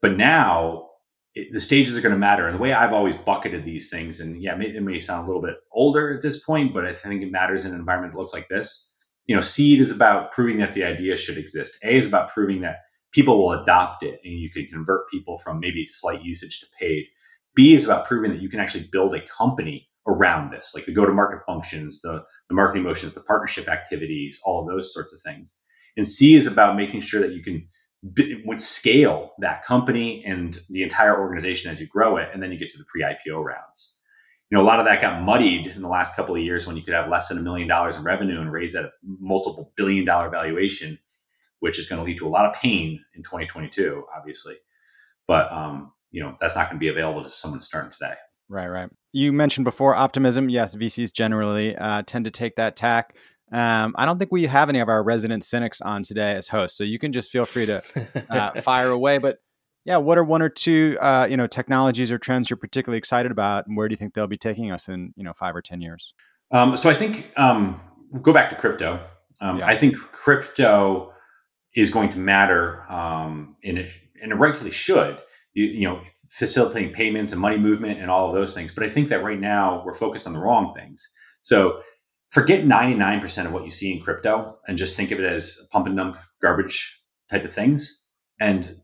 But 0.00 0.16
now 0.16 0.87
it, 1.34 1.52
the 1.52 1.60
stages 1.60 1.96
are 1.96 2.00
going 2.00 2.12
to 2.12 2.18
matter. 2.18 2.46
And 2.46 2.56
the 2.56 2.62
way 2.62 2.72
I've 2.72 2.92
always 2.92 3.14
bucketed 3.14 3.64
these 3.64 3.90
things, 3.90 4.20
and 4.20 4.40
yeah, 4.42 4.54
it 4.54 4.58
may, 4.58 4.66
it 4.66 4.82
may 4.82 5.00
sound 5.00 5.24
a 5.24 5.26
little 5.26 5.42
bit 5.42 5.56
older 5.72 6.14
at 6.14 6.22
this 6.22 6.40
point, 6.40 6.74
but 6.74 6.84
I 6.84 6.94
think 6.94 7.22
it 7.22 7.30
matters 7.30 7.64
in 7.64 7.72
an 7.72 7.78
environment 7.78 8.14
that 8.14 8.18
looks 8.18 8.32
like 8.32 8.48
this. 8.48 8.92
You 9.26 9.34
know, 9.34 9.42
seed 9.42 9.80
is 9.80 9.90
about 9.90 10.32
proving 10.32 10.58
that 10.58 10.72
the 10.72 10.84
idea 10.84 11.16
should 11.16 11.38
exist. 11.38 11.76
A 11.82 11.96
is 11.96 12.06
about 12.06 12.32
proving 12.32 12.62
that 12.62 12.78
people 13.12 13.38
will 13.38 13.62
adopt 13.62 14.02
it 14.02 14.20
and 14.24 14.32
you 14.34 14.50
can 14.50 14.66
convert 14.66 15.10
people 15.10 15.38
from 15.38 15.60
maybe 15.60 15.86
slight 15.86 16.22
usage 16.22 16.60
to 16.60 16.66
paid. 16.78 17.04
B 17.54 17.74
is 17.74 17.84
about 17.84 18.06
proving 18.06 18.30
that 18.30 18.40
you 18.40 18.48
can 18.48 18.60
actually 18.60 18.88
build 18.90 19.14
a 19.14 19.26
company 19.26 19.88
around 20.06 20.50
this, 20.50 20.72
like 20.74 20.86
the 20.86 20.92
go 20.92 21.04
to 21.04 21.12
market 21.12 21.44
functions, 21.44 22.00
the, 22.00 22.24
the 22.48 22.54
marketing 22.54 22.84
motions, 22.84 23.14
the 23.14 23.20
partnership 23.20 23.68
activities, 23.68 24.40
all 24.44 24.62
of 24.62 24.68
those 24.68 24.92
sorts 24.94 25.12
of 25.12 25.20
things. 25.22 25.58
And 25.96 26.08
C 26.08 26.36
is 26.36 26.46
about 26.46 26.76
making 26.76 27.00
sure 27.00 27.20
that 27.20 27.32
you 27.32 27.42
can 27.42 27.68
would 28.02 28.62
scale 28.62 29.32
that 29.38 29.64
company 29.64 30.24
and 30.24 30.58
the 30.70 30.82
entire 30.82 31.18
organization 31.18 31.70
as 31.70 31.80
you 31.80 31.86
grow 31.86 32.16
it, 32.16 32.28
and 32.32 32.42
then 32.42 32.52
you 32.52 32.58
get 32.58 32.70
to 32.70 32.78
the 32.78 32.84
pre-IPO 32.84 33.42
rounds. 33.42 33.96
You 34.50 34.56
know, 34.56 34.64
a 34.64 34.66
lot 34.66 34.78
of 34.78 34.86
that 34.86 35.02
got 35.02 35.22
muddied 35.22 35.66
in 35.66 35.82
the 35.82 35.88
last 35.88 36.16
couple 36.16 36.34
of 36.34 36.40
years 36.40 36.66
when 36.66 36.76
you 36.76 36.82
could 36.82 36.94
have 36.94 37.10
less 37.10 37.28
than 37.28 37.38
a 37.38 37.42
million 37.42 37.68
dollars 37.68 37.96
in 37.96 38.02
revenue 38.02 38.40
and 38.40 38.50
raise 38.50 38.74
a 38.74 38.90
multiple 39.02 39.72
billion 39.76 40.04
dollar 40.04 40.30
valuation, 40.30 40.98
which 41.60 41.78
is 41.78 41.86
going 41.86 41.98
to 41.98 42.04
lead 42.04 42.18
to 42.18 42.26
a 42.26 42.30
lot 42.30 42.46
of 42.46 42.54
pain 42.54 43.04
in 43.14 43.22
2022, 43.22 44.04
obviously. 44.16 44.56
But 45.26 45.52
um, 45.52 45.92
you 46.10 46.22
know, 46.22 46.36
that's 46.40 46.56
not 46.56 46.70
going 46.70 46.76
to 46.76 46.80
be 46.80 46.88
available 46.88 47.24
to 47.24 47.30
someone 47.30 47.60
starting 47.60 47.92
today. 47.92 48.14
Right, 48.48 48.68
right. 48.68 48.88
You 49.12 49.32
mentioned 49.32 49.64
before 49.64 49.94
optimism. 49.94 50.48
Yes, 50.48 50.74
VCs 50.74 51.12
generally 51.12 51.76
uh, 51.76 52.02
tend 52.06 52.24
to 52.24 52.30
take 52.30 52.56
that 52.56 52.76
tack. 52.76 53.16
Um, 53.52 53.94
I 53.96 54.04
don't 54.04 54.18
think 54.18 54.30
we 54.30 54.46
have 54.46 54.68
any 54.68 54.78
of 54.78 54.88
our 54.88 55.02
resident 55.02 55.44
cynics 55.44 55.80
on 55.80 56.02
today 56.02 56.32
as 56.32 56.48
hosts, 56.48 56.76
so 56.76 56.84
you 56.84 56.98
can 56.98 57.12
just 57.12 57.30
feel 57.30 57.46
free 57.46 57.66
to 57.66 57.82
uh, 58.30 58.60
fire 58.60 58.90
away. 58.90 59.18
But 59.18 59.38
yeah, 59.84 59.96
what 59.96 60.18
are 60.18 60.24
one 60.24 60.42
or 60.42 60.48
two 60.48 60.98
uh, 61.00 61.26
you 61.30 61.36
know 61.36 61.46
technologies 61.46 62.12
or 62.12 62.18
trends 62.18 62.50
you're 62.50 62.56
particularly 62.56 62.98
excited 62.98 63.32
about, 63.32 63.66
and 63.66 63.76
where 63.76 63.88
do 63.88 63.92
you 63.92 63.96
think 63.96 64.14
they'll 64.14 64.26
be 64.26 64.36
taking 64.36 64.70
us 64.70 64.88
in 64.88 65.14
you 65.16 65.24
know 65.24 65.32
five 65.32 65.56
or 65.56 65.62
ten 65.62 65.80
years? 65.80 66.14
Um, 66.50 66.76
so 66.76 66.90
I 66.90 66.94
think 66.94 67.32
um, 67.36 67.80
go 68.22 68.32
back 68.32 68.50
to 68.50 68.56
crypto. 68.56 69.00
Um, 69.40 69.58
yeah. 69.58 69.66
I 69.66 69.76
think 69.76 69.96
crypto 69.96 71.12
is 71.74 71.90
going 71.90 72.10
to 72.10 72.18
matter, 72.18 72.82
um, 72.90 73.56
and 73.64 73.78
it 73.78 73.92
and 74.22 74.32
it 74.32 74.34
rightfully 74.34 74.70
should. 74.70 75.18
You, 75.54 75.64
you 75.64 75.88
know, 75.88 76.02
facilitating 76.28 76.92
payments 76.92 77.32
and 77.32 77.40
money 77.40 77.56
movement 77.56 78.00
and 78.00 78.10
all 78.10 78.28
of 78.28 78.34
those 78.34 78.54
things. 78.54 78.72
But 78.72 78.84
I 78.84 78.90
think 78.90 79.08
that 79.08 79.24
right 79.24 79.40
now 79.40 79.82
we're 79.84 79.94
focused 79.94 80.26
on 80.26 80.32
the 80.32 80.38
wrong 80.38 80.74
things. 80.74 81.10
So 81.42 81.80
forget 82.30 82.64
99% 82.64 83.46
of 83.46 83.52
what 83.52 83.64
you 83.64 83.70
see 83.70 83.92
in 83.92 84.02
crypto 84.02 84.58
and 84.66 84.78
just 84.78 84.96
think 84.96 85.10
of 85.10 85.18
it 85.18 85.24
as 85.24 85.66
pump 85.70 85.86
and 85.86 85.96
dump 85.96 86.16
garbage 86.42 87.00
type 87.30 87.44
of 87.44 87.54
things 87.54 88.04
and 88.40 88.80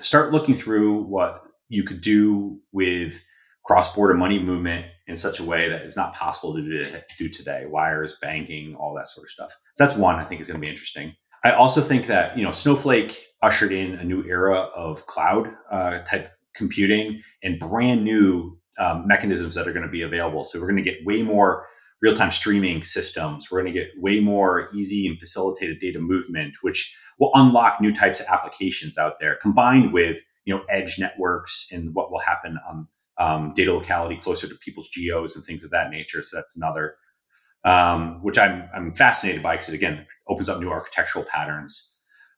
start 0.00 0.32
looking 0.32 0.56
through 0.56 1.02
what 1.04 1.42
you 1.68 1.84
could 1.84 2.00
do 2.00 2.58
with 2.72 3.22
cross-border 3.64 4.14
money 4.14 4.38
movement 4.38 4.86
in 5.06 5.16
such 5.16 5.38
a 5.38 5.44
way 5.44 5.68
that 5.68 5.82
it's 5.82 5.96
not 5.96 6.14
possible 6.14 6.54
to 6.54 6.62
do, 6.62 6.84
do 7.18 7.28
today 7.28 7.64
wires 7.66 8.18
banking 8.20 8.74
all 8.74 8.94
that 8.94 9.08
sort 9.08 9.26
of 9.26 9.30
stuff. 9.30 9.50
So 9.74 9.84
that's 9.84 9.96
one 9.96 10.16
i 10.16 10.24
think 10.24 10.40
is 10.40 10.48
going 10.48 10.60
to 10.60 10.64
be 10.64 10.70
interesting. 10.70 11.14
I 11.44 11.52
also 11.52 11.80
think 11.80 12.06
that 12.06 12.36
you 12.36 12.44
know 12.44 12.52
snowflake 12.52 13.24
ushered 13.42 13.72
in 13.72 13.94
a 13.94 14.04
new 14.04 14.24
era 14.24 14.58
of 14.76 15.06
cloud 15.06 15.48
uh, 15.70 16.00
type 16.00 16.32
computing 16.54 17.20
and 17.42 17.58
brand 17.58 18.04
new 18.04 18.58
um, 18.78 19.06
mechanisms 19.06 19.54
that 19.54 19.66
are 19.66 19.72
going 19.72 19.86
to 19.86 19.90
be 19.90 20.02
available. 20.02 20.44
So 20.44 20.60
we're 20.60 20.68
going 20.68 20.82
to 20.82 20.90
get 20.90 21.04
way 21.04 21.22
more 21.22 21.66
real-time 22.02 22.32
streaming 22.32 22.82
systems. 22.82 23.50
We're 23.50 23.62
going 23.62 23.72
to 23.72 23.80
get 23.80 23.90
way 23.96 24.20
more 24.20 24.68
easy 24.74 25.06
and 25.06 25.18
facilitated 25.18 25.78
data 25.78 26.00
movement, 26.00 26.56
which 26.60 26.94
will 27.18 27.30
unlock 27.34 27.80
new 27.80 27.94
types 27.94 28.20
of 28.20 28.26
applications 28.26 28.98
out 28.98 29.20
there, 29.20 29.36
combined 29.40 29.92
with 29.92 30.20
you 30.44 30.54
know 30.54 30.62
edge 30.68 30.98
networks 30.98 31.66
and 31.70 31.94
what 31.94 32.10
will 32.10 32.18
happen 32.18 32.58
on 32.68 32.88
um, 33.18 33.52
data 33.54 33.72
locality 33.72 34.16
closer 34.16 34.48
to 34.48 34.54
people's 34.56 34.88
geos 34.88 35.36
and 35.36 35.44
things 35.44 35.64
of 35.64 35.70
that 35.70 35.90
nature. 35.90 36.22
So 36.22 36.36
that's 36.36 36.56
another, 36.56 36.96
um, 37.64 38.22
which 38.22 38.36
I'm 38.38 38.68
I'm 38.74 38.94
fascinated 38.94 39.42
by 39.42 39.54
because 39.54 39.68
it 39.68 39.74
again 39.74 40.06
opens 40.28 40.48
up 40.48 40.60
new 40.60 40.70
architectural 40.70 41.24
patterns. 41.24 41.90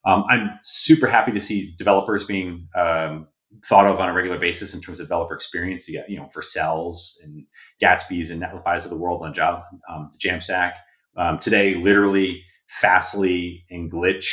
Um, 0.07 0.25
I'm 0.29 0.51
super 0.63 1.07
happy 1.07 1.33
to 1.33 1.41
see 1.41 1.75
developers 1.79 2.25
being 2.25 2.69
um, 2.77 3.29
thought 3.65 3.87
of 3.87 4.01
on 4.01 4.09
a 4.09 4.13
regular 4.13 4.39
basis 4.39 4.75
in 4.75 4.81
terms 4.81 5.01
of 5.01 5.07
developer 5.07 5.35
experience. 5.35 5.89
You, 5.89 6.03
you 6.09 6.17
know, 6.17 6.29
Vercel's 6.33 7.21
and 7.23 7.45
Gatsby's 7.83 8.31
and 8.31 8.43
Netlify's 8.43 8.85
of 8.85 8.91
the 8.91 8.97
world 8.97 9.23
on 9.23 9.35
job, 9.35 9.63
um, 9.91 10.11
the 10.13 10.19
Jamstack. 10.19 10.73
Um, 11.17 11.39
today, 11.39 11.75
literally, 11.75 12.43
Fastly 12.69 13.65
and 13.71 13.91
Glitch 13.91 14.27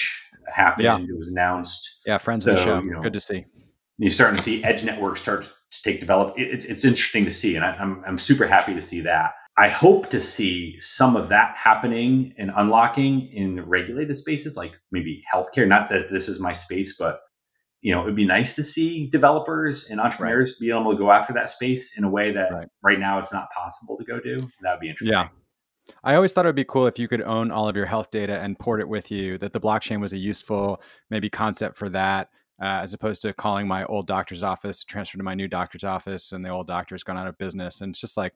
happened. 0.51 0.85
Yeah. 0.85 0.97
It 0.97 1.17
was 1.17 1.29
announced. 1.29 2.01
Yeah, 2.05 2.17
friends 2.17 2.45
so, 2.45 2.51
of 2.51 2.57
the 2.57 2.63
show. 2.63 2.81
You 2.81 2.91
know, 2.91 3.01
Good 3.01 3.13
to 3.13 3.19
see. 3.19 3.45
You're 3.97 4.11
starting 4.11 4.37
to 4.37 4.43
see 4.43 4.63
edge 4.63 4.83
networks 4.83 5.21
start 5.21 5.43
to 5.43 5.81
take 5.83 5.99
develop. 5.99 6.37
It, 6.37 6.49
it's, 6.49 6.65
it's 6.65 6.85
interesting 6.85 7.25
to 7.25 7.33
see, 7.33 7.55
and 7.55 7.63
I, 7.63 7.73
I'm 7.75 8.03
I'm 8.07 8.17
super 8.17 8.47
happy 8.47 8.73
to 8.73 8.81
see 8.81 9.01
that. 9.01 9.31
I 9.57 9.67
hope 9.67 10.09
to 10.11 10.21
see 10.21 10.79
some 10.79 11.15
of 11.15 11.29
that 11.29 11.55
happening 11.57 12.33
and 12.37 12.51
unlocking 12.55 13.27
in 13.33 13.61
regulated 13.65 14.17
spaces 14.17 14.55
like 14.55 14.71
maybe 14.91 15.23
healthcare. 15.31 15.67
Not 15.67 15.89
that 15.89 16.09
this 16.09 16.29
is 16.29 16.39
my 16.39 16.53
space, 16.53 16.95
but 16.97 17.19
you 17.81 17.93
know, 17.93 18.01
it 18.01 18.05
would 18.05 18.15
be 18.15 18.25
nice 18.25 18.55
to 18.55 18.63
see 18.63 19.07
developers 19.07 19.89
and 19.89 19.99
entrepreneurs 19.99 20.51
right. 20.51 20.59
be 20.59 20.69
able 20.69 20.91
to 20.91 20.97
go 20.97 21.11
after 21.11 21.33
that 21.33 21.49
space 21.49 21.97
in 21.97 22.03
a 22.03 22.09
way 22.09 22.31
that 22.31 22.51
right. 22.51 22.67
right 22.83 22.99
now 22.99 23.17
it's 23.17 23.33
not 23.33 23.49
possible 23.51 23.97
to 23.97 24.03
go 24.03 24.19
do. 24.19 24.47
That 24.61 24.73
would 24.73 24.79
be 24.79 24.89
interesting. 24.89 25.13
Yeah. 25.13 25.29
I 26.03 26.13
always 26.13 26.31
thought 26.31 26.45
it 26.45 26.49
would 26.49 26.55
be 26.55 26.63
cool 26.63 26.85
if 26.85 26.99
you 26.99 27.07
could 27.07 27.23
own 27.23 27.51
all 27.51 27.67
of 27.67 27.75
your 27.75 27.87
health 27.87 28.11
data 28.11 28.39
and 28.39 28.57
port 28.57 28.81
it 28.81 28.87
with 28.87 29.09
you, 29.11 29.39
that 29.39 29.51
the 29.51 29.59
blockchain 29.59 29.99
was 29.99 30.13
a 30.13 30.17
useful 30.17 30.79
maybe 31.09 31.27
concept 31.27 31.75
for 31.75 31.89
that, 31.89 32.29
uh, 32.61 32.79
as 32.83 32.93
opposed 32.93 33.23
to 33.23 33.33
calling 33.33 33.67
my 33.67 33.83
old 33.85 34.05
doctor's 34.05 34.43
office 34.43 34.81
to 34.81 34.85
transfer 34.85 35.17
to 35.17 35.23
my 35.23 35.33
new 35.33 35.47
doctor's 35.47 35.83
office 35.83 36.31
and 36.31 36.45
the 36.45 36.49
old 36.49 36.67
doctor's 36.67 37.03
gone 37.03 37.17
out 37.17 37.27
of 37.27 37.37
business. 37.39 37.81
And 37.81 37.91
it's 37.91 37.99
just 37.99 38.15
like, 38.15 38.35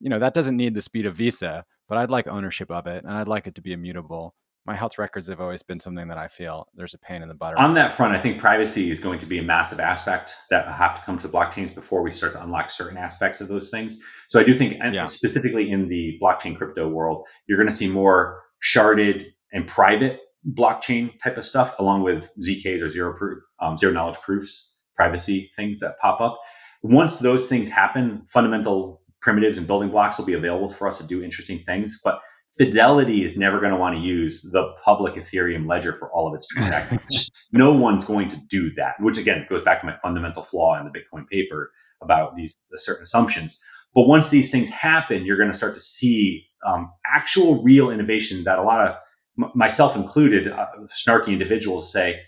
you 0.00 0.08
know, 0.08 0.18
that 0.18 0.32
doesn't 0.32 0.56
need 0.56 0.74
the 0.74 0.80
speed 0.80 1.04
of 1.04 1.14
Visa, 1.14 1.66
but 1.86 1.98
I'd 1.98 2.10
like 2.10 2.28
ownership 2.28 2.70
of 2.70 2.86
it 2.86 3.04
and 3.04 3.12
I'd 3.12 3.28
like 3.28 3.46
it 3.46 3.54
to 3.56 3.62
be 3.62 3.74
immutable 3.74 4.34
my 4.66 4.74
health 4.74 4.98
records 4.98 5.28
have 5.28 5.40
always 5.40 5.62
been 5.62 5.78
something 5.78 6.08
that 6.08 6.18
I 6.18 6.26
feel 6.26 6.66
there's 6.74 6.94
a 6.94 6.98
pain 6.98 7.22
in 7.22 7.28
the 7.28 7.34
butt. 7.34 7.56
On 7.56 7.74
that 7.74 7.94
front, 7.94 8.16
I 8.16 8.20
think 8.20 8.40
privacy 8.40 8.90
is 8.90 8.98
going 8.98 9.20
to 9.20 9.26
be 9.26 9.38
a 9.38 9.42
massive 9.42 9.78
aspect 9.78 10.32
that 10.50 10.66
have 10.68 10.96
to 10.96 11.02
come 11.02 11.18
to 11.18 11.26
the 11.26 11.32
blockchains 11.32 11.74
before 11.74 12.02
we 12.02 12.12
start 12.12 12.32
to 12.32 12.42
unlock 12.42 12.70
certain 12.70 12.98
aspects 12.98 13.40
of 13.40 13.48
those 13.48 13.70
things. 13.70 13.98
So 14.28 14.40
I 14.40 14.42
do 14.42 14.54
think, 14.54 14.74
yeah. 14.92 15.06
specifically 15.06 15.70
in 15.70 15.88
the 15.88 16.18
blockchain 16.20 16.56
crypto 16.56 16.88
world, 16.88 17.26
you're 17.46 17.58
going 17.58 17.70
to 17.70 17.74
see 17.74 17.88
more 17.88 18.42
sharded 18.62 19.26
and 19.52 19.68
private 19.68 20.20
blockchain 20.52 21.12
type 21.22 21.36
of 21.36 21.46
stuff, 21.46 21.74
along 21.78 22.02
with 22.02 22.30
ZKs 22.44 22.82
or 22.82 22.90
zero 22.90 23.16
proof, 23.16 23.42
um, 23.60 23.78
zero 23.78 23.92
knowledge 23.92 24.18
proofs, 24.20 24.74
privacy 24.96 25.50
things 25.54 25.80
that 25.80 25.98
pop 26.00 26.20
up. 26.20 26.40
Once 26.82 27.18
those 27.18 27.48
things 27.48 27.68
happen, 27.68 28.22
fundamental 28.28 29.02
primitives 29.22 29.58
and 29.58 29.66
building 29.66 29.90
blocks 29.90 30.18
will 30.18 30.24
be 30.24 30.34
available 30.34 30.68
for 30.68 30.86
us 30.88 30.98
to 30.98 31.04
do 31.04 31.22
interesting 31.22 31.62
things. 31.66 32.00
But 32.02 32.20
Fidelity 32.58 33.22
is 33.22 33.36
never 33.36 33.60
going 33.60 33.72
to 33.72 33.76
want 33.76 33.96
to 33.96 34.00
use 34.00 34.42
the 34.42 34.74
public 34.82 35.14
Ethereum 35.14 35.68
ledger 35.68 35.92
for 35.92 36.10
all 36.10 36.26
of 36.26 36.34
its 36.34 36.46
transactions. 36.46 37.02
Just, 37.10 37.32
no 37.52 37.72
one's 37.72 38.04
going 38.04 38.28
to 38.30 38.36
do 38.48 38.72
that, 38.72 38.94
which 38.98 39.18
again 39.18 39.46
goes 39.50 39.62
back 39.62 39.80
to 39.80 39.86
my 39.86 39.96
fundamental 40.02 40.42
flaw 40.42 40.78
in 40.80 40.86
the 40.86 40.90
Bitcoin 40.90 41.28
paper 41.28 41.70
about 42.02 42.34
these 42.34 42.56
the 42.70 42.78
certain 42.78 43.02
assumptions. 43.02 43.58
But 43.94 44.02
once 44.02 44.30
these 44.30 44.50
things 44.50 44.68
happen, 44.68 45.24
you're 45.24 45.36
going 45.36 45.50
to 45.50 45.56
start 45.56 45.74
to 45.74 45.80
see 45.80 46.46
um, 46.66 46.92
actual 47.06 47.62
real 47.62 47.90
innovation 47.90 48.44
that 48.44 48.58
a 48.58 48.62
lot 48.62 48.86
of 48.88 48.96
m- 49.42 49.52
myself 49.54 49.96
included, 49.96 50.48
uh, 50.48 50.66
snarky 50.88 51.28
individuals 51.28 51.92
say, 51.92 52.20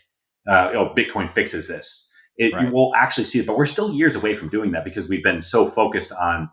uh, 0.49 0.71
"Oh, 0.75 0.95
Bitcoin 0.97 1.33
fixes 1.33 1.69
this." 1.69 2.11
It, 2.37 2.55
right. 2.55 2.67
You 2.67 2.73
will 2.73 2.93
actually 2.95 3.25
see 3.25 3.41
it, 3.41 3.47
but 3.47 3.57
we're 3.57 3.67
still 3.67 3.93
years 3.93 4.15
away 4.15 4.35
from 4.35 4.49
doing 4.49 4.73
that 4.73 4.85
because 4.85 5.09
we've 5.09 5.25
been 5.25 5.43
so 5.43 5.67
focused 5.67 6.13
on 6.13 6.49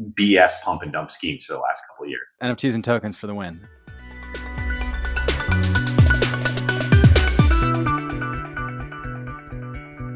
BS 0.00 0.60
pump 0.62 0.82
and 0.82 0.92
dump 0.92 1.10
schemes 1.10 1.44
for 1.44 1.52
the 1.52 1.58
last 1.58 1.82
couple 1.88 2.06
years. 2.06 2.22
NFTs 2.42 2.74
and 2.74 2.84
tokens 2.84 3.16
for 3.16 3.26
the 3.26 3.34
win. 3.34 3.60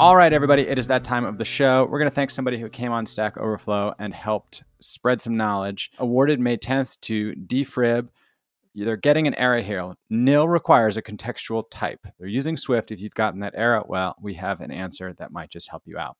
All 0.01 0.17
right, 0.17 0.33
everybody, 0.33 0.63
it 0.63 0.77
is 0.77 0.89
that 0.89 1.05
time 1.05 1.25
of 1.25 1.39
the 1.39 1.45
show. 1.45 1.87
We're 1.89 2.01
going 2.01 2.11
to 2.11 2.15
thank 2.15 2.31
somebody 2.31 2.59
who 2.59 2.69
came 2.69 2.91
on 2.91 3.07
Stack 3.07 3.37
Overflow 3.37 3.95
and 3.99 4.13
helped 4.13 4.65
spread 4.81 5.21
some 5.21 5.37
knowledge. 5.37 5.93
Awarded 5.99 6.41
May 6.41 6.57
10th 6.57 7.01
to 7.03 7.33
dfrib. 7.47 8.09
They're 8.75 8.97
getting 8.97 9.29
an 9.29 9.37
error 9.37 9.61
here. 9.61 9.95
Nil 10.11 10.49
requires 10.49 10.97
a 10.97 11.03
contextual 11.03 11.63
type. 11.71 12.05
They're 12.19 12.27
using 12.27 12.57
Swift. 12.57 12.91
If 12.91 13.01
you've 13.01 13.15
gotten 13.15 13.39
that 13.41 13.55
error, 13.57 13.85
well, 13.87 14.17
we 14.21 14.35
have 14.35 14.61
an 14.61 14.73
answer 14.73 15.13
that 15.15 15.31
might 15.31 15.51
just 15.51 15.71
help 15.71 15.85
you 15.87 15.97
out. 15.97 16.17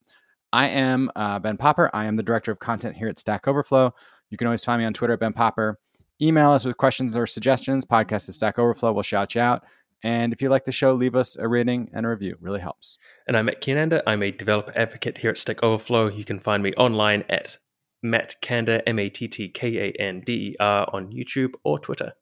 I 0.55 0.67
am 0.67 1.11
uh, 1.17 1.37
Ben 1.39 1.57
Popper. 1.57 1.89
I 1.93 2.05
am 2.05 2.15
the 2.15 2.23
director 2.23 2.49
of 2.49 2.59
content 2.59 2.95
here 2.95 3.09
at 3.09 3.19
Stack 3.19 3.45
Overflow. 3.45 3.93
You 4.29 4.37
can 4.37 4.47
always 4.47 4.63
find 4.63 4.79
me 4.79 4.85
on 4.85 4.93
Twitter 4.93 5.11
at 5.11 5.19
Ben 5.19 5.33
Popper. 5.33 5.77
Email 6.21 6.51
us 6.51 6.63
with 6.63 6.77
questions 6.77 7.17
or 7.17 7.27
suggestions. 7.27 7.83
Podcast 7.83 8.29
at 8.29 8.35
Stack 8.35 8.57
Overflow. 8.57 8.93
We'll 8.93 9.03
shout 9.03 9.35
you 9.35 9.41
out. 9.41 9.63
And 10.01 10.31
if 10.31 10.41
you 10.41 10.47
like 10.47 10.63
the 10.63 10.71
show, 10.71 10.93
leave 10.93 11.13
us 11.13 11.35
a 11.35 11.45
rating 11.45 11.89
and 11.91 12.05
a 12.05 12.09
review. 12.09 12.37
Really 12.39 12.61
helps. 12.61 12.97
And 13.27 13.35
I'm 13.35 13.47
Matt 13.47 13.61
Kiernander. 13.61 14.01
I'm 14.07 14.23
a 14.23 14.31
developer 14.31 14.71
advocate 14.77 15.17
here 15.17 15.29
at 15.29 15.37
Stack 15.37 15.61
Overflow. 15.61 16.07
You 16.07 16.23
can 16.23 16.39
find 16.39 16.63
me 16.63 16.71
online 16.75 17.25
at 17.27 17.57
Matt 18.01 18.37
Kander, 18.41 18.81
M 18.87 18.97
A 18.97 19.09
T 19.09 19.27
T 19.27 19.49
K 19.49 19.77
A 19.77 20.01
N 20.01 20.21
D 20.25 20.31
E 20.31 20.55
R, 20.61 20.87
on 20.93 21.11
YouTube 21.11 21.51
or 21.65 21.79
Twitter. 21.79 22.13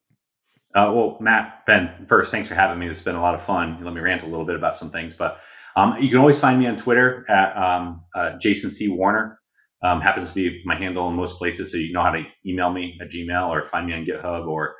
Uh, 0.74 0.92
well, 0.92 1.18
Matt, 1.20 1.68
Ben, 1.68 2.08
first, 2.10 2.32
thanks 2.32 2.50
for 2.50 2.56
having 2.56 2.80
me. 2.80 2.88
It's 2.88 3.04
been 3.04 3.14
a 3.14 3.22
lot 3.22 3.36
of 3.36 3.44
fun. 3.44 3.84
Let 3.84 3.94
me 3.94 4.02
rant 4.02 4.24
a 4.24 4.28
little 4.28 4.46
bit 4.46 4.56
about 4.56 4.76
some 4.76 4.90
things, 4.90 5.14
but 5.14 5.40
um, 5.76 5.98
you 6.00 6.10
can 6.10 6.18
always 6.18 6.40
find 6.40 6.60
me 6.60 6.68
on 6.68 6.78
Twitter 6.78 7.26
at 7.30 7.56
um, 7.58 8.04
uh, 8.16 8.38
Jason 8.40 8.72
C. 8.72 8.90
Warner. 8.90 9.40
Um, 9.84 10.00
happens 10.00 10.30
to 10.30 10.36
be 10.36 10.62
my 10.64 10.76
handle 10.76 11.10
in 11.10 11.16
most 11.16 11.38
places, 11.38 11.72
so 11.72 11.78
you 11.78 11.92
know 11.92 12.04
how 12.04 12.12
to 12.12 12.24
email 12.46 12.72
me 12.72 12.98
at 13.02 13.10
Gmail 13.10 13.50
or 13.50 13.64
find 13.64 13.88
me 13.88 13.94
on 13.94 14.06
GitHub 14.06 14.48
or 14.48 14.76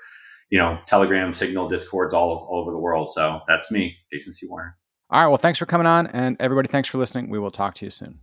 you 0.50 0.58
know 0.58 0.80
Telegram, 0.88 1.34
Signal, 1.34 1.68
Discords, 1.68 2.14
all 2.14 2.48
all 2.50 2.62
over 2.62 2.72
the 2.72 2.78
world. 2.78 3.10
So 3.14 3.42
that's 3.48 3.70
me, 3.70 3.98
Jason 4.12 4.34
C. 4.34 4.48
Warner. 4.48 4.78
All 5.10 5.22
right. 5.22 5.28
Well, 5.28 5.38
thanks 5.38 5.60
for 5.60 5.66
coming 5.66 5.88
on, 5.88 6.08
and 6.08 6.38
everybody, 6.40 6.68
thanks 6.68 6.88
for 6.88 6.98
listening. 6.98 7.30
We 7.30 7.38
will 7.38 7.52
talk 7.52 7.76
to 7.76 7.86
you 7.86 7.92
soon. 7.92 8.20